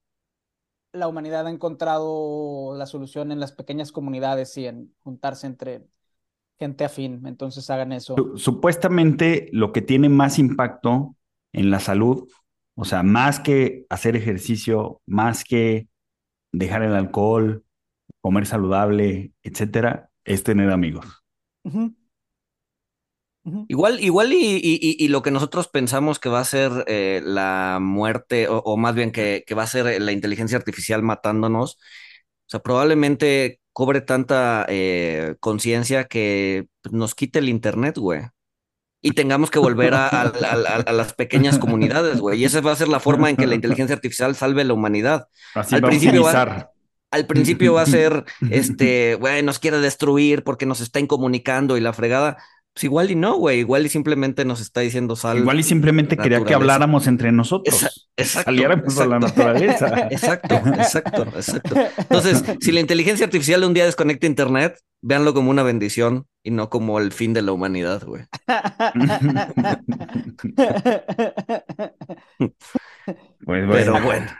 la 0.91 1.07
humanidad 1.07 1.45
ha 1.45 1.51
encontrado 1.51 2.75
la 2.75 2.87
solución 2.87 3.31
en 3.31 3.39
las 3.39 3.51
pequeñas 3.51 3.91
comunidades 3.91 4.57
y 4.57 4.65
en 4.65 4.91
juntarse 5.03 5.45
entre 5.45 5.85
gente 6.57 6.83
afín. 6.83 7.27
Entonces 7.27 7.69
hagan 7.69 7.91
eso. 7.91 8.15
Supuestamente 8.37 9.49
lo 9.51 9.71
que 9.71 9.83
tiene 9.83 10.09
más 10.09 10.39
impacto 10.39 11.15
en 11.51 11.69
la 11.69 11.79
salud, 11.79 12.27
o 12.73 12.85
sea, 12.85 13.03
más 13.03 13.39
que 13.39 13.85
hacer 13.89 14.15
ejercicio, 14.15 14.99
más 15.05 15.43
que 15.43 15.89
dejar 16.53 16.83
el 16.83 16.95
alcohol, 16.95 17.65
comer 18.21 18.45
saludable, 18.45 19.33
etcétera, 19.41 20.09
es 20.23 20.43
tener 20.43 20.69
amigos. 20.71 21.23
Igual, 23.67 23.99
igual 23.99 24.31
y, 24.31 25.07
lo 25.09 25.21
que 25.21 25.31
nosotros 25.31 25.67
pensamos 25.67 26.19
que 26.19 26.29
va 26.29 26.39
a 26.39 26.45
ser 26.45 26.71
eh, 26.87 27.21
la 27.25 27.79
muerte, 27.81 28.47
o, 28.49 28.77
más 28.77 28.95
bien 28.95 29.11
que, 29.11 29.43
va 29.57 29.63
a 29.63 29.67
ser 29.67 30.01
la 30.01 30.13
inteligencia 30.13 30.57
artificial 30.57 31.03
matándonos, 31.03 31.73
o 31.73 32.49
sea, 32.49 32.61
probablemente 32.61 33.59
cobre 33.73 34.01
tanta 34.01 34.65
eh, 34.69 35.35
conciencia 35.41 36.05
que 36.05 36.67
nos 36.91 37.15
quite 37.15 37.39
el 37.39 37.49
internet, 37.49 37.97
güey. 37.97 38.21
Y 39.05 39.11
tengamos 39.11 39.51
que 39.51 39.59
volver 39.59 39.93
a, 39.93 40.31
las 40.91 41.13
pequeñas 41.13 41.59
comunidades, 41.59 42.21
güey. 42.21 42.39
Y 42.39 42.45
esa 42.45 42.61
va 42.61 42.71
a 42.71 42.75
ser 42.75 42.87
la 42.87 43.01
forma 43.01 43.29
en 43.29 43.35
que 43.35 43.45
la 43.45 43.53
inteligencia 43.53 43.93
artificial 43.93 44.33
salve 44.35 44.63
la 44.63 44.73
humanidad. 44.73 45.27
Así 45.53 45.75
al 45.75 45.81
principio 45.81 46.25
al 47.13 47.27
principio 47.27 47.73
va 47.73 47.83
a 47.83 47.85
ser, 47.85 48.25
este, 48.49 49.15
güey, 49.15 49.43
nos 49.43 49.59
quiere 49.59 49.77
destruir 49.79 50.43
porque 50.43 50.65
nos 50.65 50.81
está 50.81 50.99
incomunicando 50.99 51.77
y 51.77 51.79
la 51.79 51.93
fregada. 51.93 52.37
Pues 52.73 52.85
igual 52.85 53.11
y 53.11 53.15
no, 53.15 53.35
güey. 53.37 53.59
Igual 53.59 53.85
y 53.85 53.89
simplemente 53.89 54.45
nos 54.45 54.59
está 54.59 54.81
diciendo 54.81 55.15
sal. 55.15 55.37
Igual 55.37 55.59
y 55.59 55.63
simplemente 55.63 56.17
quería 56.17 56.43
que 56.43 56.55
habláramos 56.55 57.05
entre 57.05 57.31
nosotros. 57.31 58.09
exacto. 58.17 58.49
Saliéramos 58.49 58.99
a 58.99 59.05
la 59.05 59.19
naturaleza. 59.19 60.07
Exacto, 60.11 60.55
exacto, 60.55 61.23
exacto. 61.35 61.75
Entonces, 61.97 62.43
si 62.61 62.71
la 62.71 62.79
inteligencia 62.79 63.25
artificial 63.25 63.63
un 63.63 63.73
día 63.73 63.85
desconecta 63.85 64.25
internet, 64.25 64.79
véanlo 65.01 65.33
como 65.33 65.51
una 65.51 65.63
bendición 65.63 66.27
y 66.43 66.51
no 66.51 66.69
como 66.69 66.99
el 66.99 67.11
fin 67.11 67.33
de 67.33 67.41
la 67.41 67.51
humanidad, 67.51 68.03
güey. 68.05 68.23
pues 73.45 73.67
bueno. 73.67 73.71
Pero 73.71 74.01
bueno. 74.01 74.31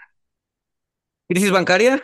¿Crisis 1.27 1.51
bancaria? 1.51 2.01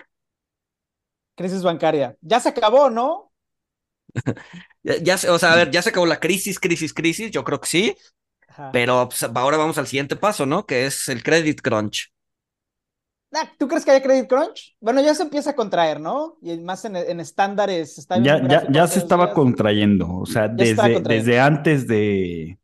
Crisis 1.35 1.63
bancaria. 1.63 2.15
Ya 2.21 2.39
se 2.39 2.49
acabó, 2.49 2.89
¿no? 2.89 3.31
ya, 4.83 5.15
o 5.29 5.39
sea, 5.39 5.53
a 5.53 5.55
ver, 5.55 5.71
ya 5.71 5.81
se 5.81 5.89
acabó 5.89 6.05
la 6.05 6.19
crisis, 6.19 6.59
crisis, 6.59 6.93
crisis, 6.93 7.31
yo 7.31 7.43
creo 7.43 7.59
que 7.59 7.67
sí. 7.67 7.95
Pero 8.73 9.07
pues, 9.07 9.23
ahora 9.23 9.57
vamos 9.57 9.77
al 9.77 9.87
siguiente 9.87 10.15
paso, 10.15 10.45
¿no? 10.45 10.65
Que 10.65 10.85
es 10.85 11.07
el 11.07 11.23
credit 11.23 11.61
crunch. 11.61 12.11
Ah, 13.33 13.49
¿Tú 13.57 13.67
crees 13.67 13.85
que 13.85 13.91
hay 13.91 14.01
credit 14.01 14.27
crunch? 14.27 14.75
Bueno, 14.81 15.01
ya 15.01 15.13
se 15.13 15.23
empieza 15.23 15.51
a 15.51 15.55
contraer, 15.55 15.99
¿no? 15.99 16.37
Y 16.41 16.57
más 16.57 16.83
en, 16.83 16.95
estándares. 17.19 17.97
Está 17.97 18.17
ya, 18.21 18.45
ya, 18.47 18.67
ya 18.69 18.87
se 18.87 18.99
estaba 18.99 19.33
contrayendo. 19.33 20.11
O 20.11 20.25
sea, 20.25 20.47
desde, 20.47 20.99
desde 20.99 21.39
antes 21.39 21.87
de, 21.87 22.59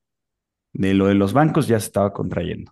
de 0.74 0.94
lo 0.94 1.08
de 1.08 1.14
los 1.14 1.34
bancos 1.34 1.68
ya 1.68 1.80
se 1.80 1.86
estaba 1.86 2.14
contrayendo. 2.14 2.72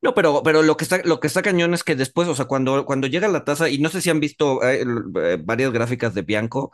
No, 0.00 0.14
pero, 0.14 0.42
pero 0.42 0.62
lo 0.62 0.76
que 0.76 0.84
está, 0.84 1.00
lo 1.04 1.18
que 1.18 1.26
está 1.26 1.42
cañón 1.42 1.74
es 1.74 1.82
que 1.82 1.96
después, 1.96 2.28
o 2.28 2.34
sea, 2.34 2.44
cuando, 2.44 2.84
cuando 2.84 3.06
llega 3.06 3.26
la 3.26 3.44
tasa, 3.44 3.68
y 3.70 3.78
no 3.78 3.88
sé 3.88 4.00
si 4.00 4.10
han 4.10 4.20
visto 4.20 4.62
eh, 4.62 4.84
eh, 5.22 5.38
varias 5.42 5.72
gráficas 5.72 6.14
de 6.14 6.22
Bianco, 6.22 6.72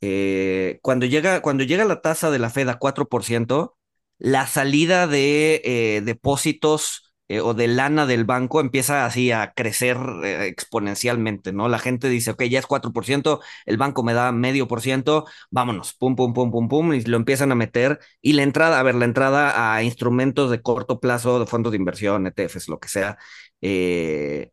eh, 0.00 0.78
cuando, 0.82 1.06
llega, 1.06 1.42
cuando 1.42 1.64
llega 1.64 1.84
la 1.84 2.00
tasa 2.00 2.30
de 2.30 2.38
la 2.38 2.50
Fed 2.50 2.68
a 2.68 2.78
4%, 2.78 3.76
la 4.18 4.46
salida 4.46 5.06
de 5.06 5.62
eh, 5.64 6.00
depósitos 6.04 7.14
eh, 7.28 7.40
o 7.40 7.52
de 7.54 7.68
lana 7.68 8.06
del 8.06 8.24
banco 8.24 8.60
empieza 8.60 9.04
así 9.04 9.32
a 9.32 9.52
crecer 9.52 9.98
exponencialmente, 10.24 11.52
¿no? 11.52 11.68
La 11.68 11.78
gente 11.78 12.08
dice, 12.08 12.30
ok, 12.32 12.44
ya 12.44 12.58
es 12.58 12.66
4%, 12.66 13.40
el 13.66 13.76
banco 13.76 14.02
me 14.02 14.14
da 14.14 14.32
medio 14.32 14.66
por 14.66 14.80
ciento, 14.80 15.26
vámonos, 15.50 15.92
pum, 15.94 16.16
pum, 16.16 16.32
pum, 16.32 16.50
pum, 16.50 16.68
pum, 16.68 16.94
y 16.94 17.02
lo 17.02 17.16
empiezan 17.16 17.52
a 17.52 17.54
meter. 17.54 17.98
Y 18.22 18.32
la 18.32 18.42
entrada, 18.44 18.80
a 18.80 18.82
ver, 18.82 18.94
la 18.94 19.04
entrada 19.04 19.74
a 19.74 19.82
instrumentos 19.82 20.50
de 20.50 20.62
corto 20.62 21.00
plazo, 21.00 21.38
de 21.38 21.46
fondos 21.46 21.72
de 21.72 21.78
inversión, 21.78 22.26
ETFs, 22.26 22.68
lo 22.68 22.78
que 22.80 22.88
sea, 22.88 23.18
eh, 23.60 24.50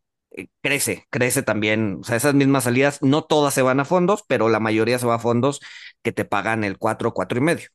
crece, 0.61 1.05
crece 1.09 1.43
también. 1.43 1.99
O 2.01 2.03
sea, 2.03 2.15
esas 2.15 2.33
mismas 2.33 2.65
salidas, 2.65 3.01
no 3.01 3.23
todas 3.23 3.53
se 3.53 3.61
van 3.61 3.79
a 3.79 3.85
fondos, 3.85 4.23
pero 4.27 4.49
la 4.49 4.59
mayoría 4.59 4.99
se 4.99 5.07
va 5.07 5.15
a 5.15 5.19
fondos 5.19 5.61
que 6.01 6.11
te 6.11 6.25
pagan 6.25 6.63
el 6.63 6.77
4, 6.77 7.13
4 7.13 7.37
y 7.37 7.41
medio. 7.41 7.69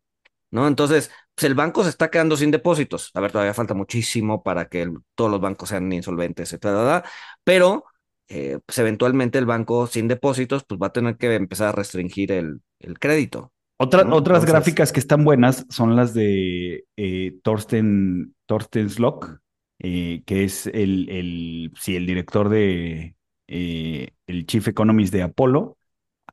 ¿No? 0.51 0.67
Entonces, 0.67 1.11
pues 1.35 1.45
el 1.45 1.55
banco 1.55 1.85
se 1.85 1.91
está 1.91 2.11
quedando 2.11 2.37
sin 2.37 2.51
depósitos. 2.51 3.11
A 3.15 3.21
ver, 3.21 3.31
todavía 3.31 3.55
falta 3.55 3.75
muchísimo 3.75 4.43
para 4.43 4.67
que 4.69 4.91
todos 5.15 5.31
los 5.31 5.41
bancos 5.41 5.69
sean 5.69 5.93
insolventes, 5.93 6.53
etcétera, 6.53 7.05
pero 7.45 7.85
eh, 8.29 8.59
pues 8.67 8.79
eventualmente 8.79 9.39
el 9.39 9.47
banco 9.47 9.87
sin 9.87 10.09
depósitos 10.09 10.65
pues 10.65 10.81
va 10.81 10.89
a 10.89 10.93
tener 10.93 11.17
que 11.17 11.35
empezar 11.35 11.69
a 11.69 11.73
restringir 11.73 12.33
el, 12.33 12.61
el 12.81 12.99
crédito. 12.99 13.53
Otras 13.83 14.45
gráficas 14.45 14.93
que 14.93 15.01
están 15.01 15.25
buenas 15.25 15.65
son 15.71 15.97
las 15.97 16.13
de 16.13 16.85
eh, 16.97 17.39
Thorsten, 17.43 18.35
Thorsten 18.45 18.91
Slock, 18.91 19.41
eh, 19.81 20.23
que 20.27 20.45
es 20.45 20.67
el, 20.69 21.09
el, 21.11 21.73
sí, 21.81 21.97
el 21.97 22.07
director 22.07 22.49
de, 22.49 23.17
eh, 23.49 24.11
el 24.27 24.47
Chief 24.47 24.67
Economist 24.69 25.13
de 25.13 25.23
Apolo, 25.23 25.79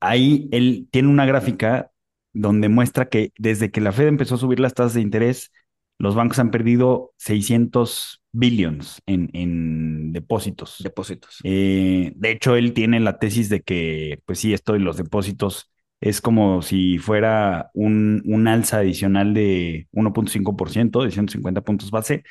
ahí 0.02 0.48
él 0.52 0.88
tiene 0.91 1.10
una 1.10 1.26
gráfica 1.26 1.91
donde 2.34 2.70
muestra 2.70 3.10
que 3.10 3.32
desde 3.38 3.72
que 3.72 3.82
la 3.82 3.91
Fed 3.91 4.08
empezó 4.08 4.36
a 4.36 4.38
subir 4.38 4.60
las 4.60 4.74
tasas 4.74 4.93
de 4.95 5.02
interés, 5.02 5.52
los 6.00 6.14
bancos 6.16 6.39
han 6.39 6.52
perdido 6.52 7.14
600 7.18 8.22
billions 8.32 9.02
en, 9.08 9.30
en 9.34 10.14
depósitos. 10.14 10.78
Depósitos. 10.84 11.39
Eh, 11.43 12.14
de 12.16 12.32
hecho, 12.32 12.56
él 12.56 12.74
tiene 12.74 13.00
la 13.00 13.18
tesis 13.18 13.50
de 13.50 13.62
que, 13.62 14.20
pues 14.26 14.39
sí, 14.39 14.54
esto 14.54 14.74
de 14.74 14.80
los 14.80 14.98
depósitos 14.98 15.72
es 16.00 16.22
como 16.22 16.62
si 16.62 17.00
fuera 17.00 17.72
un, 17.74 18.22
un 18.26 18.48
alza 18.48 18.78
adicional 18.80 19.34
de 19.34 19.88
1.5%, 19.91 21.04
de 21.04 21.10
150 21.12 21.62
puntos 21.62 21.89
base, 21.89 22.24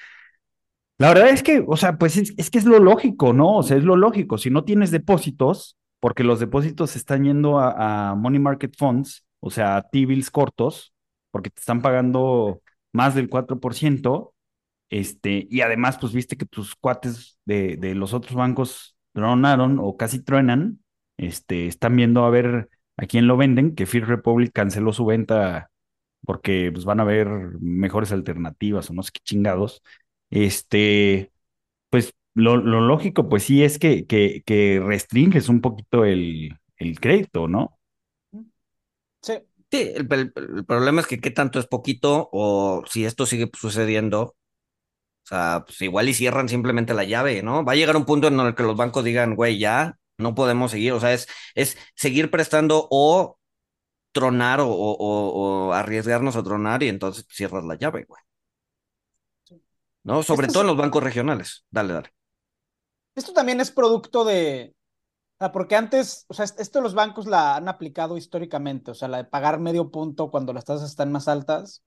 la 0.98 1.08
verdad 1.08 1.28
es 1.28 1.42
que, 1.42 1.62
o 1.66 1.76
sea, 1.76 1.98
pues 1.98 2.16
es, 2.16 2.50
que 2.50 2.58
es 2.58 2.64
lo 2.64 2.78
lógico, 2.78 3.32
¿no? 3.32 3.56
O 3.56 3.62
sea, 3.62 3.76
es 3.76 3.84
lo 3.84 3.96
lógico. 3.96 4.38
Si 4.38 4.50
no 4.50 4.64
tienes 4.64 4.90
depósitos, 4.90 5.76
porque 6.00 6.24
los 6.24 6.40
depósitos 6.40 6.96
están 6.96 7.24
yendo 7.24 7.58
a, 7.58 8.14
money 8.14 8.38
market 8.40 8.74
funds, 8.76 9.24
o 9.40 9.50
sea, 9.50 9.82
T-bills 9.92 10.30
cortos, 10.30 10.94
porque 11.30 11.50
te 11.50 11.60
están 11.60 11.82
pagando 11.82 12.62
más 12.92 13.14
del 13.14 13.28
4%, 13.28 14.32
este, 14.90 15.46
y 15.50 15.60
además, 15.60 15.98
pues 16.00 16.12
viste 16.12 16.36
que 16.36 16.46
tus 16.46 16.74
cuates 16.76 17.38
de, 17.44 17.76
los 17.94 18.14
otros 18.14 18.34
bancos 18.34 18.96
tronaron 19.12 19.78
o 19.80 19.96
casi 19.96 20.22
truenan, 20.22 20.80
este, 21.18 21.66
están 21.66 21.96
viendo 21.96 22.24
a 22.24 22.30
ver 22.30 22.70
a 22.96 23.06
quién 23.06 23.26
lo 23.26 23.36
venden, 23.36 23.74
que 23.74 23.86
First 23.86 24.08
Republic 24.08 24.52
canceló 24.52 24.92
su 24.92 25.04
venta 25.04 25.70
porque 26.24 26.70
pues, 26.72 26.84
van 26.84 27.00
a 27.00 27.04
ver 27.04 27.28
mejores 27.60 28.12
alternativas 28.12 28.90
o 28.90 28.94
no 28.94 29.02
sé 29.02 29.10
qué 29.12 29.20
chingados. 29.24 29.82
Este, 30.30 31.32
pues 31.90 32.14
lo, 32.34 32.56
lógico, 32.56 33.28
pues 33.28 33.44
sí, 33.44 33.62
es 33.62 33.78
que, 33.78 34.06
que, 34.06 34.82
restringes 34.84 35.48
un 35.48 35.60
poquito 35.60 36.04
el, 36.04 36.58
el 36.76 37.00
crédito, 37.00 37.48
¿no? 37.48 37.78
Sí. 39.22 39.34
Sí, 39.70 39.92
el, 39.94 40.06
problema 40.66 41.00
es 41.00 41.06
que 41.08 41.18
qué 41.20 41.30
tanto 41.30 41.58
es 41.58 41.66
poquito 41.66 42.28
o 42.32 42.84
si 42.88 43.04
esto 43.04 43.26
sigue 43.26 43.50
sucediendo, 43.52 44.22
o 44.22 44.36
sea, 45.24 45.64
pues 45.66 45.80
igual 45.82 46.08
y 46.08 46.14
cierran 46.14 46.48
simplemente 46.48 46.94
la 46.94 47.04
llave, 47.04 47.42
¿no? 47.42 47.64
Va 47.64 47.72
a 47.72 47.76
llegar 47.76 47.96
un 47.96 48.06
punto 48.06 48.28
en 48.28 48.38
el 48.40 48.54
que 48.54 48.62
los 48.62 48.76
bancos 48.76 49.04
digan, 49.04 49.34
güey, 49.36 49.58
ya 49.58 49.98
no 50.18 50.34
podemos 50.34 50.70
seguir, 50.70 50.92
o 50.92 51.00
sea, 51.00 51.12
es, 51.14 51.28
es 51.54 51.78
seguir 51.96 52.30
prestando 52.30 52.86
o 52.90 53.38
tronar 54.12 54.60
o, 54.60 54.68
o, 54.68 55.68
o 55.68 55.72
arriesgarnos 55.74 56.36
a 56.36 56.44
tronar 56.44 56.82
y 56.82 56.88
entonces 56.88 57.26
cierras 57.30 57.64
la 57.64 57.76
llave, 57.76 58.04
güey. 58.08 58.22
¿No? 60.06 60.22
Sobre 60.22 60.46
todo 60.46 60.60
en 60.60 60.68
los 60.68 60.76
bancos 60.76 61.02
regionales. 61.02 61.64
Dale, 61.68 61.92
dale. 61.92 62.14
Esto 63.16 63.32
también 63.32 63.60
es 63.60 63.72
producto 63.72 64.24
de, 64.24 64.74
porque 65.52 65.74
antes, 65.74 66.24
o 66.28 66.34
sea, 66.34 66.44
esto 66.44 66.80
los 66.80 66.94
bancos 66.94 67.26
la 67.26 67.56
han 67.56 67.68
aplicado 67.68 68.16
históricamente, 68.16 68.92
o 68.92 68.94
sea, 68.94 69.08
la 69.08 69.18
de 69.18 69.24
pagar 69.24 69.58
medio 69.58 69.90
punto 69.90 70.30
cuando 70.30 70.52
las 70.52 70.64
tasas 70.64 70.90
están 70.90 71.10
más 71.10 71.26
altas, 71.26 71.82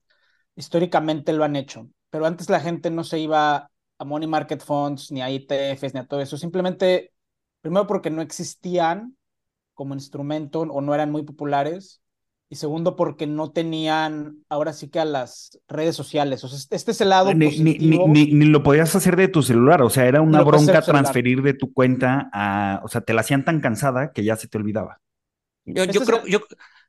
históricamente 0.54 1.32
lo 1.32 1.44
han 1.44 1.56
hecho, 1.56 1.88
pero 2.10 2.26
antes 2.26 2.50
la 2.50 2.60
gente 2.60 2.90
no 2.90 3.04
se 3.04 3.20
iba 3.20 3.70
a 3.98 4.04
money 4.04 4.28
market 4.28 4.62
funds, 4.62 5.10
ni 5.12 5.22
a 5.22 5.30
ITFs, 5.30 5.94
ni 5.94 6.00
a 6.00 6.06
todo 6.06 6.20
eso, 6.20 6.36
simplemente, 6.36 7.12
primero 7.60 7.86
porque 7.86 8.10
no 8.10 8.22
existían 8.22 9.16
como 9.72 9.94
instrumento 9.94 10.60
o 10.60 10.80
no 10.80 10.94
eran 10.94 11.10
muy 11.10 11.22
populares, 11.22 12.02
y 12.52 12.56
segundo 12.56 12.96
porque 12.96 13.28
no 13.28 13.52
tenían 13.52 14.44
ahora 14.48 14.72
sí 14.72 14.88
que 14.88 14.98
a 14.98 15.04
las 15.04 15.60
redes 15.68 15.94
sociales. 15.94 16.42
O 16.42 16.48
sea, 16.48 16.58
este, 16.58 16.74
este 16.74 16.90
es 16.90 17.00
el 17.00 17.10
lado 17.10 17.32
ni, 17.32 17.46
positivo. 17.46 18.08
Ni, 18.08 18.26
ni, 18.32 18.44
lo 18.46 18.64
podías 18.64 18.94
hacer 18.96 19.14
de 19.14 19.28
tu 19.28 19.44
celular, 19.44 19.82
o 19.82 19.88
sea, 19.88 20.06
era 20.06 20.20
una 20.20 20.42
bronca 20.42 20.82
transferir 20.82 21.42
de 21.42 21.54
tu 21.54 21.72
cuenta 21.72 22.28
a, 22.32 22.80
o 22.82 22.88
sea, 22.88 23.02
te 23.02 23.14
la 23.14 23.20
hacían 23.20 23.44
tan 23.44 23.60
cansada 23.60 24.10
que 24.12 24.24
ya 24.24 24.34
se 24.34 24.48
te 24.48 24.58
olvidaba. 24.58 25.00
Yo, 25.64 25.84
yo 25.84 26.00
creo, 26.00 26.26
yo, 26.26 26.40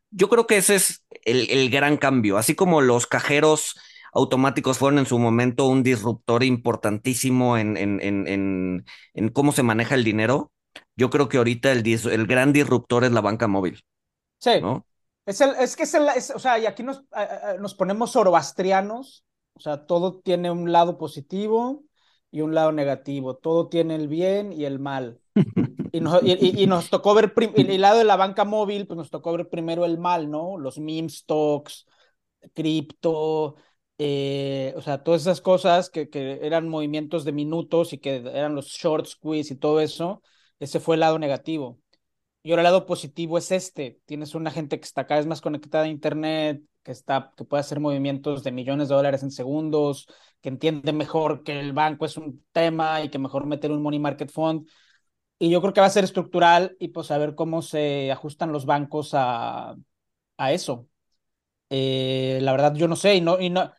yo 0.10 0.30
creo 0.30 0.48
que 0.48 0.58
ese 0.58 0.76
es 0.76 1.06
el, 1.26 1.48
el 1.52 1.70
gran 1.70 1.98
cambio, 1.98 2.40
así 2.40 2.56
como 2.56 2.82
los 2.82 3.06
cajeros 3.06 3.76
automáticos 4.14 4.80
fueron 4.80 4.98
en 4.98 5.06
su 5.06 5.20
momento 5.20 5.68
un 5.68 5.84
disruptor 5.84 6.44
importantísimo 6.44 7.56
en, 7.60 7.78
en, 7.78 8.00
en, 8.02 8.86
en, 9.14 9.30
cómo 9.30 9.52
se 9.52 9.62
maneja 9.62 9.94
el 9.94 10.04
dinero. 10.04 10.52
yo 10.96 11.12
creo 11.12 11.30
que 11.30 11.38
ahorita 11.38 11.72
el, 11.72 11.86
el 11.86 12.26
gran 12.26 12.52
disruptor 12.52 13.04
es 13.04 13.12
la 13.12 13.22
banca 13.22 13.48
móvil. 13.48 13.84
Sí. 14.40 14.54
Es, 15.26 15.42
el, 15.42 15.52
es 15.60 15.76
que 15.76 15.84
es 15.84 15.94
el, 15.94 16.08
o 16.36 16.40
sea, 16.40 16.58
y 16.60 16.66
aquí 16.66 16.84
nos, 16.84 17.04
nos 17.60 17.76
ponemos 17.76 18.12
zoroastrianos, 18.12 19.24
o 19.54 19.60
sea, 19.60 19.86
todo 19.86 20.20
tiene 20.20 20.50
un 20.50 20.72
lado 20.72 20.98
positivo 20.98 21.84
y 22.32 22.42
un 22.42 22.56
lado 22.56 22.72
negativo, 22.72 23.36
todo 23.36 23.68
tiene 23.68 23.96
el 23.96 24.08
bien 24.08 24.52
y 24.54 24.66
el 24.66 24.80
mal. 24.80 25.20
Y 25.94 26.00
nos, 26.00 26.24
y, 26.24 26.66
nos 26.68 26.90
tocó 26.90 27.14
ver, 27.14 27.34
el 27.56 27.82
lado 27.82 27.98
de 27.98 28.06
la 28.06 28.16
banca 28.16 28.46
móvil, 28.46 28.88
pues 28.88 28.98
nos 28.98 29.10
tocó 29.10 29.34
ver 29.34 29.50
primero 29.50 29.84
el 29.84 29.98
mal, 29.98 30.32
¿no? 30.32 30.58
Los 30.58 30.80
meme 30.80 31.10
stocks, 31.10 31.86
cripto, 32.54 33.58
eh, 33.98 34.74
o 34.78 34.82
sea, 34.82 35.04
todas 35.04 35.22
esas 35.22 35.42
cosas 35.42 35.90
que, 35.90 36.10
que, 36.10 36.40
eran 36.42 36.68
movimientos 36.70 37.26
de 37.26 37.34
minutos 37.34 37.94
y 37.94 37.98
que 38.00 38.16
eran 38.16 38.56
los 38.56 38.68
short 38.68 39.06
squeeze 39.06 39.54
y 39.54 39.58
todo 39.58 39.82
eso, 39.82 40.24
ese 40.60 40.80
fue 40.80 40.96
el 40.96 41.02
lado 41.02 41.20
negativo. 41.20 41.80
Y 42.44 42.52
ahora 42.52 42.62
el 42.62 42.66
lado 42.66 42.86
positivo 42.86 43.38
es 43.38 43.52
este. 43.52 44.00
Tienes 44.06 44.34
una 44.36 44.52
gente 44.52 44.80
que 44.80 44.86
está 44.86 45.06
cada 45.06 45.20
vez 45.20 45.28
más 45.28 45.42
conectada 45.42 45.84
a 45.86 45.88
Internet, 45.88 46.64
que, 46.84 46.92
está, 46.92 47.34
que 47.38 47.44
puede 47.46 47.62
hacer 47.62 47.80
movimientos 47.80 48.44
de 48.44 48.52
millones 48.52 48.90
de 48.90 48.96
dólares 48.96 49.24
en 49.24 49.32
segundos, 49.32 50.08
que 50.42 50.50
entiende 50.50 50.94
mejor 50.94 51.44
que 51.44 51.60
el 51.60 51.74
banco 51.74 52.06
es 52.06 52.18
un 52.18 52.44
tema 52.52 53.02
y 53.04 53.10
que 53.10 53.20
mejor 53.20 53.46
meter 53.46 53.72
un 53.72 53.82
money 53.84 54.00
market 54.00 54.32
fund. 54.32 54.68
Y 55.40 55.50
yo 55.50 55.62
creo 55.62 55.74
que 55.74 55.82
va 55.82 55.88
a 55.88 55.92
ser 55.92 56.04
estructural 56.04 56.76
y 56.80 56.90
pues 56.90 57.12
a 57.12 57.18
ver 57.18 57.36
cómo 57.36 57.62
se 57.62 58.12
ajustan 58.12 58.52
los 58.52 58.66
bancos 58.66 59.12
a, 59.14 59.76
a 60.38 60.54
eso. 60.54 60.88
Eh, 61.70 62.40
la 62.42 62.52
verdad, 62.52 62.76
yo 62.76 62.88
no 62.88 62.96
sé, 62.96 63.16
y 63.16 63.22
no, 63.22 63.40
y 63.40 63.50
no, 63.50 63.72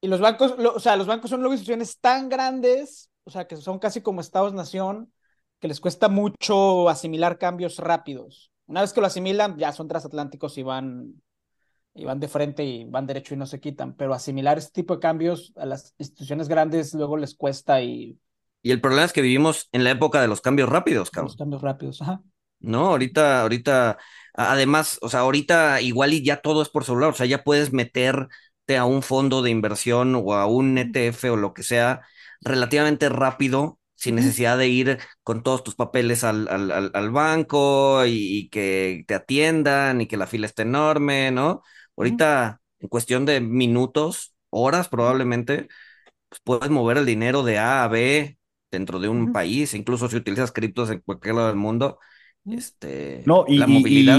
y 0.00 0.08
los 0.08 0.20
bancos, 0.20 0.52
o 0.52 0.80
sea, 0.80 0.96
los 0.96 1.06
bancos 1.06 1.30
son 1.30 1.40
organizaciones 1.42 1.98
tan 1.98 2.28
grandes, 2.28 3.10
o 3.24 3.30
sea, 3.30 3.46
que 3.46 3.56
son 3.56 3.78
casi 3.78 4.02
como 4.02 4.20
estados-nación, 4.20 5.12
que 5.60 5.68
les 5.68 5.80
cuesta 5.80 6.08
mucho 6.08 6.88
asimilar 6.88 7.38
cambios 7.38 7.78
rápidos. 7.78 8.50
Una 8.66 8.80
vez 8.80 8.92
que 8.92 9.00
lo 9.00 9.06
asimilan, 9.06 9.58
ya 9.58 9.72
son 9.72 9.88
transatlánticos 9.88 10.56
y 10.58 10.62
van, 10.62 11.22
y 11.94 12.04
van 12.04 12.18
de 12.18 12.28
frente 12.28 12.64
y 12.64 12.84
van 12.84 13.06
derecho 13.06 13.34
y 13.34 13.36
no 13.36 13.46
se 13.46 13.60
quitan. 13.60 13.94
Pero 13.94 14.14
asimilar 14.14 14.58
este 14.58 14.72
tipo 14.72 14.94
de 14.94 15.00
cambios 15.00 15.52
a 15.56 15.66
las 15.66 15.94
instituciones 15.98 16.48
grandes 16.48 16.94
luego 16.94 17.16
les 17.16 17.34
cuesta 17.34 17.82
y. 17.82 18.18
Y 18.62 18.70
el 18.70 18.80
problema 18.80 19.04
es 19.04 19.12
que 19.12 19.22
vivimos 19.22 19.68
en 19.72 19.84
la 19.84 19.90
época 19.90 20.20
de 20.20 20.28
los 20.28 20.40
cambios 20.40 20.68
rápidos, 20.68 21.10
cabrón. 21.10 21.28
Los 21.28 21.36
cambios 21.36 21.62
rápidos, 21.62 22.02
ajá. 22.02 22.22
No, 22.60 22.88
ahorita, 22.88 23.40
ahorita, 23.40 23.98
además, 24.34 24.98
o 25.00 25.08
sea, 25.08 25.20
ahorita 25.20 25.80
igual 25.80 26.12
y 26.12 26.22
ya 26.22 26.42
todo 26.42 26.60
es 26.60 26.68
por 26.68 26.84
celular, 26.84 27.10
o 27.10 27.14
sea, 27.14 27.24
ya 27.24 27.42
puedes 27.42 27.72
meterte 27.72 28.76
a 28.76 28.84
un 28.84 29.02
fondo 29.02 29.40
de 29.40 29.50
inversión 29.50 30.14
o 30.14 30.34
a 30.34 30.46
un 30.46 30.76
ETF 30.76 31.24
o 31.32 31.36
lo 31.36 31.54
que 31.54 31.62
sea 31.62 32.02
relativamente 32.42 33.08
rápido 33.08 33.79
sin 34.00 34.14
necesidad 34.14 34.56
de 34.56 34.66
ir 34.66 34.98
con 35.22 35.42
todos 35.42 35.62
tus 35.62 35.74
papeles 35.74 36.24
al, 36.24 36.48
al, 36.48 37.10
banco 37.10 38.02
y, 38.06 38.48
que 38.48 39.04
te 39.06 39.14
atiendan 39.14 40.00
y 40.00 40.06
que 40.06 40.16
la 40.16 40.26
fila 40.26 40.46
esté 40.46 40.62
enorme, 40.62 41.30
¿no? 41.30 41.62
Ahorita, 41.98 42.62
en 42.78 42.88
cuestión 42.88 43.26
de 43.26 43.42
minutos, 43.42 44.34
horas 44.48 44.88
probablemente, 44.88 45.68
pues 46.30 46.40
puedes 46.42 46.70
mover 46.70 46.96
el 46.96 47.04
dinero 47.04 47.42
de 47.42 47.58
A 47.58 47.84
a 47.84 47.88
B 47.88 48.38
dentro 48.70 49.00
de 49.00 49.10
un 49.10 49.34
país, 49.34 49.74
incluso 49.74 50.08
si 50.08 50.16
utilizas 50.16 50.50
criptos 50.50 50.88
en 50.88 51.00
cualquier 51.00 51.34
lado 51.34 51.48
del 51.48 51.56
mundo. 51.56 51.98
Este, 52.46 53.22
no, 53.26 53.44
y, 53.46 53.58
la 53.58 53.66
movilidad, 53.66 54.18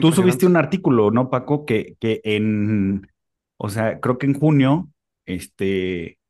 tú, 0.00 0.12
subiste 0.12 0.46
un 0.46 0.56
artículo, 0.56 1.10
¿no, 1.10 1.30
Paco? 1.30 1.66
Que, 1.66 1.96
que 1.98 2.20
en, 2.22 3.10
o 3.56 3.68
sea, 3.70 3.98
creo 3.98 4.18
que 4.18 4.26
en 4.26 4.38
junio, 4.38 4.88
este, 5.26 6.20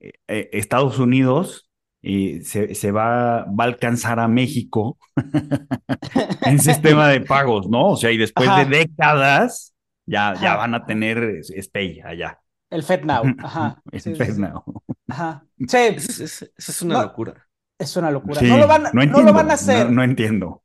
eh, 0.00 0.12
eh, 0.26 0.50
Estados 0.50 0.98
Unidos 0.98 1.69
y 2.02 2.42
se, 2.42 2.74
se 2.74 2.92
va, 2.92 3.44
va, 3.44 3.64
a 3.64 3.66
alcanzar 3.66 4.20
a 4.20 4.28
México 4.28 4.98
en 6.42 6.58
sistema 6.58 7.08
de 7.12 7.20
pagos, 7.20 7.68
¿no? 7.68 7.90
O 7.90 7.96
sea, 7.96 8.10
y 8.10 8.16
después 8.16 8.48
de 8.56 8.64
décadas 8.64 9.74
ya, 10.06 10.34
ya 10.40 10.56
van 10.56 10.74
a 10.74 10.86
tener 10.86 11.42
SPAY 11.44 12.00
allá. 12.00 12.40
El 12.70 12.82
FedNow, 12.82 13.24
ajá. 13.38 13.82
El 13.90 14.16
FedNow. 14.16 14.64
Ajá. 15.08 15.44
Sí. 15.58 15.76
Eso 15.76 16.46
es, 16.56 16.82
una 16.82 17.02
locura. 17.02 17.46
Es 17.78 17.96
una 17.96 18.10
locura. 18.10 18.40
no, 18.42 18.58
lo 18.58 18.66
van, 18.66 18.84
no, 18.92 19.22
lo 19.22 19.32
van, 19.32 19.50
a 19.50 19.54
hacer. 19.54 19.90
No, 19.90 20.02
entiendo. 20.02 20.62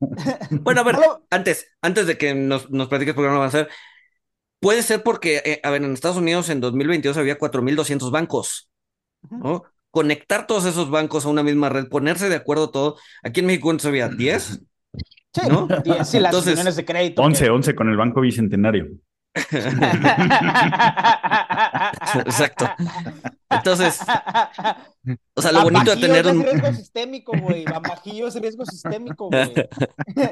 bueno, 0.61 0.81
a 0.81 0.83
ver, 0.83 0.97
antes, 1.31 1.67
antes 1.81 2.07
de 2.07 2.17
que 2.17 2.35
nos, 2.35 2.69
nos 2.69 2.87
platiques 2.87 3.13
por 3.13 3.23
qué 3.23 3.27
no 3.27 3.33
lo 3.33 3.39
van 3.39 3.47
a 3.47 3.49
hacer, 3.49 3.69
puede 4.59 4.83
ser 4.83 5.03
porque, 5.03 5.41
eh, 5.45 5.61
a 5.63 5.69
ver, 5.69 5.83
en 5.83 5.93
Estados 5.93 6.17
Unidos 6.17 6.49
en 6.49 6.61
2022 6.61 7.17
había 7.17 7.39
4.200 7.39 8.11
bancos, 8.11 8.69
¿no? 9.29 9.63
Conectar 9.95 10.45
todos 10.45 10.65
esos 10.65 10.89
bancos 10.89 11.25
a 11.25 11.29
una 11.29 11.41
misma 11.41 11.69
red, 11.69 11.87
ponerse 11.87 12.27
de 12.27 12.35
acuerdo 12.35 12.69
todo. 12.69 12.97
Aquí 13.23 13.39
en 13.39 13.45
México 13.45 13.67
¿cuántos 13.67 13.85
había? 13.85 14.09
¿10? 14.09 14.61
Sí, 15.33 15.41
¿no? 15.47 15.67
10, 15.85 16.05
sí, 16.05 16.19
las 16.19 16.35
Entonces, 16.35 16.75
de 16.75 16.83
crédito. 16.83 17.21
11, 17.21 17.49
11 17.49 17.75
con 17.75 17.87
el 17.87 17.95
Banco 17.95 18.19
Bicentenario. 18.19 18.89
Exacto. 22.25 22.69
Entonces, 23.49 23.99
o 25.33 25.41
sea, 25.41 25.51
lo 25.51 25.63
bonito 25.63 25.91
de 25.93 25.97
tener 25.97 26.25
un. 26.27 26.41
Es 26.41 26.51
riesgo 26.51 26.73
sistémico, 26.73 27.33
güey. 27.37 27.65
Bambajillo 27.65 28.27
es 28.27 28.39
riesgo 28.39 28.65
sistémico, 28.65 29.29
güey. 29.29 29.53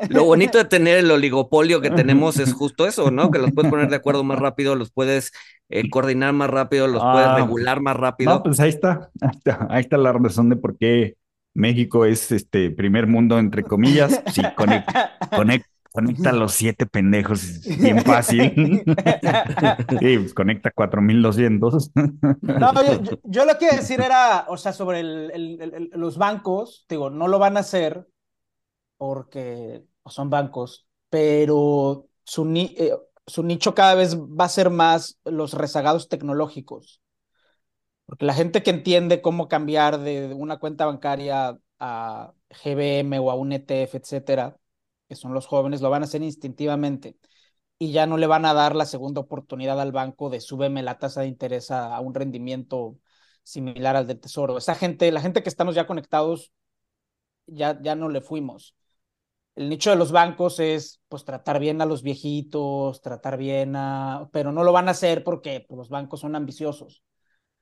Lo 0.10 0.24
bonito 0.24 0.58
de 0.58 0.66
tener 0.66 1.00
el 1.00 1.12
oligopolio 1.12 1.82
que 1.82 1.90
tenemos 1.90 2.40
es 2.40 2.54
justo 2.58 2.88
eso, 2.88 3.12
¿no? 3.12 3.30
Que 3.30 3.40
los 3.40 3.52
puedes 3.52 3.70
poner 3.70 3.90
de 3.90 3.98
acuerdo 3.98 4.24
más 4.24 4.40
rápido, 4.40 4.76
los 4.76 4.92
puedes 4.92 5.34
eh, 5.70 5.90
coordinar 5.90 6.34
más 6.34 6.50
rápido, 6.50 6.88
los 6.88 7.02
puedes 7.02 7.28
ah. 7.28 7.36
regular 7.36 7.82
más 7.82 7.98
rápido. 7.98 8.32
No, 8.34 8.44
pues 8.44 8.60
ahí 8.60 8.70
está, 8.70 9.10
ahí 9.22 9.32
está, 9.36 9.68
ahí 9.70 9.82
está 9.82 9.98
la 9.98 10.14
razón 10.14 10.50
de 10.50 10.56
por 10.56 10.78
qué 10.78 11.18
México 11.54 12.06
es 12.06 12.32
este 12.32 12.72
primer 12.72 13.08
mundo, 13.08 13.38
entre 13.38 13.64
comillas. 13.64 14.22
Sí, 14.32 14.42
conecta, 14.56 15.12
conecta 15.36 15.73
Conecta 15.94 16.32
los 16.32 16.54
siete 16.54 16.88
pendejos, 16.88 17.62
bien 17.80 18.04
fácil. 18.04 18.84
sí, 20.00 20.18
pues 20.18 20.34
conecta 20.34 20.72
4200. 20.72 21.92
no, 22.42 22.74
yo, 22.84 23.20
yo, 23.24 23.46
lo 23.46 23.60
que 23.60 23.76
decir 23.76 24.02
era, 24.02 24.48
o 24.50 24.58
sea, 24.58 24.74
sobre 24.74 25.02
el, 25.02 25.92
los 25.94 26.18
bancos, 26.18 26.88
digo, 26.90 27.12
no 27.12 27.28
lo 27.28 27.38
van 27.38 27.58
a 27.58 27.60
hacer 27.60 28.08
porque 28.98 29.84
son 30.08 30.32
bancos, 30.32 30.88
pero 31.12 32.08
su, 32.24 32.52
eh, 32.56 32.98
su 33.28 33.44
nicho 33.44 33.76
cada 33.76 33.94
vez 33.94 34.18
va 34.18 34.46
a 34.46 34.50
ser 34.50 34.72
más 34.72 35.20
los 35.26 35.54
rezagados 35.54 36.10
tecnológicos. 36.10 37.04
Porque 38.08 38.26
la 38.26 38.34
gente 38.34 38.64
que 38.64 38.72
entiende 38.72 39.22
cómo 39.22 39.48
cambiar 39.48 40.00
de 40.00 40.34
una 40.34 40.58
cuenta 40.58 40.88
bancaria 40.88 41.56
a 41.80 42.34
GBM 42.50 43.20
o 43.20 43.30
a 43.30 43.36
un 43.36 43.52
ETF, 43.54 43.96
etcétera, 43.96 44.58
que 45.08 45.16
son 45.16 45.34
los 45.34 45.48
jóvenes, 45.48 45.82
lo 45.82 45.90
van 45.90 46.04
a 46.04 46.06
hacer 46.06 46.24
instintivamente 46.24 47.18
y 47.84 47.92
ya 47.92 48.06
no 48.08 48.18
le 48.18 48.28
van 48.28 48.46
a 48.46 48.54
dar 48.54 48.76
la 48.76 48.86
segunda 48.86 49.22
oportunidad 49.22 49.80
al 49.82 49.92
banco 49.92 50.30
de 50.30 50.40
súbeme 50.42 50.84
la 50.84 50.98
tasa 51.00 51.22
de 51.22 51.28
interés 51.28 51.72
a, 51.72 52.00
un 52.00 52.14
rendimiento 52.14 53.00
similar 53.44 53.96
al 53.96 54.08
del 54.08 54.20
tesoro. 54.20 54.58
Esa 54.58 54.76
gente, 54.76 55.12
la 55.12 55.22
gente 55.22 55.44
que 55.44 55.50
estamos 55.50 55.76
ya 55.76 55.88
conectados, 55.88 56.54
ya, 57.48 57.80
ya 57.82 57.96
no 57.96 58.10
le 58.10 58.22
fuimos. 58.22 58.76
El 59.56 59.70
nicho 59.70 59.90
de 59.92 59.98
los 59.98 60.12
bancos 60.12 60.60
es 60.60 61.02
pues 61.10 61.26
tratar 61.26 61.60
bien 61.60 61.82
a 61.82 61.86
los 61.86 62.04
viejitos, 62.04 63.02
tratar 63.02 63.38
bien 63.38 63.76
a, 63.76 64.30
pero 64.34 64.52
no 64.52 64.64
lo 64.64 64.72
van 64.72 64.88
a 64.88 64.92
hacer 64.92 65.24
porque 65.24 65.66
pues, 65.68 65.78
los 65.78 65.90
bancos 65.90 66.22
son 66.22 66.36
ambiciosos. 66.36 67.04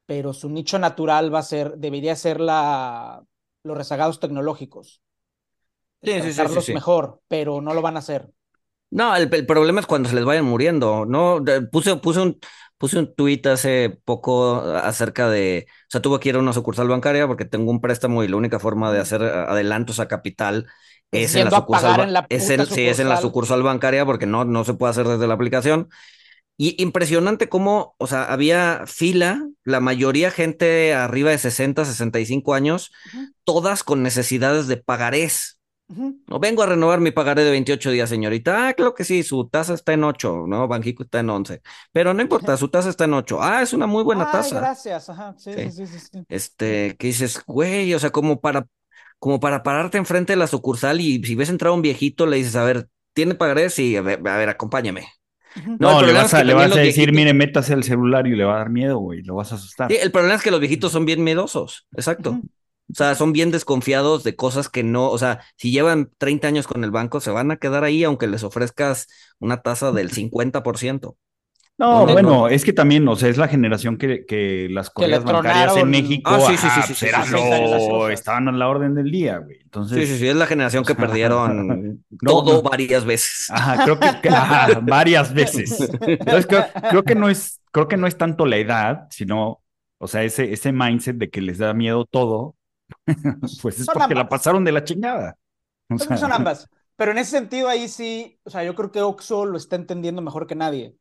Pero 0.05 0.33
su 0.33 0.49
nicho 0.49 0.79
natural 0.79 1.33
va 1.33 1.39
a 1.39 1.43
ser, 1.43 1.77
debería 1.77 2.15
ser 2.15 2.39
la, 2.41 3.23
los 3.63 3.77
rezagados 3.77 4.19
tecnológicos 4.19 5.01
sí, 6.01 6.21
sí, 6.21 6.61
sí, 6.61 6.73
mejor, 6.73 7.21
pero 7.27 7.61
no 7.61 7.73
lo 7.73 7.81
van 7.81 7.95
a 7.95 7.99
hacer. 7.99 8.29
No, 8.89 9.15
el, 9.15 9.29
problema 9.45 9.79
es 9.79 9.85
cuando 9.85 10.09
se 10.09 10.15
les 10.15 10.25
vayan 10.25 10.45
muriendo, 10.45 11.05
¿no? 11.05 11.41
Puse, 11.71 11.95
puse 11.95 12.19
un, 12.19 12.39
puse 12.77 12.99
un 12.99 13.15
tuit 13.15 13.45
hace 13.47 14.01
poco 14.03 14.55
acerca 14.59 15.29
de, 15.29 15.67
o 15.69 15.87
sea, 15.87 16.01
tuve 16.01 16.19
que 16.19 16.29
ir 16.29 16.35
a 16.35 16.39
una 16.39 16.51
sucursal 16.51 16.89
bancaria 16.89 17.25
porque 17.25 17.45
tengo 17.45 17.71
un 17.71 17.79
préstamo 17.79 18.23
y 18.23 18.27
la 18.27 18.35
única 18.35 18.59
forma 18.59 18.91
de 18.91 18.99
hacer 18.99 19.23
adelantos 19.23 19.99
a 20.01 20.09
capital 20.09 20.67
es 21.11 21.35
en 21.35 21.45
la 21.45 21.51
sucursal, 21.51 22.25
es 22.29 22.47
Sí, 22.69 22.87
es 22.87 22.99
en 22.99 23.09
la 23.09 23.17
sucursal 23.17 23.63
bancaria 23.63 24.05
porque 24.05 24.25
no, 24.25 24.45
no 24.45 24.63
se 24.63 24.73
puede 24.73 24.91
hacer 24.91 25.07
desde 25.07 25.27
la 25.27 25.35
aplicación. 25.35 25.89
Y 26.57 26.81
impresionante 26.81 27.49
cómo, 27.49 27.95
o 27.97 28.07
sea, 28.07 28.25
había 28.25 28.83
fila, 28.85 29.47
la 29.63 29.79
mayoría 29.79 30.31
gente 30.31 30.93
arriba 30.93 31.31
de 31.31 31.37
60, 31.37 31.85
65 31.85 32.53
años, 32.53 32.91
todas 33.43 33.83
con 33.83 34.03
necesidades 34.03 34.67
de 34.67 34.77
pagarés. 34.77 35.59
No 36.27 36.39
vengo 36.39 36.63
a 36.63 36.65
renovar 36.65 36.99
mi 36.99 37.11
pagaré 37.11 37.43
de 37.43 37.51
28 37.51 37.91
días, 37.91 38.09
señorita. 38.09 38.67
Ah, 38.67 38.73
claro 38.73 38.93
que 38.93 39.03
sí, 39.03 39.23
su 39.23 39.47
tasa 39.49 39.73
está 39.73 39.93
en 39.93 40.03
8, 40.03 40.45
¿no? 40.47 40.67
Banjico 40.67 41.03
está 41.03 41.19
en 41.19 41.29
11. 41.29 41.61
Pero 41.91 42.13
no 42.13 42.21
importa, 42.21 42.55
su 42.57 42.69
tasa 42.69 42.89
está 42.89 43.05
en 43.05 43.13
8. 43.13 43.41
Ah, 43.41 43.61
es 43.61 43.73
una 43.73 43.87
muy 43.87 44.03
buena 44.03 44.25
Ay, 44.25 44.31
tasa. 44.31 44.59
Gracias, 44.59 45.09
ajá. 45.09 45.35
Sí, 45.37 45.51
sí, 45.53 45.85
sí, 45.85 45.99
sí, 45.99 46.23
Este, 46.29 46.95
que 46.97 47.07
dices, 47.07 47.43
güey, 47.45 47.93
o 47.93 47.99
sea, 47.99 48.11
como 48.11 48.39
para, 48.39 48.67
como 49.19 49.39
para 49.39 49.63
pararte 49.63 49.97
enfrente 49.97 50.33
de 50.33 50.37
la 50.37 50.47
sucursal 50.47 51.01
y 51.01 51.23
si 51.23 51.35
ves 51.35 51.49
entrar 51.49 51.73
un 51.73 51.81
viejito, 51.81 52.25
le 52.25 52.37
dices, 52.37 52.55
a 52.55 52.63
ver, 52.63 52.87
¿tiene 53.13 53.35
pagaré? 53.35 53.69
Sí, 53.69 53.95
a 53.95 54.01
ver, 54.01 54.19
a 54.27 54.37
ver 54.37 54.49
acompáñame. 54.49 55.07
No, 55.79 56.01
le 56.01 56.13
vas 56.13 56.33
a, 56.33 56.43
le 56.43 56.53
vas 56.53 56.71
a 56.71 56.79
decir, 56.79 57.11
mire, 57.11 57.33
métase 57.33 57.73
el 57.73 57.83
celular 57.83 58.25
y 58.27 58.35
le 58.35 58.45
va 58.45 58.55
a 58.55 58.57
dar 58.59 58.69
miedo, 58.69 58.99
güey, 58.99 59.21
lo 59.23 59.35
vas 59.35 59.51
a 59.51 59.55
asustar. 59.55 59.91
Sí, 59.91 59.97
el 60.01 60.11
problema 60.11 60.35
es 60.35 60.43
que 60.43 60.51
los 60.51 60.59
viejitos 60.59 60.91
son 60.91 61.05
bien 61.05 61.23
miedosos, 61.23 61.87
exacto. 61.93 62.39
O 62.91 62.95
sea, 62.95 63.15
son 63.15 63.31
bien 63.31 63.51
desconfiados 63.51 64.23
de 64.23 64.35
cosas 64.35 64.67
que 64.69 64.83
no, 64.83 65.09
o 65.09 65.17
sea, 65.17 65.41
si 65.55 65.71
llevan 65.71 66.11
30 66.17 66.47
años 66.47 66.67
con 66.67 66.83
el 66.83 66.91
banco, 66.91 67.21
se 67.21 67.31
van 67.31 67.49
a 67.51 67.57
quedar 67.57 67.83
ahí 67.83 68.03
aunque 68.03 68.27
les 68.27 68.43
ofrezcas 68.43 69.07
una 69.39 69.61
tasa 69.61 69.91
del 69.91 70.11
50%. 70.11 71.15
No, 71.81 72.05
bueno, 72.05 72.47
es 72.47 72.63
que 72.63 72.73
también, 72.73 73.07
o 73.07 73.15
sea, 73.15 73.29
es 73.29 73.37
la 73.37 73.47
generación 73.47 73.97
que, 73.97 74.23
que 74.27 74.67
las 74.69 74.91
correas 74.91 75.23
bancarias 75.23 75.75
en 75.77 75.89
México 75.89 76.29
ah, 76.31 76.39
sí, 76.39 76.55
sí, 76.55 76.67
sí, 76.85 76.93
sí, 76.93 77.07
estaban 78.11 78.47
a 78.47 78.51
la 78.51 78.67
orden 78.67 78.93
del 78.93 79.09
día, 79.09 79.39
güey. 79.39 79.57
Entonces, 79.63 80.07
sí, 80.07 80.13
sí, 80.13 80.19
sí, 80.19 80.27
es 80.27 80.35
la 80.35 80.45
generación 80.45 80.85
que 80.85 80.93
perdieron 80.95 82.03
todo 82.19 82.61
varias 82.61 83.03
veces. 83.03 83.47
Ajá, 83.49 83.83
creo 83.83 83.99
que, 83.99 84.29
varias 84.83 85.33
veces. 85.33 85.89
Entonces, 86.01 86.45
creo, 86.45 87.01
que 87.01 87.15
no 87.15 87.29
es, 87.29 87.61
creo 87.71 87.87
que 87.87 87.97
no 87.97 88.05
es 88.05 88.15
tanto 88.15 88.45
la 88.45 88.57
edad, 88.57 89.07
sino, 89.09 89.63
o 89.97 90.07
sea, 90.07 90.23
ese, 90.23 90.53
ese 90.53 90.71
mindset 90.71 91.15
de 91.15 91.31
que 91.31 91.41
les 91.41 91.57
da 91.57 91.73
miedo 91.73 92.05
todo, 92.05 92.55
pues 93.61 93.79
es 93.79 93.87
porque 93.87 94.15
la 94.15 94.29
pasaron 94.29 94.63
de 94.63 94.71
la 94.71 94.83
chingada. 94.83 95.37
son 95.97 96.31
ambas. 96.31 96.69
Pero 96.95 97.11
en 97.11 97.17
ese 97.17 97.31
sentido 97.31 97.67
ahí 97.67 97.87
sí, 97.87 98.39
o 98.43 98.49
sea, 98.49 98.63
yo 98.63 98.75
creo 98.75 98.91
que 98.91 99.01
Oxo 99.01 99.45
lo 99.45 99.57
está 99.57 99.75
entendiendo 99.75 100.21
mejor 100.21 100.45
que 100.45 100.55
nadie. 100.55 100.95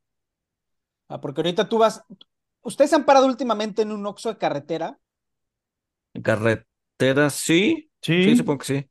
Ah, 1.08 1.20
porque 1.20 1.40
ahorita 1.40 1.68
tú 1.68 1.78
vas. 1.78 2.02
¿Ustedes 2.62 2.92
han 2.92 3.04
parado 3.04 3.26
últimamente 3.26 3.82
en 3.82 3.92
un 3.92 4.06
Oxxo 4.06 4.30
de 4.30 4.38
carretera? 4.38 4.98
¿En 6.14 6.22
carretera? 6.22 7.28
Sí. 7.30 7.90
Sí. 8.00 8.24
Sí, 8.24 8.36
supongo 8.36 8.60
que 8.60 8.66
sí. 8.66 8.90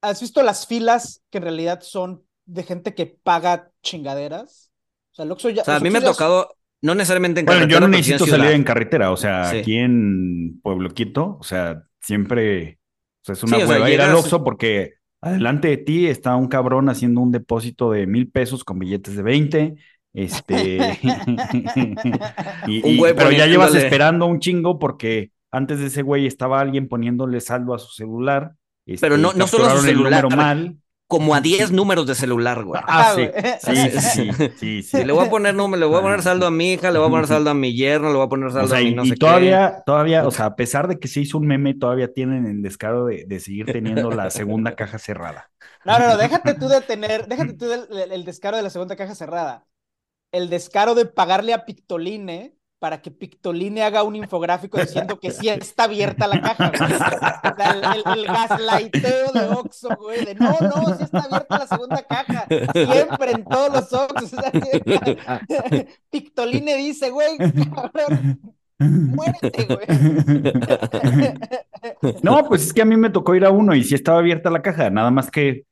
¿Has 0.00 0.20
visto 0.20 0.42
las 0.42 0.66
filas 0.66 1.22
que 1.30 1.38
en 1.38 1.44
realidad 1.44 1.80
son 1.82 2.24
de 2.46 2.62
gente 2.62 2.94
que 2.94 3.06
paga 3.06 3.70
chingaderas? 3.82 4.70
O 5.12 5.14
sea, 5.16 5.24
el 5.24 5.32
Oxxo 5.32 5.50
ya. 5.50 5.62
O 5.62 5.64
sea, 5.64 5.76
a 5.76 5.80
mí 5.80 5.90
me 5.90 5.98
ha 5.98 6.04
tocado, 6.04 6.56
no 6.80 6.94
necesariamente 6.94 7.40
en 7.40 7.46
bueno, 7.46 7.60
carretera. 7.60 7.80
Yo 7.80 7.86
no 7.86 7.88
necesito 7.88 8.26
salir 8.26 8.52
en 8.52 8.64
carretera, 8.64 9.10
o 9.10 9.16
sea, 9.16 9.50
aquí 9.50 9.76
en 9.76 10.60
Pueblo 10.62 10.90
Quito, 10.90 11.36
o 11.40 11.42
sea, 11.42 11.87
siempre. 12.00 12.78
O 13.22 13.24
sea, 13.24 13.32
es 13.34 13.42
una 13.42 13.56
sí, 13.58 13.92
ir 13.92 14.00
al 14.00 14.14
Oxxo 14.14 14.44
porque 14.44 14.94
adelante 15.20 15.68
de 15.68 15.76
ti 15.78 16.06
está 16.06 16.36
un 16.36 16.48
cabrón 16.48 16.88
haciendo 16.88 17.20
un 17.20 17.32
depósito 17.32 17.90
de 17.90 18.06
mil 18.06 18.30
pesos 18.30 18.64
con 18.64 18.78
billetes 18.78 19.16
de 19.16 19.22
20 19.22 19.76
este. 20.18 20.98
y, 22.66 23.00
pero 23.00 23.30
ya 23.30 23.46
llevas 23.46 23.74
esperando 23.74 24.26
un 24.26 24.40
chingo 24.40 24.78
porque 24.78 25.30
antes 25.50 25.78
de 25.78 25.86
ese 25.86 26.02
güey 26.02 26.26
estaba 26.26 26.60
alguien 26.60 26.88
poniéndole 26.88 27.40
saldo 27.40 27.74
a 27.74 27.78
su 27.78 27.92
celular. 27.92 28.52
pero 29.00 29.16
no, 29.16 29.32
no 29.32 29.46
solo 29.46 29.66
a 29.66 29.76
su 29.76 29.82
celular. 29.82 30.34
mal. 30.34 30.76
Como 31.08 31.34
a 31.34 31.40
10 31.40 31.72
números 31.72 32.06
de 32.06 32.14
celular, 32.14 32.64
güey. 32.64 32.80
Ah, 32.86 33.14
sí. 33.16 33.28
Sí, 33.60 34.30
sí, 34.58 34.82
sí, 34.82 35.04
Le 35.04 35.12
voy 35.12 35.26
a 35.26 35.30
poner 35.30 35.54
le 35.54 35.86
voy 35.86 35.98
a 35.98 36.02
poner 36.02 36.22
saldo 36.22 36.46
a 36.46 36.50
mi 36.50 36.74
hija, 36.74 36.90
le 36.90 36.98
voy 36.98 37.08
a 37.08 37.10
poner 37.10 37.26
saldo 37.26 37.50
a 37.50 37.54
mi 37.54 37.74
yerno, 37.74 38.08
le 38.08 38.16
voy 38.16 38.26
a 38.26 38.28
poner 38.28 38.52
saldo 38.52 38.74
a 38.76 38.78
mi 38.78 38.94
no 38.94 39.04
y 39.04 39.14
todavía, 39.16 39.82
todavía, 39.86 40.26
o 40.26 40.30
sea, 40.30 40.46
a 40.46 40.56
pesar 40.56 40.86
de 40.86 40.98
que 40.98 41.08
se 41.08 41.20
hizo 41.20 41.38
un 41.38 41.46
meme, 41.46 41.74
todavía 41.74 42.12
tienen 42.12 42.46
el 42.46 42.62
descaro 42.62 43.06
de, 43.06 43.24
de 43.26 43.40
seguir 43.40 43.66
teniendo 43.66 44.10
la 44.10 44.30
segunda 44.30 44.76
caja 44.76 44.98
cerrada. 44.98 45.50
No, 45.84 45.98
no, 45.98 46.08
no, 46.08 46.16
déjate 46.18 46.54
tú 46.54 46.68
de 46.68 46.80
tener, 46.82 47.26
déjate 47.26 47.54
tú 47.54 47.66
el 47.72 48.24
descaro 48.24 48.56
de 48.58 48.62
la 48.62 48.70
segunda 48.70 48.96
caja 48.96 49.14
cerrada 49.14 49.66
el 50.32 50.50
descaro 50.50 50.94
de 50.94 51.06
pagarle 51.06 51.54
a 51.54 51.64
Pictoline 51.64 52.57
para 52.78 53.02
que 53.02 53.10
Pictoline 53.10 53.82
haga 53.82 54.04
un 54.04 54.16
infográfico 54.16 54.78
diciendo 54.78 55.18
que 55.18 55.30
sí 55.30 55.48
está 55.48 55.84
abierta 55.84 56.28
la 56.28 56.40
caja, 56.40 56.70
el, 58.14 58.24
gaslighteo 58.24 59.32
de 59.32 59.48
Oxxo, 59.48 59.88
güey, 59.96 60.24
de 60.24 60.34
no, 60.36 60.56
no, 60.60 60.96
sí 60.96 61.02
está 61.02 61.24
abierta 61.24 61.58
la 61.58 61.66
segunda 61.66 62.02
caja, 62.02 62.46
siempre 62.72 63.32
en 63.32 63.44
todos 63.44 63.72
los 63.72 63.92
Oxxos. 63.92 64.30
Pictoline 66.10 66.76
dice, 66.76 67.10
güey, 67.10 67.36
cabrón, 67.74 68.40
muérete, 68.78 69.66
güey. 69.66 69.86
No, 72.22 72.44
pues 72.48 72.66
es 72.66 72.72
que 72.72 72.82
a 72.82 72.84
mí 72.84 72.96
me 72.96 73.10
tocó 73.10 73.34
ir 73.34 73.44
a 73.44 73.50
uno 73.50 73.74
y 73.74 73.84
sí 73.84 73.94
estaba 73.94 74.18
abierta 74.18 74.50
la 74.50 74.62
caja, 74.62 74.90
nada 74.90 75.10
más 75.10 75.30
que, 75.30 75.64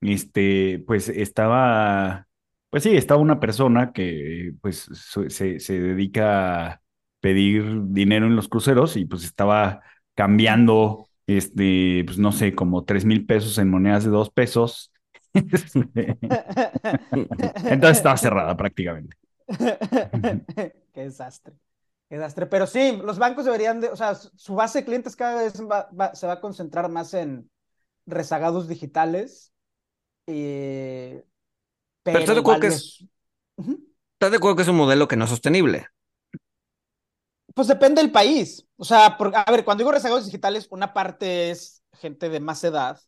este, 0.00 0.82
pues 0.86 1.08
estaba 1.08 2.26
pues 2.74 2.82
sí, 2.82 2.96
está 2.96 3.14
una 3.14 3.38
persona 3.38 3.92
que 3.92 4.52
pues 4.60 4.90
se, 5.28 5.60
se 5.60 5.80
dedica 5.80 6.66
a 6.66 6.80
pedir 7.20 7.84
dinero 7.92 8.26
en 8.26 8.34
los 8.34 8.48
cruceros 8.48 8.96
y 8.96 9.04
pues 9.04 9.22
estaba 9.22 9.80
cambiando, 10.16 11.06
este, 11.28 12.02
pues 12.04 12.18
no 12.18 12.32
sé, 12.32 12.56
como 12.56 12.82
tres 12.82 13.04
mil 13.04 13.26
pesos 13.26 13.58
en 13.58 13.70
monedas 13.70 14.02
de 14.02 14.10
dos 14.10 14.28
pesos. 14.30 14.92
Entonces 17.62 17.96
estaba 17.96 18.16
cerrada 18.16 18.56
prácticamente. 18.56 19.16
Qué 20.92 21.04
desastre. 21.04 21.54
Qué 22.08 22.16
desastre. 22.16 22.46
Pero 22.46 22.66
sí, 22.66 22.98
los 23.04 23.20
bancos 23.20 23.44
deberían 23.44 23.82
de, 23.82 23.86
o 23.90 23.96
sea, 23.96 24.16
su 24.16 24.56
base 24.56 24.80
de 24.80 24.84
clientes 24.84 25.14
cada 25.14 25.44
vez 25.44 25.52
se 25.52 26.26
va 26.26 26.32
a 26.32 26.40
concentrar 26.40 26.88
más 26.88 27.14
en 27.14 27.48
rezagados 28.04 28.66
digitales. 28.66 29.52
Y 30.26 31.20
pero, 32.04 32.18
estás 32.20 32.36
de 32.36 32.40
acuerdo 32.40 32.60
que 32.60 32.66
es. 32.68 33.04
¿Estás 33.56 34.30
de 34.30 34.36
acuerdo 34.36 34.56
que 34.56 34.62
es 34.62 34.68
un 34.68 34.76
modelo 34.76 35.08
que 35.08 35.16
no 35.16 35.24
es 35.24 35.30
sostenible? 35.30 35.88
Pues 37.54 37.68
depende 37.68 38.02
del 38.02 38.12
país. 38.12 38.66
O 38.76 38.84
sea, 38.84 39.06
a 39.06 39.50
ver, 39.50 39.64
cuando 39.64 39.82
digo 39.82 39.92
rezagados 39.92 40.26
digitales, 40.26 40.66
una 40.70 40.92
parte 40.92 41.50
es 41.50 41.82
gente 41.92 42.28
de 42.28 42.40
más 42.40 42.62
edad, 42.64 43.00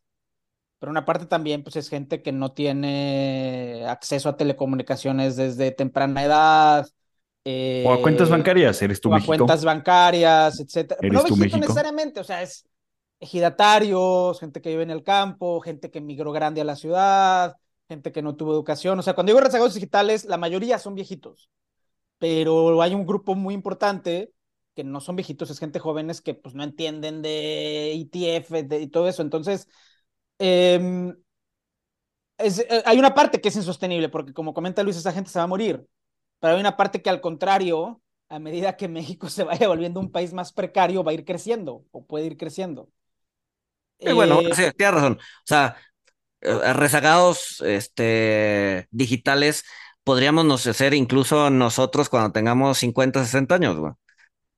pero 0.79 0.89
una 0.89 1.05
parte 1.05 1.25
también 1.25 1.63
pues 1.63 1.75
es 1.75 1.89
gente 1.89 2.21
que 2.21 2.31
no 2.31 2.53
tiene 2.53 3.85
acceso 3.87 4.29
a 4.29 4.37
telecomunicaciones 4.37 5.35
desde 5.35 5.71
temprana 5.71 6.23
edad. 6.23 6.87
o 7.85 7.93
a 7.93 8.01
cuentas 8.01 8.29
eh, 8.29 8.31
bancarias, 8.31 8.81
eres 8.81 9.01
tú 9.01 9.11
o 9.11 9.15
a 9.15 9.21
cuentas 9.21 9.63
bancarias, 9.63 10.59
etcétera. 10.59 10.99
no 11.03 11.23
México 11.23 11.57
necesariamente, 11.57 12.19
o 12.19 12.23
sea, 12.23 12.41
es 12.41 12.65
ejidatarios, 13.19 14.39
gente 14.39 14.61
que 14.61 14.69
vive 14.69 14.83
en 14.83 14.91
el 14.91 15.03
campo, 15.03 15.59
gente 15.59 15.91
que 15.91 16.01
migró 16.01 16.31
grande 16.31 16.61
a 16.61 16.65
la 16.65 16.75
ciudad, 16.75 17.57
gente 17.87 18.11
que 18.11 18.21
no 18.21 18.35
tuvo 18.35 18.53
educación. 18.53 18.99
O 18.99 19.01
sea, 19.01 19.13
cuando 19.13 19.31
digo 19.31 19.41
rezagados 19.41 19.73
digitales, 19.73 20.25
la 20.25 20.37
mayoría 20.37 20.79
son 20.79 20.95
viejitos, 20.95 21.49
pero 22.17 22.81
hay 22.81 22.93
un 22.93 23.05
grupo 23.05 23.35
muy 23.35 23.53
importante 23.53 24.33
que 24.75 24.83
no 24.83 25.01
son 25.01 25.15
viejitos, 25.15 25.49
es 25.49 25.59
gente 25.59 25.79
jóvenes 25.79 26.21
que 26.21 26.35
pues 26.35 26.53
no 26.53 26.63
entienden 26.63 27.21
de 27.21 27.93
ETF 27.93 28.65
y 28.79 28.87
todo 28.87 29.07
eso. 29.07 29.23
Entonces, 29.23 29.67
em, 30.39 31.15
eh, 32.37 32.83
hay 32.85 32.99
una 32.99 33.13
parte 33.13 33.41
que 33.41 33.49
es 33.49 33.55
insostenible, 33.55 34.09
porque 34.09 34.33
como 34.33 34.53
comenta 34.53 34.83
Luis, 34.83 34.97
esa 34.97 35.11
gente 35.11 35.29
se 35.29 35.39
va 35.39 35.43
a 35.43 35.47
morir, 35.47 35.85
pero 36.39 36.53
hay 36.53 36.59
una 36.59 36.77
parte 36.77 37.01
que 37.01 37.09
al 37.09 37.21
contrario, 37.21 38.01
a 38.29 38.39
medida 38.39 38.77
que 38.77 38.87
México 38.87 39.29
se 39.29 39.43
vaya 39.43 39.67
volviendo 39.67 39.99
un 39.99 40.11
país 40.11 40.33
más 40.33 40.53
precario, 40.53 41.03
va 41.03 41.11
a 41.11 41.15
ir 41.15 41.25
creciendo 41.25 41.85
o 41.91 42.05
puede 42.05 42.27
ir 42.27 42.37
creciendo. 42.37 42.89
bueno, 44.13 44.41
eh, 44.41 44.53
sí, 44.53 44.63
tienes 44.77 44.93
razón. 44.93 45.13
O 45.13 45.45
sea, 45.47 45.75
eh, 45.75 45.79
rezagados 46.41 47.61
este, 47.61 48.87
digitales 48.91 49.63
podríamos 50.07 50.45
nos 50.45 50.61
ser 50.61 50.93
incluso 50.93 51.49
nosotros 51.49 52.07
cuando 52.07 52.31
tengamos 52.31 52.77
50, 52.77 53.25
60 53.25 53.55
años, 53.55 53.75
güey. 53.75 53.91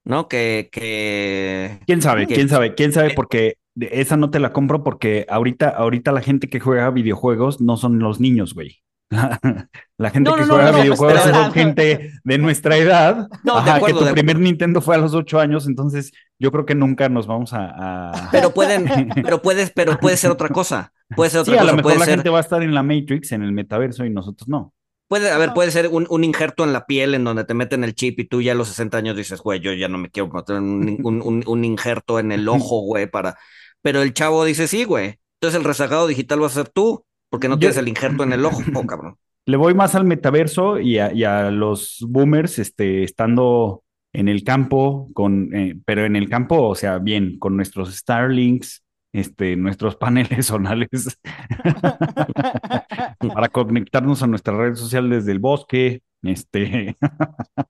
¿No? 0.06 0.28
Que, 0.28 0.70
que... 0.72 1.80
¿Quién 1.88 2.04
sabe? 2.04 2.28
¿Quién 2.28 2.50
sabe? 2.50 2.76
¿Quién 2.76 2.94
sabe? 2.94 3.16
Porque 3.16 3.56
esa 3.80 4.16
no 4.16 4.30
te 4.30 4.40
la 4.40 4.54
compro 4.54 4.84
porque 4.84 5.26
ahorita, 5.28 5.70
ahorita 5.70 6.12
la 6.12 6.22
gente 6.22 6.50
que 6.50 6.60
juega 6.60 6.92
videojuegos 6.92 7.62
no 7.62 7.78
son 7.78 7.98
los 7.98 8.20
niños, 8.20 8.54
güey. 8.54 8.84
La, 9.98 10.12
gente 10.12 10.32
que 10.32 10.44
juega 10.44 10.72
videojuegos 10.72 11.26
es 11.26 11.54
gente 11.54 12.12
de 12.24 12.38
nuestra 12.38 12.78
edad. 12.78 13.28
Ajá, 13.48 13.80
que 13.82 13.94
tu 13.94 14.06
primer 14.06 14.40
Nintendo 14.40 14.82
fue 14.82 14.96
a 14.96 14.98
los 15.00 15.16
ocho 15.16 15.40
años, 15.40 15.68
entonces 15.68 16.12
yo 16.38 16.52
creo 16.52 16.66
que 16.66 16.76
nunca 16.76 17.10
nos 17.10 17.26
vamos 17.26 17.52
a. 17.54 18.12
Pero 18.32 18.54
pueden, 18.54 19.10
pero 19.24 19.42
puedes, 19.42 19.72
pero 19.72 19.98
puede 19.98 20.16
ser 20.16 20.32
otra 20.32 20.50
cosa. 20.50 20.94
Puede 21.16 21.32
ser 21.32 21.42
otra 21.42 21.54
sí, 21.54 21.60
a 21.60 21.64
lo 21.64 21.76
mejor 21.76 21.98
la 21.98 22.06
gente 22.06 22.30
va 22.30 22.38
a 22.38 22.42
estar 22.42 22.62
en 22.62 22.74
la 22.74 22.84
Matrix, 22.84 23.32
en 23.32 23.42
el 23.42 23.52
metaverso, 23.52 24.06
y 24.06 24.12
nosotros 24.12 24.48
no. 24.48 24.74
Puede, 25.08 25.32
a 25.32 25.40
ver, 25.40 25.54
puede 25.56 25.72
ser 25.72 25.88
un, 25.88 26.06
un, 26.08 26.24
injerto 26.24 26.64
en 26.64 26.72
la 26.72 26.86
piel 26.86 27.16
en 27.16 27.24
donde 27.24 27.44
te 27.44 27.56
meten 27.56 27.84
el 27.84 27.96
chip 27.96 28.20
y 28.20 28.26
tú 28.26 28.44
ya 28.44 28.52
a 28.52 28.56
los 28.56 28.68
60 28.68 28.96
años 28.96 29.18
dices, 29.18 29.42
güey, 29.42 29.60
yo 29.60 29.74
ya 29.74 29.88
no 29.88 29.98
me 29.98 30.12
quiero 30.12 30.30
meter 30.30 30.58
un, 30.58 31.00
un, 31.04 31.44
un 31.48 31.66
injerto 31.66 32.20
en 32.20 32.32
el 32.32 32.48
ojo, 32.48 32.82
güey, 32.82 33.08
para. 33.08 33.36
Pero 33.82 34.04
el 34.04 34.14
chavo 34.14 34.46
dice, 34.46 34.68
sí, 34.68 34.84
güey. 34.84 35.16
Entonces 35.42 35.60
el 35.60 35.66
rezagado 35.66 36.06
digital 36.06 36.44
va 36.44 36.48
a 36.48 36.52
ser 36.52 36.70
tú, 36.70 37.06
porque 37.30 37.48
no 37.48 37.58
tienes 37.58 37.78
el 37.78 37.88
injerto 37.88 38.24
en 38.24 38.34
el 38.34 38.46
ojo, 38.46 38.62
oh, 38.74 38.86
cabrón. 38.86 39.16
Le 39.46 39.58
voy 39.58 39.74
más 39.74 39.96
al 39.96 40.06
metaverso 40.06 40.80
y 40.80 41.00
a, 41.00 41.12
y 41.12 41.24
a 41.24 41.50
los 41.50 42.06
boomers, 42.08 42.60
este, 42.60 43.04
estando 43.04 43.84
en 44.14 44.28
el 44.28 44.44
campo, 44.44 45.10
con, 45.14 45.56
eh, 45.56 45.80
pero 45.86 46.06
en 46.06 46.16
el 46.16 46.30
campo, 46.30 46.68
o 46.68 46.76
sea, 46.76 47.00
bien, 47.00 47.40
con 47.40 47.56
nuestros 47.56 47.96
Starlinks, 47.96 48.84
este, 49.14 49.56
nuestros 49.56 49.96
paneles 49.96 50.46
solares 50.48 51.20
para 53.34 53.50
conectarnos 53.50 54.22
a 54.22 54.28
nuestra 54.28 54.56
red 54.56 54.76
social 54.76 55.10
desde 55.10 55.32
el 55.32 55.40
bosque. 55.40 56.02
Este. 56.22 56.98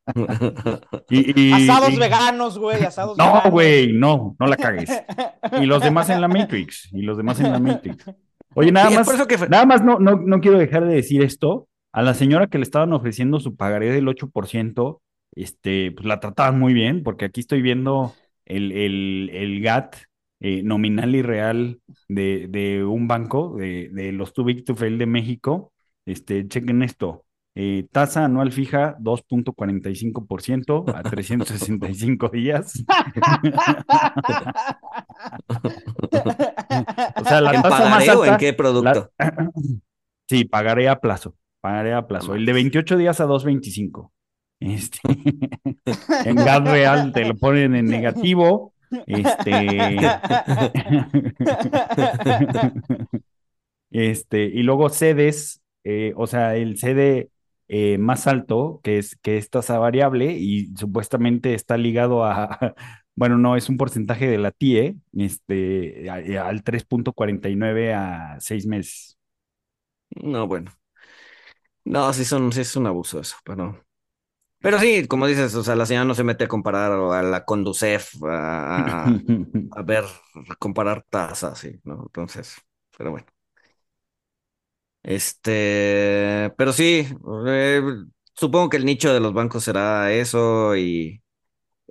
y, 1.09 1.51
asados 1.51 1.95
veganos, 1.99 2.57
güey, 2.57 2.83
asados 2.83 3.15
No, 3.15 3.43
güey, 3.51 3.93
no, 3.93 4.35
no 4.39 4.47
la 4.47 4.57
cagues. 4.57 4.89
Y 5.61 5.65
los 5.65 5.83
demás 5.83 6.09
en 6.09 6.19
la 6.19 6.27
Matrix, 6.27 6.89
y 6.91 7.03
los 7.03 7.15
demás 7.17 7.39
en 7.39 7.51
la 7.51 7.59
Matrix. 7.59 8.05
Oye, 8.55 8.71
nada 8.71 8.89
más, 8.89 9.07
nada 9.49 9.65
más 9.65 9.83
no, 9.83 9.99
no, 9.99 10.15
no 10.15 10.39
quiero 10.41 10.57
dejar 10.57 10.85
de 10.85 10.95
decir 10.95 11.21
esto. 11.23 11.67
A 11.91 12.01
la 12.01 12.13
señora 12.13 12.47
que 12.47 12.57
le 12.57 12.63
estaban 12.63 12.93
ofreciendo 12.93 13.39
su 13.39 13.55
pagaré 13.55 13.91
del 13.91 14.07
8%, 14.07 15.01
este, 15.35 15.91
pues 15.91 16.05
la 16.05 16.19
trataban 16.19 16.59
muy 16.59 16.73
bien, 16.73 17.03
porque 17.03 17.25
aquí 17.25 17.41
estoy 17.41 17.61
viendo 17.61 18.13
el, 18.45 18.71
el, 18.71 19.29
el 19.33 19.61
GAT 19.61 19.95
eh, 20.39 20.63
nominal 20.63 21.15
y 21.15 21.21
real 21.21 21.81
de, 22.07 22.47
de 22.47 22.83
un 22.83 23.07
banco, 23.07 23.55
de, 23.57 23.89
de, 23.91 24.11
los 24.11 24.33
Too 24.33 24.45
Big 24.45 24.65
to 24.65 24.75
Fail 24.75 24.97
de 24.97 25.05
México. 25.05 25.73
Este, 26.05 26.47
chequen 26.47 26.81
esto. 26.83 27.25
Eh, 27.55 27.87
tasa 27.91 28.25
anual 28.25 28.51
fija 28.51 28.95
2.45% 28.99 30.95
a 30.95 31.03
365 31.03 32.29
días. 32.33 32.85
o 37.15 37.23
sea, 37.25 37.41
la 37.41 37.61
tasa 37.61 37.89
más 37.89 38.07
alta, 38.07 38.19
o 38.19 38.25
en 38.25 38.37
qué 38.37 38.53
producto? 38.53 39.11
sí, 40.29 40.45
pagaré 40.45 40.87
a 40.89 40.99
plazo. 40.99 41.35
Pagaré 41.61 41.93
a 41.93 42.07
plazo. 42.07 42.35
El 42.35 42.45
de 42.45 42.53
28 42.53 42.97
días 42.97 43.19
a 43.19 43.25
2.25. 43.25 44.11
Este, 44.59 44.99
en 46.25 46.35
gas 46.35 46.63
real 46.63 47.11
te 47.13 47.25
lo 47.25 47.35
ponen 47.35 47.75
en 47.75 47.85
negativo. 47.85 48.73
Este, 49.05 49.51
este, 53.91 54.43
y 54.45 54.63
luego 54.63 54.89
cedes, 54.89 55.61
eh, 55.83 56.13
o 56.15 56.27
sea, 56.27 56.55
el 56.55 56.77
cede 56.77 57.29
eh, 57.69 57.97
más 57.97 58.27
alto, 58.27 58.81
que 58.83 58.97
es, 58.97 59.15
que 59.17 59.37
es 59.37 59.49
tasa 59.49 59.77
variable 59.79 60.33
y 60.33 60.75
supuestamente 60.75 61.53
está 61.53 61.77
ligado 61.77 62.25
a, 62.25 62.75
bueno, 63.15 63.37
no, 63.37 63.55
es 63.55 63.69
un 63.69 63.77
porcentaje 63.77 64.27
de 64.27 64.37
la 64.39 64.51
TIE, 64.51 64.97
este, 65.17 66.09
al 66.09 66.63
3.49 66.63 67.93
a 67.93 68.37
6 68.39 68.65
meses. 68.67 69.17
No, 70.21 70.47
bueno. 70.47 70.71
No, 71.85 72.11
sí, 72.13 72.25
son, 72.25 72.51
sí 72.51 72.61
es 72.61 72.75
un 72.75 72.87
abuso 72.87 73.19
eso, 73.19 73.37
pero 73.43 73.83
pero 74.59 74.79
sí, 74.79 75.07
como 75.07 75.27
dices, 75.27 75.55
o 75.55 75.63
sea, 75.63 75.75
la 75.75 75.85
señora 75.85 76.05
no 76.05 76.15
se 76.15 76.23
mete 76.25 76.45
a 76.45 76.47
comparar 76.49 76.91
a 76.91 77.23
la 77.23 77.45
Conducef, 77.45 78.15
a, 78.23 79.05
a 79.07 79.81
ver, 79.85 80.05
comparar 80.59 81.05
tasas, 81.09 81.59
sí, 81.59 81.79
¿no? 81.85 82.03
Entonces, 82.07 82.57
pero 82.97 83.11
bueno. 83.11 83.27
Este, 85.03 86.53
pero 86.57 86.73
sí, 86.73 87.07
eh, 87.47 87.81
supongo 88.35 88.69
que 88.69 88.77
el 88.77 88.85
nicho 88.85 89.13
de 89.13 89.19
los 89.19 89.33
bancos 89.33 89.63
será 89.63 90.11
eso 90.11 90.75
y... 90.75 91.21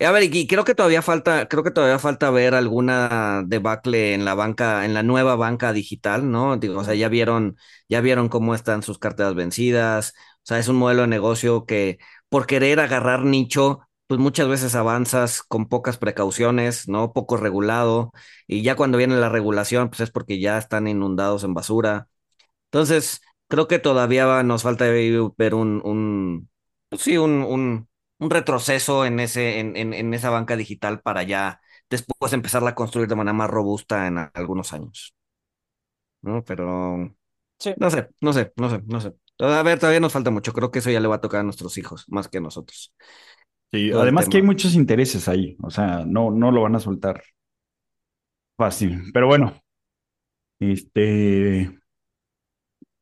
A 0.01 0.13
ver, 0.13 0.25
y 0.25 0.47
creo 0.47 0.65
que 0.65 0.75
todavía 0.77 1.03
falta, 1.03 1.49
creo 1.49 1.65
que 1.65 1.71
todavía 1.73 1.99
falta 1.99 2.31
ver 2.31 2.55
alguna 2.55 3.43
debacle 3.47 4.15
en 4.15 4.25
la 4.25 4.35
banca, 4.35 4.85
en 4.85 4.95
la 4.95 5.03
nueva 5.03 5.37
banca 5.37 5.73
digital, 5.73 6.31
¿no? 6.31 6.57
Digo, 6.57 6.81
o 6.81 6.85
sea, 6.85 6.95
ya 6.95 7.09
vieron, 7.09 7.57
ya 7.89 8.01
vieron 8.01 8.29
cómo 8.29 8.55
están 8.55 8.83
sus 8.83 8.99
carteras 8.99 9.35
vencidas. 9.35 10.15
O 10.39 10.41
sea, 10.45 10.59
es 10.61 10.69
un 10.69 10.77
modelo 10.77 11.03
de 11.03 11.09
negocio 11.09 11.67
que 11.67 11.99
por 12.29 12.47
querer 12.47 12.81
agarrar 12.81 13.25
nicho, 13.25 13.81
pues 14.07 14.21
muchas 14.21 14.49
veces 14.49 14.75
avanzas 14.77 15.43
con 15.43 15.69
pocas 15.69 15.99
precauciones, 15.99 16.89
¿no? 16.89 17.13
Poco 17.13 17.37
regulado, 17.37 18.13
y 18.47 18.63
ya 18.63 18.77
cuando 18.77 18.99
viene 18.99 19.17
la 19.17 19.29
regulación, 19.29 19.89
pues 19.91 20.01
es 20.01 20.11
porque 20.11 20.41
ya 20.41 20.59
están 20.59 20.89
inundados 20.89 21.45
en 21.45 21.55
basura. 21.55 22.09
Entonces, 22.71 23.21
creo 23.49 23.69
que 23.69 23.79
todavía 23.79 24.43
nos 24.43 24.63
falta 24.63 24.87
ver 24.87 25.55
un, 25.55 25.81
un 25.85 26.51
pues 26.89 27.03
sí, 27.03 27.17
un, 27.19 27.43
un, 27.43 27.89
un, 28.19 28.31
retroceso 28.31 29.05
en, 29.05 29.21
ese, 29.21 29.61
en, 29.61 29.77
en, 29.77 30.15
esa 30.15 30.31
banca 30.31 30.57
digital 30.57 31.01
para 31.01 31.23
ya 31.23 31.61
después 31.91 32.33
empezarla 32.33 32.71
a 32.71 32.75
construir 32.75 33.09
de 33.09 33.17
manera 33.17 33.35
más 33.35 33.51
robusta 33.51 34.07
en 34.07 34.19
algunos 34.35 34.73
años. 34.73 35.15
¿No? 36.23 36.43
Pero 36.45 36.99
no 36.99 37.91
sé, 37.91 38.09
no 38.21 38.33
sé, 38.33 38.53
no 38.57 38.71
sé, 38.71 38.83
no 38.87 39.01
sé. 39.01 39.15
A 39.41 39.63
ver, 39.63 39.79
todavía 39.79 40.01
nos 40.01 40.13
falta 40.13 40.31
mucho. 40.31 40.53
Creo 40.53 40.71
que 40.71 40.81
eso 40.81 40.91
ya 40.91 41.01
le 41.01 41.09
va 41.09 41.17
a 41.17 41.21
tocar 41.21 41.41
a 41.41 41.45
nuestros 41.45 41.79
hijos, 41.79 42.05
más 42.09 42.29
que 42.29 42.39
a 42.39 42.41
nosotros. 42.41 42.93
Sí, 43.71 43.93
además 43.93 44.29
que 44.29 44.39
hay 44.39 44.43
muchos 44.43 44.75
intereses 44.75 45.29
ahí. 45.29 45.57
O 45.63 45.71
sea, 45.71 46.05
no, 46.07 46.31
no 46.31 46.51
lo 46.51 46.63
van 46.63 46.75
a 46.75 46.81
soltar 46.81 47.23
fácil. 48.57 49.11
Pero 49.13 49.27
bueno, 49.27 49.63
este. 50.59 51.79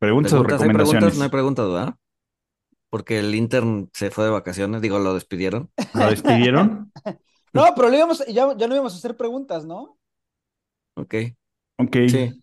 Preguntas, 0.07 0.33
o 0.35 0.43
recomendaciones. 0.45 0.79
Hay 0.79 0.93
preguntas, 0.93 1.19
no 1.19 1.25
hay 1.25 1.31
preguntas, 1.31 1.67
¿verdad? 1.69 1.95
Porque 2.91 3.19
el 3.19 3.35
intern 3.35 3.91
se 3.93 4.13
fue 4.13 4.25
de 4.25 4.31
vacaciones, 4.31 4.81
digo, 4.81 5.01
lo 5.01 5.15
despidieron. 5.15 5.69
¿Lo 5.95 6.11
despidieron? 6.11 6.93
no, 7.53 7.65
pero 7.75 7.91
ya, 7.91 8.57
ya 8.57 8.69
no 8.69 8.75
íbamos 8.75 8.95
a 8.95 8.99
hacer 8.99 9.17
preguntas, 9.17 9.65
¿no? 9.67 9.99
Ok. 10.95 11.15
Ok. 11.79 11.97
Sí. 12.09 12.41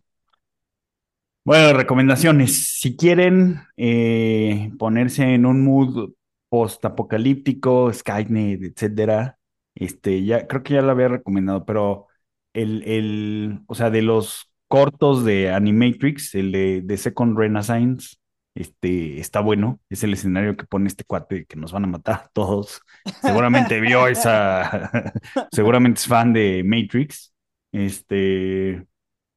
Bueno, 1.45 1.77
recomendaciones. 1.77 2.79
Si 2.79 2.97
quieren 2.97 3.61
eh, 3.77 4.71
ponerse 4.77 5.33
en 5.33 5.45
un 5.45 5.63
mood 5.63 6.11
post-apocalíptico, 6.49 7.91
Skynet, 7.93 8.61
etcétera, 8.61 9.39
este, 9.73 10.25
ya 10.25 10.47
creo 10.47 10.63
que 10.63 10.73
ya 10.73 10.81
lo 10.81 10.91
había 10.91 11.07
recomendado, 11.07 11.65
pero 11.65 12.07
el, 12.51 12.83
el, 12.83 13.61
o 13.67 13.75
sea, 13.75 13.89
de 13.89 14.01
los 14.01 14.52
cortos 14.73 15.23
de 15.23 15.51
Animatrix, 15.51 16.33
el 16.33 16.51
de, 16.51 16.81
de 16.81 16.97
Second 16.97 17.37
Renaissance, 17.37 18.17
este, 18.55 19.19
está 19.19 19.39
bueno. 19.39 19.79
Es 19.87 20.03
el 20.03 20.13
escenario 20.13 20.57
que 20.57 20.65
pone 20.65 20.87
este 20.87 21.03
cuate 21.03 21.45
que 21.45 21.57
nos 21.57 21.71
van 21.71 21.83
a 21.83 21.87
matar 21.87 22.31
todos. 22.33 22.81
Seguramente 23.21 23.79
vio 23.79 24.07
esa, 24.07 25.13
seguramente 25.51 25.99
es 25.99 26.07
fan 26.07 26.33
de 26.33 26.63
Matrix. 26.65 27.35
Este, 27.71 28.83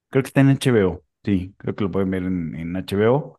creo 0.08 0.22
que 0.22 0.26
está 0.26 0.40
en 0.40 0.58
HBO. 0.58 1.04
Sí, 1.22 1.52
creo 1.58 1.74
que 1.74 1.84
lo 1.84 1.90
pueden 1.90 2.10
ver 2.10 2.22
en, 2.22 2.72
HBO. 2.72 3.38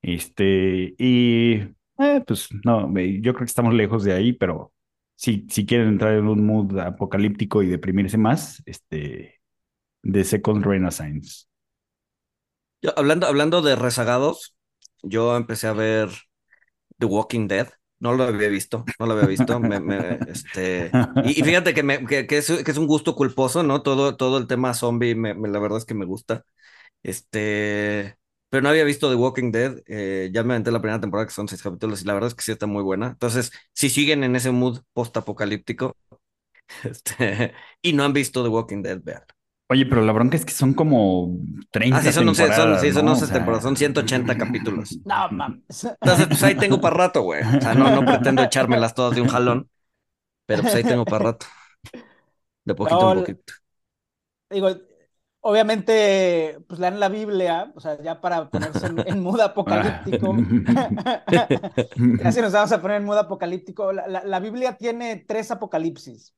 Este, 0.00 0.94
y 0.96 1.56
eh, 1.98 2.24
pues 2.26 2.48
no, 2.64 2.88
yo 2.88 3.34
creo 3.34 3.40
que 3.40 3.44
estamos 3.44 3.74
lejos 3.74 4.02
de 4.04 4.14
ahí, 4.14 4.32
pero 4.32 4.72
si, 5.14 5.46
si 5.50 5.66
quieren 5.66 5.88
entrar 5.88 6.14
en 6.14 6.26
un 6.26 6.46
mood 6.46 6.78
apocalíptico 6.78 7.62
y 7.62 7.66
deprimirse 7.66 8.16
más, 8.16 8.62
este, 8.64 9.42
de 10.04 10.24
Second 10.24 10.64
Renaissance. 10.64 11.46
hablando, 12.94 13.26
hablando 13.26 13.62
de 13.62 13.74
rezagados, 13.74 14.54
yo 15.02 15.36
empecé 15.36 15.66
a 15.66 15.72
ver 15.72 16.10
The 16.98 17.06
Walking 17.06 17.48
Dead. 17.48 17.68
No 18.00 18.12
lo 18.12 18.24
había 18.24 18.48
visto, 18.48 18.84
no 18.98 19.06
lo 19.06 19.14
había 19.14 19.26
visto. 19.26 19.60
este, 20.28 20.90
y, 21.24 21.42
fíjate 21.42 21.72
que, 21.72 21.82
me, 21.82 22.04
que, 22.04 22.26
es, 22.30 22.46
que, 22.46 22.70
es, 22.70 22.78
un 22.78 22.86
gusto 22.86 23.14
culposo, 23.14 23.62
¿no? 23.62 23.82
Todo, 23.82 24.16
todo 24.16 24.36
el 24.38 24.46
tema 24.46 24.74
zombie, 24.74 25.14
me, 25.14 25.34
la 25.34 25.58
verdad 25.58 25.78
es 25.78 25.86
que 25.86 25.94
me 25.94 26.04
gusta. 26.04 26.44
Este, 27.02 28.16
pero 28.50 28.62
no 28.62 28.68
había 28.68 28.84
visto 28.84 29.08
The 29.08 29.16
Walking 29.16 29.52
Dead. 29.52 29.82
Eh, 29.86 30.30
ya 30.34 30.42
me 30.44 30.54
aventé 30.54 30.70
la 30.70 30.80
primera 30.82 31.00
temporada, 31.00 31.26
que 31.26 31.34
son 31.34 31.48
seis 31.48 31.62
capítulos, 31.62 32.02
y 32.02 32.04
la 32.04 32.14
verdad 32.14 32.28
es 32.28 32.34
que 32.34 32.42
sí 32.42 32.52
está 32.52 32.66
muy 32.66 32.82
buena. 32.82 33.08
Entonces, 33.08 33.52
si 33.72 33.88
siguen 33.88 34.22
en 34.24 34.36
ese 34.36 34.50
mood 34.50 34.80
post-apocalíptico 34.92 35.96
este, 36.84 37.54
y 37.82 37.92
no 37.94 38.04
han 38.04 38.12
visto 38.12 38.42
The 38.42 38.50
Walking 38.50 38.82
Dead, 38.82 39.00
vean. 39.02 39.22
Oye, 39.68 39.86
pero 39.86 40.02
la 40.02 40.12
bronca 40.12 40.36
es 40.36 40.44
que 40.44 40.52
son 40.52 40.74
como 40.74 41.38
30 41.70 41.96
ah, 41.96 42.02
sí, 42.02 42.12
son, 42.12 42.26
temporadas. 42.26 42.80
sí, 42.82 42.92
son 42.92 43.08
11 43.08 43.28
temporadas, 43.28 43.64
son 43.64 43.76
180 43.76 44.36
capítulos. 44.36 44.98
No, 45.04 45.28
mames. 45.30 45.84
Entonces, 45.84 46.26
pues 46.28 46.42
ahí 46.42 46.54
tengo 46.54 46.80
para 46.80 46.96
rato, 46.96 47.22
güey. 47.22 47.42
O 47.42 47.60
sea, 47.60 47.74
no, 47.74 47.90
no 47.90 48.04
pretendo 48.04 48.42
echármelas 48.42 48.94
todas 48.94 49.14
de 49.14 49.22
un 49.22 49.28
jalón, 49.28 49.70
pero 50.46 50.62
pues 50.62 50.74
ahí 50.74 50.84
tengo 50.84 51.04
para 51.04 51.24
rato. 51.24 51.46
De 52.64 52.74
poquito 52.74 53.12
en 53.12 53.18
poquito. 53.20 53.54
Digo, 54.50 54.68
obviamente, 55.40 56.58
pues 56.66 56.80
lean 56.80 56.98
la 56.98 57.08
Biblia, 57.08 57.72
o 57.74 57.80
sea, 57.80 58.00
ya 58.02 58.20
para 58.20 58.48
ponerse 58.50 58.86
en, 58.86 59.22
mood 59.22 59.40
apocalíptico. 59.40 60.34
Casi 62.22 62.40
nos 62.40 62.52
vamos 62.52 62.72
a 62.72 62.80
poner 62.80 62.98
en 62.98 63.04
mood 63.04 63.18
apocalíptico. 63.18 63.92
La, 63.92 64.40
Biblia 64.40 64.76
tiene 64.76 65.24
tres 65.26 65.50
apocalipsis. 65.50 66.34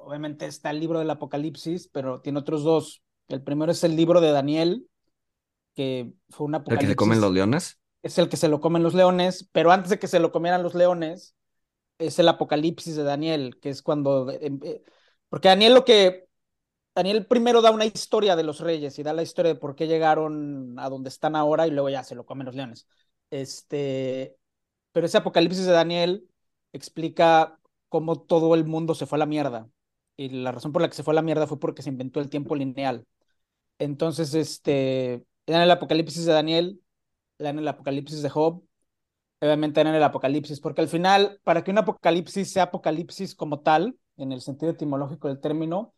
Obviamente 0.00 0.46
está 0.46 0.70
el 0.70 0.80
libro 0.80 0.98
del 0.98 1.10
apocalipsis, 1.10 1.88
pero 1.88 2.20
tiene 2.20 2.38
otros 2.38 2.62
dos. 2.62 3.02
El 3.28 3.42
primero 3.42 3.72
es 3.72 3.84
el 3.84 3.96
libro 3.96 4.20
de 4.20 4.32
Daniel, 4.32 4.88
que 5.74 6.12
fue 6.30 6.46
un 6.46 6.54
apocalipsis. 6.54 6.88
¿El 6.88 6.88
que 6.88 6.92
se 6.92 6.96
comen 6.96 7.20
los 7.20 7.32
leones? 7.32 7.80
Es 8.02 8.18
el 8.18 8.28
que 8.28 8.36
se 8.36 8.48
lo 8.48 8.60
comen 8.60 8.82
los 8.82 8.94
leones, 8.94 9.48
pero 9.52 9.70
antes 9.70 9.90
de 9.90 9.98
que 9.98 10.08
se 10.08 10.20
lo 10.20 10.32
comieran 10.32 10.62
los 10.62 10.74
leones, 10.74 11.34
es 11.98 12.18
el 12.18 12.28
apocalipsis 12.28 12.96
de 12.96 13.02
Daniel, 13.02 13.58
que 13.60 13.70
es 13.70 13.82
cuando... 13.82 14.30
Eh, 14.30 14.50
eh, 14.62 14.82
porque 15.28 15.48
Daniel 15.48 15.74
lo 15.74 15.84
que 15.84 16.28
Daniel 16.94 17.26
primero 17.26 17.62
da 17.62 17.70
una 17.70 17.84
historia 17.84 18.34
de 18.34 18.42
los 18.42 18.58
reyes 18.58 18.98
y 18.98 19.04
da 19.04 19.12
la 19.12 19.22
historia 19.22 19.52
de 19.52 19.60
por 19.60 19.76
qué 19.76 19.86
llegaron 19.86 20.76
a 20.80 20.88
donde 20.88 21.10
están 21.10 21.36
ahora 21.36 21.66
y 21.66 21.70
luego 21.70 21.90
ya 21.90 22.02
se 22.02 22.16
lo 22.16 22.26
comen 22.26 22.46
los 22.46 22.56
leones. 22.56 22.88
Este, 23.30 24.36
pero 24.90 25.06
ese 25.06 25.18
apocalipsis 25.18 25.64
de 25.66 25.72
Daniel 25.72 26.28
explica 26.72 27.60
cómo 27.88 28.20
todo 28.20 28.54
el 28.54 28.64
mundo 28.64 28.94
se 28.94 29.06
fue 29.06 29.16
a 29.16 29.20
la 29.20 29.26
mierda. 29.26 29.68
Y 30.16 30.30
la 30.30 30.52
razón 30.52 30.72
por 30.72 30.82
la 30.82 30.88
que 30.88 30.94
se 30.96 31.02
fue 31.02 31.12
a 31.12 31.16
la 31.16 31.22
mierda 31.22 31.46
fue 31.46 31.60
porque 31.60 31.82
se 31.82 31.90
inventó 31.90 32.20
el 32.20 32.28
tiempo 32.30 32.56
lineal. 32.56 33.06
Entonces, 33.78 34.34
este, 34.34 35.14
en 35.46 35.60
el 35.60 35.70
apocalipsis 35.70 36.24
de 36.26 36.32
Daniel, 36.32 36.82
en 37.38 37.58
el 37.58 37.68
apocalipsis 37.68 38.22
de 38.22 38.30
Job, 38.30 38.62
obviamente 39.40 39.80
en 39.80 39.88
el 39.88 40.02
apocalipsis, 40.02 40.60
porque 40.60 40.80
al 40.80 40.88
final, 40.88 41.40
para 41.44 41.62
que 41.64 41.70
un 41.70 41.78
apocalipsis 41.78 42.52
sea 42.52 42.64
apocalipsis 42.64 43.34
como 43.34 43.60
tal, 43.60 43.96
en 44.16 44.32
el 44.32 44.40
sentido 44.40 44.72
etimológico 44.72 45.28
del 45.28 45.40
término, 45.40 45.94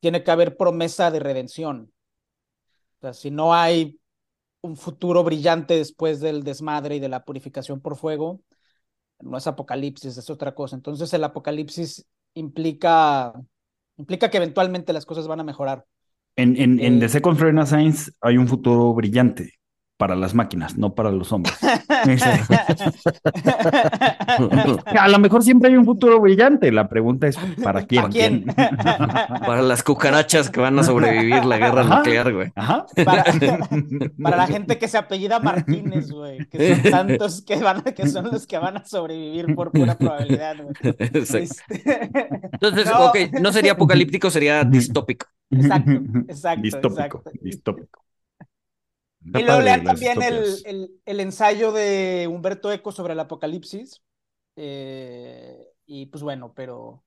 tiene 0.00 0.22
que 0.24 0.30
haber 0.30 0.56
promesa 0.56 1.10
de 1.10 1.20
redención. 1.20 1.92
O 2.98 3.00
sea, 3.00 3.14
si 3.14 3.30
no 3.30 3.54
hay 3.54 3.98
un 4.62 4.76
futuro 4.76 5.24
brillante 5.24 5.74
después 5.76 6.20
del 6.20 6.44
desmadre 6.44 6.96
y 6.96 7.00
de 7.00 7.08
la 7.08 7.24
purificación 7.24 7.80
por 7.80 7.96
fuego, 7.96 8.42
no 9.22 9.36
es 9.36 9.46
apocalipsis, 9.46 10.16
es 10.16 10.30
otra 10.30 10.54
cosa. 10.54 10.76
Entonces 10.76 11.12
el 11.12 11.24
apocalipsis 11.24 12.06
implica 12.34 13.34
Implica 14.00 14.30
que 14.30 14.38
eventualmente 14.38 14.94
las 14.94 15.04
cosas 15.04 15.28
van 15.28 15.40
a 15.40 15.44
mejorar. 15.44 15.84
En, 16.34 16.56
en, 16.56 16.80
en 16.80 17.00
The 17.00 17.04
eh, 17.04 17.08
Second 17.10 17.38
Renaissance 17.38 18.10
hay 18.22 18.38
un 18.38 18.48
futuro 18.48 18.94
brillante 18.94 19.59
para 20.00 20.16
las 20.16 20.34
máquinas, 20.34 20.78
no 20.78 20.94
para 20.94 21.12
los 21.12 21.30
hombres. 21.30 21.54
a 24.86 25.08
lo 25.08 25.18
mejor 25.18 25.42
siempre 25.42 25.68
hay 25.68 25.76
un 25.76 25.84
futuro 25.84 26.18
brillante. 26.18 26.72
La 26.72 26.88
pregunta 26.88 27.26
es: 27.26 27.36
¿para 27.62 27.82
quién? 27.82 28.00
¿Para 28.00 28.12
quién? 28.14 28.46
para 29.46 29.60
las 29.60 29.82
cucarachas 29.82 30.48
que 30.48 30.58
van 30.58 30.78
a 30.78 30.84
sobrevivir 30.84 31.44
la 31.44 31.58
guerra 31.58 31.84
nuclear, 31.84 32.32
güey. 32.32 32.50
Para, 33.04 34.36
la 34.38 34.46
gente 34.46 34.78
que 34.78 34.88
se 34.88 34.96
apellida 34.96 35.38
Martínez, 35.38 36.10
güey. 36.10 36.46
Que 36.46 36.76
son 36.76 36.82
tantos 36.90 37.42
que, 37.42 37.56
van 37.56 37.82
que 37.82 38.08
son 38.08 38.30
los 38.32 38.46
que 38.46 38.56
van 38.56 38.78
a 38.78 38.84
sobrevivir 38.86 39.54
por 39.54 39.70
pura 39.70 39.98
probabilidad, 39.98 40.56
güey. 40.62 40.72
Este, 40.98 41.46
Entonces, 42.52 42.86
no. 42.86 43.08
ok, 43.08 43.18
no 43.38 43.52
sería 43.52 43.72
apocalíptico, 43.72 44.30
sería 44.30 44.64
distópico. 44.64 45.26
Exacto, 45.50 45.90
exacto. 46.26 46.62
Distópico, 46.62 47.22
distópico. 47.42 48.09
Y 49.22 49.42
luego 49.42 49.60
lean 49.60 49.84
también 49.84 50.22
el, 50.22 51.00
el, 51.04 51.20
ensayo 51.20 51.72
de 51.72 52.26
Humberto 52.30 52.72
Eco 52.72 52.90
sobre 52.90 53.12
el 53.12 53.20
apocalipsis. 53.20 54.02
Eh, 54.56 55.58
y 55.86 56.06
pues 56.06 56.22
bueno, 56.22 56.52
pero, 56.54 57.04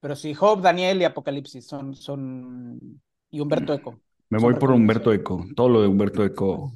pero 0.00 0.16
sí, 0.16 0.34
Job, 0.34 0.60
Daniel 0.60 1.00
y 1.00 1.04
Apocalipsis 1.04 1.66
son, 1.66 1.94
son, 1.94 3.00
y 3.30 3.40
Humberto 3.40 3.72
Eco. 3.72 4.00
Me 4.30 4.38
voy 4.38 4.54
por 4.54 4.70
Humberto 4.72 5.12
Eco. 5.12 5.44
Todo 5.54 5.68
lo 5.68 5.82
de 5.82 5.88
Humberto 5.88 6.24
Eco 6.24 6.72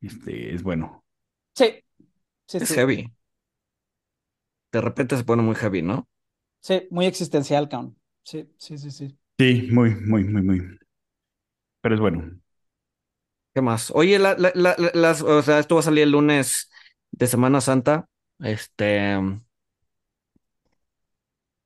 este, 0.00 0.54
es 0.54 0.62
bueno. 0.62 1.04
Sí. 1.54 1.84
es 2.52 2.74
heavy. 2.74 3.12
De 4.72 4.80
repente 4.80 5.16
se 5.16 5.24
pone 5.24 5.42
muy 5.42 5.54
heavy, 5.54 5.82
¿no? 5.82 6.08
Sí, 6.60 6.86
muy 6.90 7.06
existencial, 7.06 7.68
Count. 7.68 7.96
Sí, 8.24 8.48
sí, 8.56 8.78
sí, 8.78 8.90
sí. 8.90 9.18
Sí, 9.38 9.68
muy, 9.72 9.94
muy, 9.96 10.24
muy, 10.24 10.42
muy. 10.42 10.78
Pero 11.80 11.94
es 11.94 12.00
bueno. 12.00 12.41
¿Qué 13.54 13.60
más? 13.60 13.90
Oye, 13.94 14.18
la, 14.18 14.34
la, 14.38 14.52
las, 14.94 15.22
o 15.22 15.42
sea, 15.42 15.58
esto 15.58 15.74
va 15.74 15.80
a 15.80 15.84
salir 15.84 16.04
el 16.04 16.12
lunes 16.12 16.70
de 17.10 17.26
Semana 17.26 17.60
Santa. 17.60 18.06
Este. 18.40 19.18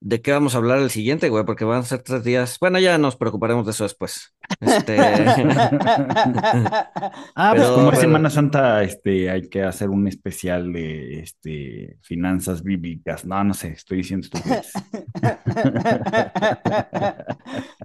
¿De 0.07 0.23
qué 0.23 0.31
vamos 0.31 0.55
a 0.55 0.59
hablar 0.59 0.79
el 0.79 0.91
siguiente, 0.91 1.29
güey? 1.31 1.45
Porque 1.45 1.65
van 1.65 1.81
a 1.81 1.83
ser 1.83 2.01
tres 2.01 2.23
días. 2.23 2.59
Bueno, 2.61 2.79
ya 2.79 2.97
nos 2.97 3.17
preocuparemos 3.17 3.67
de 3.67 3.73
eso 3.73 3.83
después. 3.83 4.37
Este... 4.61 4.97
ah, 7.35 7.53
pues 7.57 7.69
como 7.71 7.91
es 7.91 7.99
Semana 7.99 8.31
Santa, 8.31 8.85
este, 8.85 9.29
hay 9.29 9.49
que 9.49 9.65
hacer 9.65 9.89
un 9.89 10.07
especial 10.07 10.73
de 10.73 11.19
este, 11.19 11.99
finanzas 12.03 12.63
bíblicas. 12.63 13.25
No, 13.25 13.43
no 13.43 13.53
sé, 13.53 13.71
estoy 13.71 13.97
diciendo 13.97 14.27
estupidez. 14.27 14.71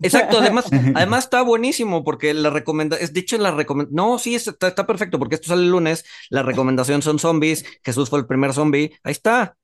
Exacto, 0.04 0.42
además, 0.42 0.66
además 0.94 1.24
está 1.24 1.42
buenísimo 1.42 2.04
porque 2.04 2.36
la 2.36 2.52
recomendación, 2.52 3.14
de 3.14 3.20
hecho, 3.20 3.40
la 3.40 3.50
recomendación, 3.50 3.96
no, 3.96 4.20
sí, 4.20 4.36
está, 4.36 4.68
está 4.68 4.86
perfecto 4.86 5.18
porque 5.18 5.34
esto 5.36 5.48
sale 5.48 5.64
el 5.64 5.72
lunes, 5.72 6.06
la 6.30 6.44
recomendación 6.44 7.02
son 7.02 7.18
zombies, 7.18 7.66
Jesús 7.84 8.12
fue 8.12 8.20
el 8.20 8.28
primer 8.28 8.54
zombie, 8.54 8.92
ahí 9.04 9.12
está, 9.12 9.58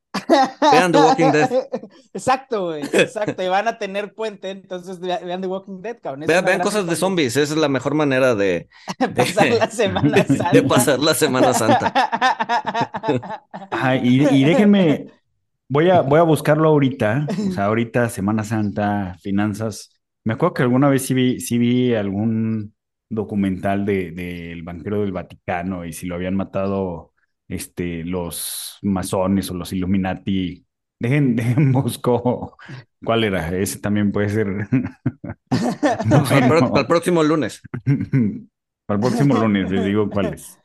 Vean 0.72 0.92
The 0.92 0.98
Walking 0.98 1.32
Dead. 1.32 1.50
Exacto, 2.14 2.66
güey. 2.66 2.84
Exacto. 2.84 3.44
Y 3.44 3.48
van 3.48 3.68
a 3.68 3.78
tener 3.78 4.14
puente, 4.14 4.50
entonces 4.50 5.00
vean 5.00 5.42
The 5.42 5.48
Walking 5.48 5.82
Dead, 5.82 5.98
cabrón. 6.02 6.26
vean, 6.28 6.60
cosas 6.60 6.86
de 6.88 6.96
zombies. 6.96 7.38
Esa 7.38 7.54
es 7.54 7.60
la 7.60 7.70
mejor 7.70 7.94
manera 7.94 8.36
de, 8.36 8.68
pasar 9.16 9.50
la 9.50 9.70
Semana 9.70 10.24
Santa. 10.26 10.52
De 10.52 10.64
pasar 10.64 11.00
la 11.00 11.14
Semana 11.14 11.54
Santa. 11.54 11.94
y, 14.04 14.44
déjenme, 14.44 15.08
voy 15.70 15.90
a, 15.90 16.02
voy 16.02 16.20
a 16.20 16.24
buscarlo 16.24 16.70
ahorita. 16.70 17.28
O 17.50 17.52
sea, 17.52 17.66
ahorita 17.66 18.10
Semana 18.10 18.44
Santa, 18.44 19.18
finanzas. 19.22 19.92
Me 20.24 20.34
acuerdo 20.34 20.56
que 20.56 20.64
alguna 20.64 20.90
vez 20.90 21.06
sí 21.06 21.14
vi, 21.14 21.40
sí 21.40 21.58
vi 21.58 21.94
algún 21.94 22.74
documental 23.10 23.86
del 23.86 24.16
de, 24.16 24.62
banquero 24.64 25.02
del 25.02 25.14
Vaticano 25.14 25.86
y 25.86 25.94
si 25.94 26.08
lo 26.08 26.16
habían 26.16 26.36
matado 26.36 27.14
este, 27.48 28.04
los 28.04 28.78
masones 28.82 29.50
o 29.52 29.54
los 29.54 29.74
Illuminati. 29.74 30.66
Dejen, 31.00 31.36
dejen 31.36 31.72
busco 31.72 32.58
cuál 33.04 33.24
era. 33.24 33.56
Ese 33.56 33.80
también 33.80 34.12
puede 34.12 34.30
ser. 34.30 34.68
para, 35.50 36.82
el 36.82 36.88
próximo 36.88 37.24
lunes. 37.24 37.62
para 38.86 38.96
el 38.96 39.00
próximo 39.00 39.36
lunes 39.36 39.72
les 39.72 39.86
digo 39.86 40.10
cuál 40.10 40.34
es. 40.34 40.60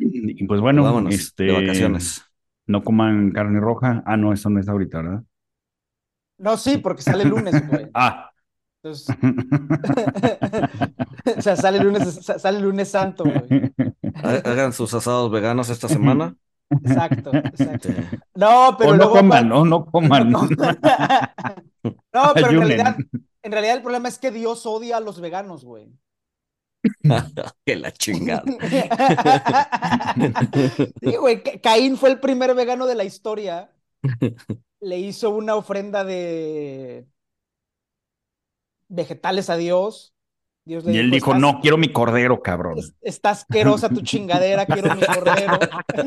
Y 0.00 0.46
pues 0.46 0.60
bueno, 0.60 1.08
este, 1.08 1.52
vacaciones. 1.52 2.24
No 2.66 2.84
coman 2.84 3.32
carne 3.32 3.60
roja. 3.60 4.02
Ah, 4.06 4.16
no, 4.16 4.32
eso 4.32 4.50
no 4.50 4.60
es 4.60 4.68
ahorita, 4.68 5.02
¿verdad? 5.02 5.22
No, 6.38 6.56
sí, 6.56 6.78
porque 6.78 7.02
sale 7.02 7.24
el 7.24 7.30
lunes, 7.30 7.68
güey. 7.68 7.90
Ah. 7.94 8.29
Entonces... 8.82 9.14
o 11.36 11.42
sea, 11.42 11.56
sale 11.56 11.78
el 11.78 11.84
lunes, 11.84 12.24
sale 12.24 12.58
el 12.58 12.64
lunes 12.64 12.88
santo, 12.88 13.24
güey. 13.24 13.72
Hagan 14.22 14.72
sus 14.72 14.94
asados 14.94 15.30
veganos 15.30 15.68
esta 15.68 15.88
semana. 15.88 16.34
Exacto, 16.70 17.30
exacto. 17.34 17.88
No, 18.34 18.76
pero. 18.78 18.96
no 18.96 19.10
coman, 19.10 19.48
no, 19.48 19.64
no 19.64 19.86
coman. 19.86 20.30
No, 20.30 20.48
pero 22.34 22.50
en 22.50 22.58
realidad, 22.58 22.96
en 23.42 23.52
realidad 23.52 23.76
el 23.76 23.82
problema 23.82 24.08
es 24.08 24.18
que 24.18 24.30
Dios 24.30 24.66
odia 24.66 24.98
a 24.98 25.00
los 25.00 25.20
veganos, 25.20 25.64
güey. 25.64 25.92
que 27.66 27.76
la 27.76 27.92
chingada. 27.92 28.44
sí, 31.02 31.16
güey, 31.16 31.42
Caín 31.60 31.96
fue 31.96 32.10
el 32.10 32.20
primer 32.20 32.54
vegano 32.54 32.86
de 32.86 32.94
la 32.94 33.04
historia. 33.04 33.72
Le 34.80 34.98
hizo 34.98 35.30
una 35.30 35.56
ofrenda 35.56 36.04
de 36.04 37.06
vegetales 38.90 39.48
a 39.48 39.56
Dios 39.56 40.14
y 40.66 40.98
él 40.98 41.10
dijo, 41.10 41.34
no, 41.34 41.60
quiero 41.60 41.78
mi 41.78 41.88
cordero, 41.88 42.42
cabrón. 42.42 42.78
está 43.00 43.30
asquerosa 43.30 43.88
tu 43.88 44.00
chingadera, 44.02 44.66
quiero 44.66 44.94
mi 44.94 45.02
cordero. 45.02 45.58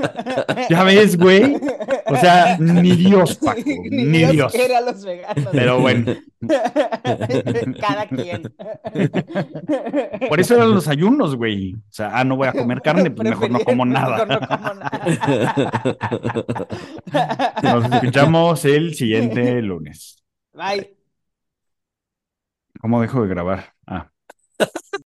ya 0.70 0.84
ves, 0.84 1.18
güey. 1.18 1.58
O 2.06 2.16
sea, 2.16 2.58
ni 2.60 2.92
Dios, 2.96 3.36
Paco, 3.44 3.62
ni, 3.66 4.20
Dios, 4.26 4.54
quiere 4.54 4.76
a 4.76 4.82
los 4.82 5.04
veganos. 5.04 5.48
Pero 5.52 5.82
bueno. 5.82 6.16
Cada 7.80 8.08
quien. 8.08 8.54
Por 10.30 10.40
eso 10.40 10.56
eran 10.56 10.74
los 10.74 10.88
ayunos, 10.88 11.36
güey. 11.36 11.74
O 11.74 11.80
sea, 11.90 12.12
ah, 12.14 12.24
no 12.24 12.38
voy 12.38 12.48
a 12.48 12.54
comer 12.54 12.82
carne, 12.82 13.12
pues 13.12 13.30
mejor 13.30 13.50
no 13.50 13.60
como 13.60 13.86
nada. 13.86 14.26
no 14.26 14.40
como 14.40 14.74
nada. 14.76 15.02
Nos 17.64 17.92
escuchamos 17.92 18.66
el 18.66 18.94
siguiente 18.94 19.62
lunes. 19.62 20.24
Bye. 20.54 21.03
¿Cómo 22.84 23.00
dejo 23.02 23.22
de 23.24 23.30
grabar? 23.30 23.76
Ah. 23.88 24.12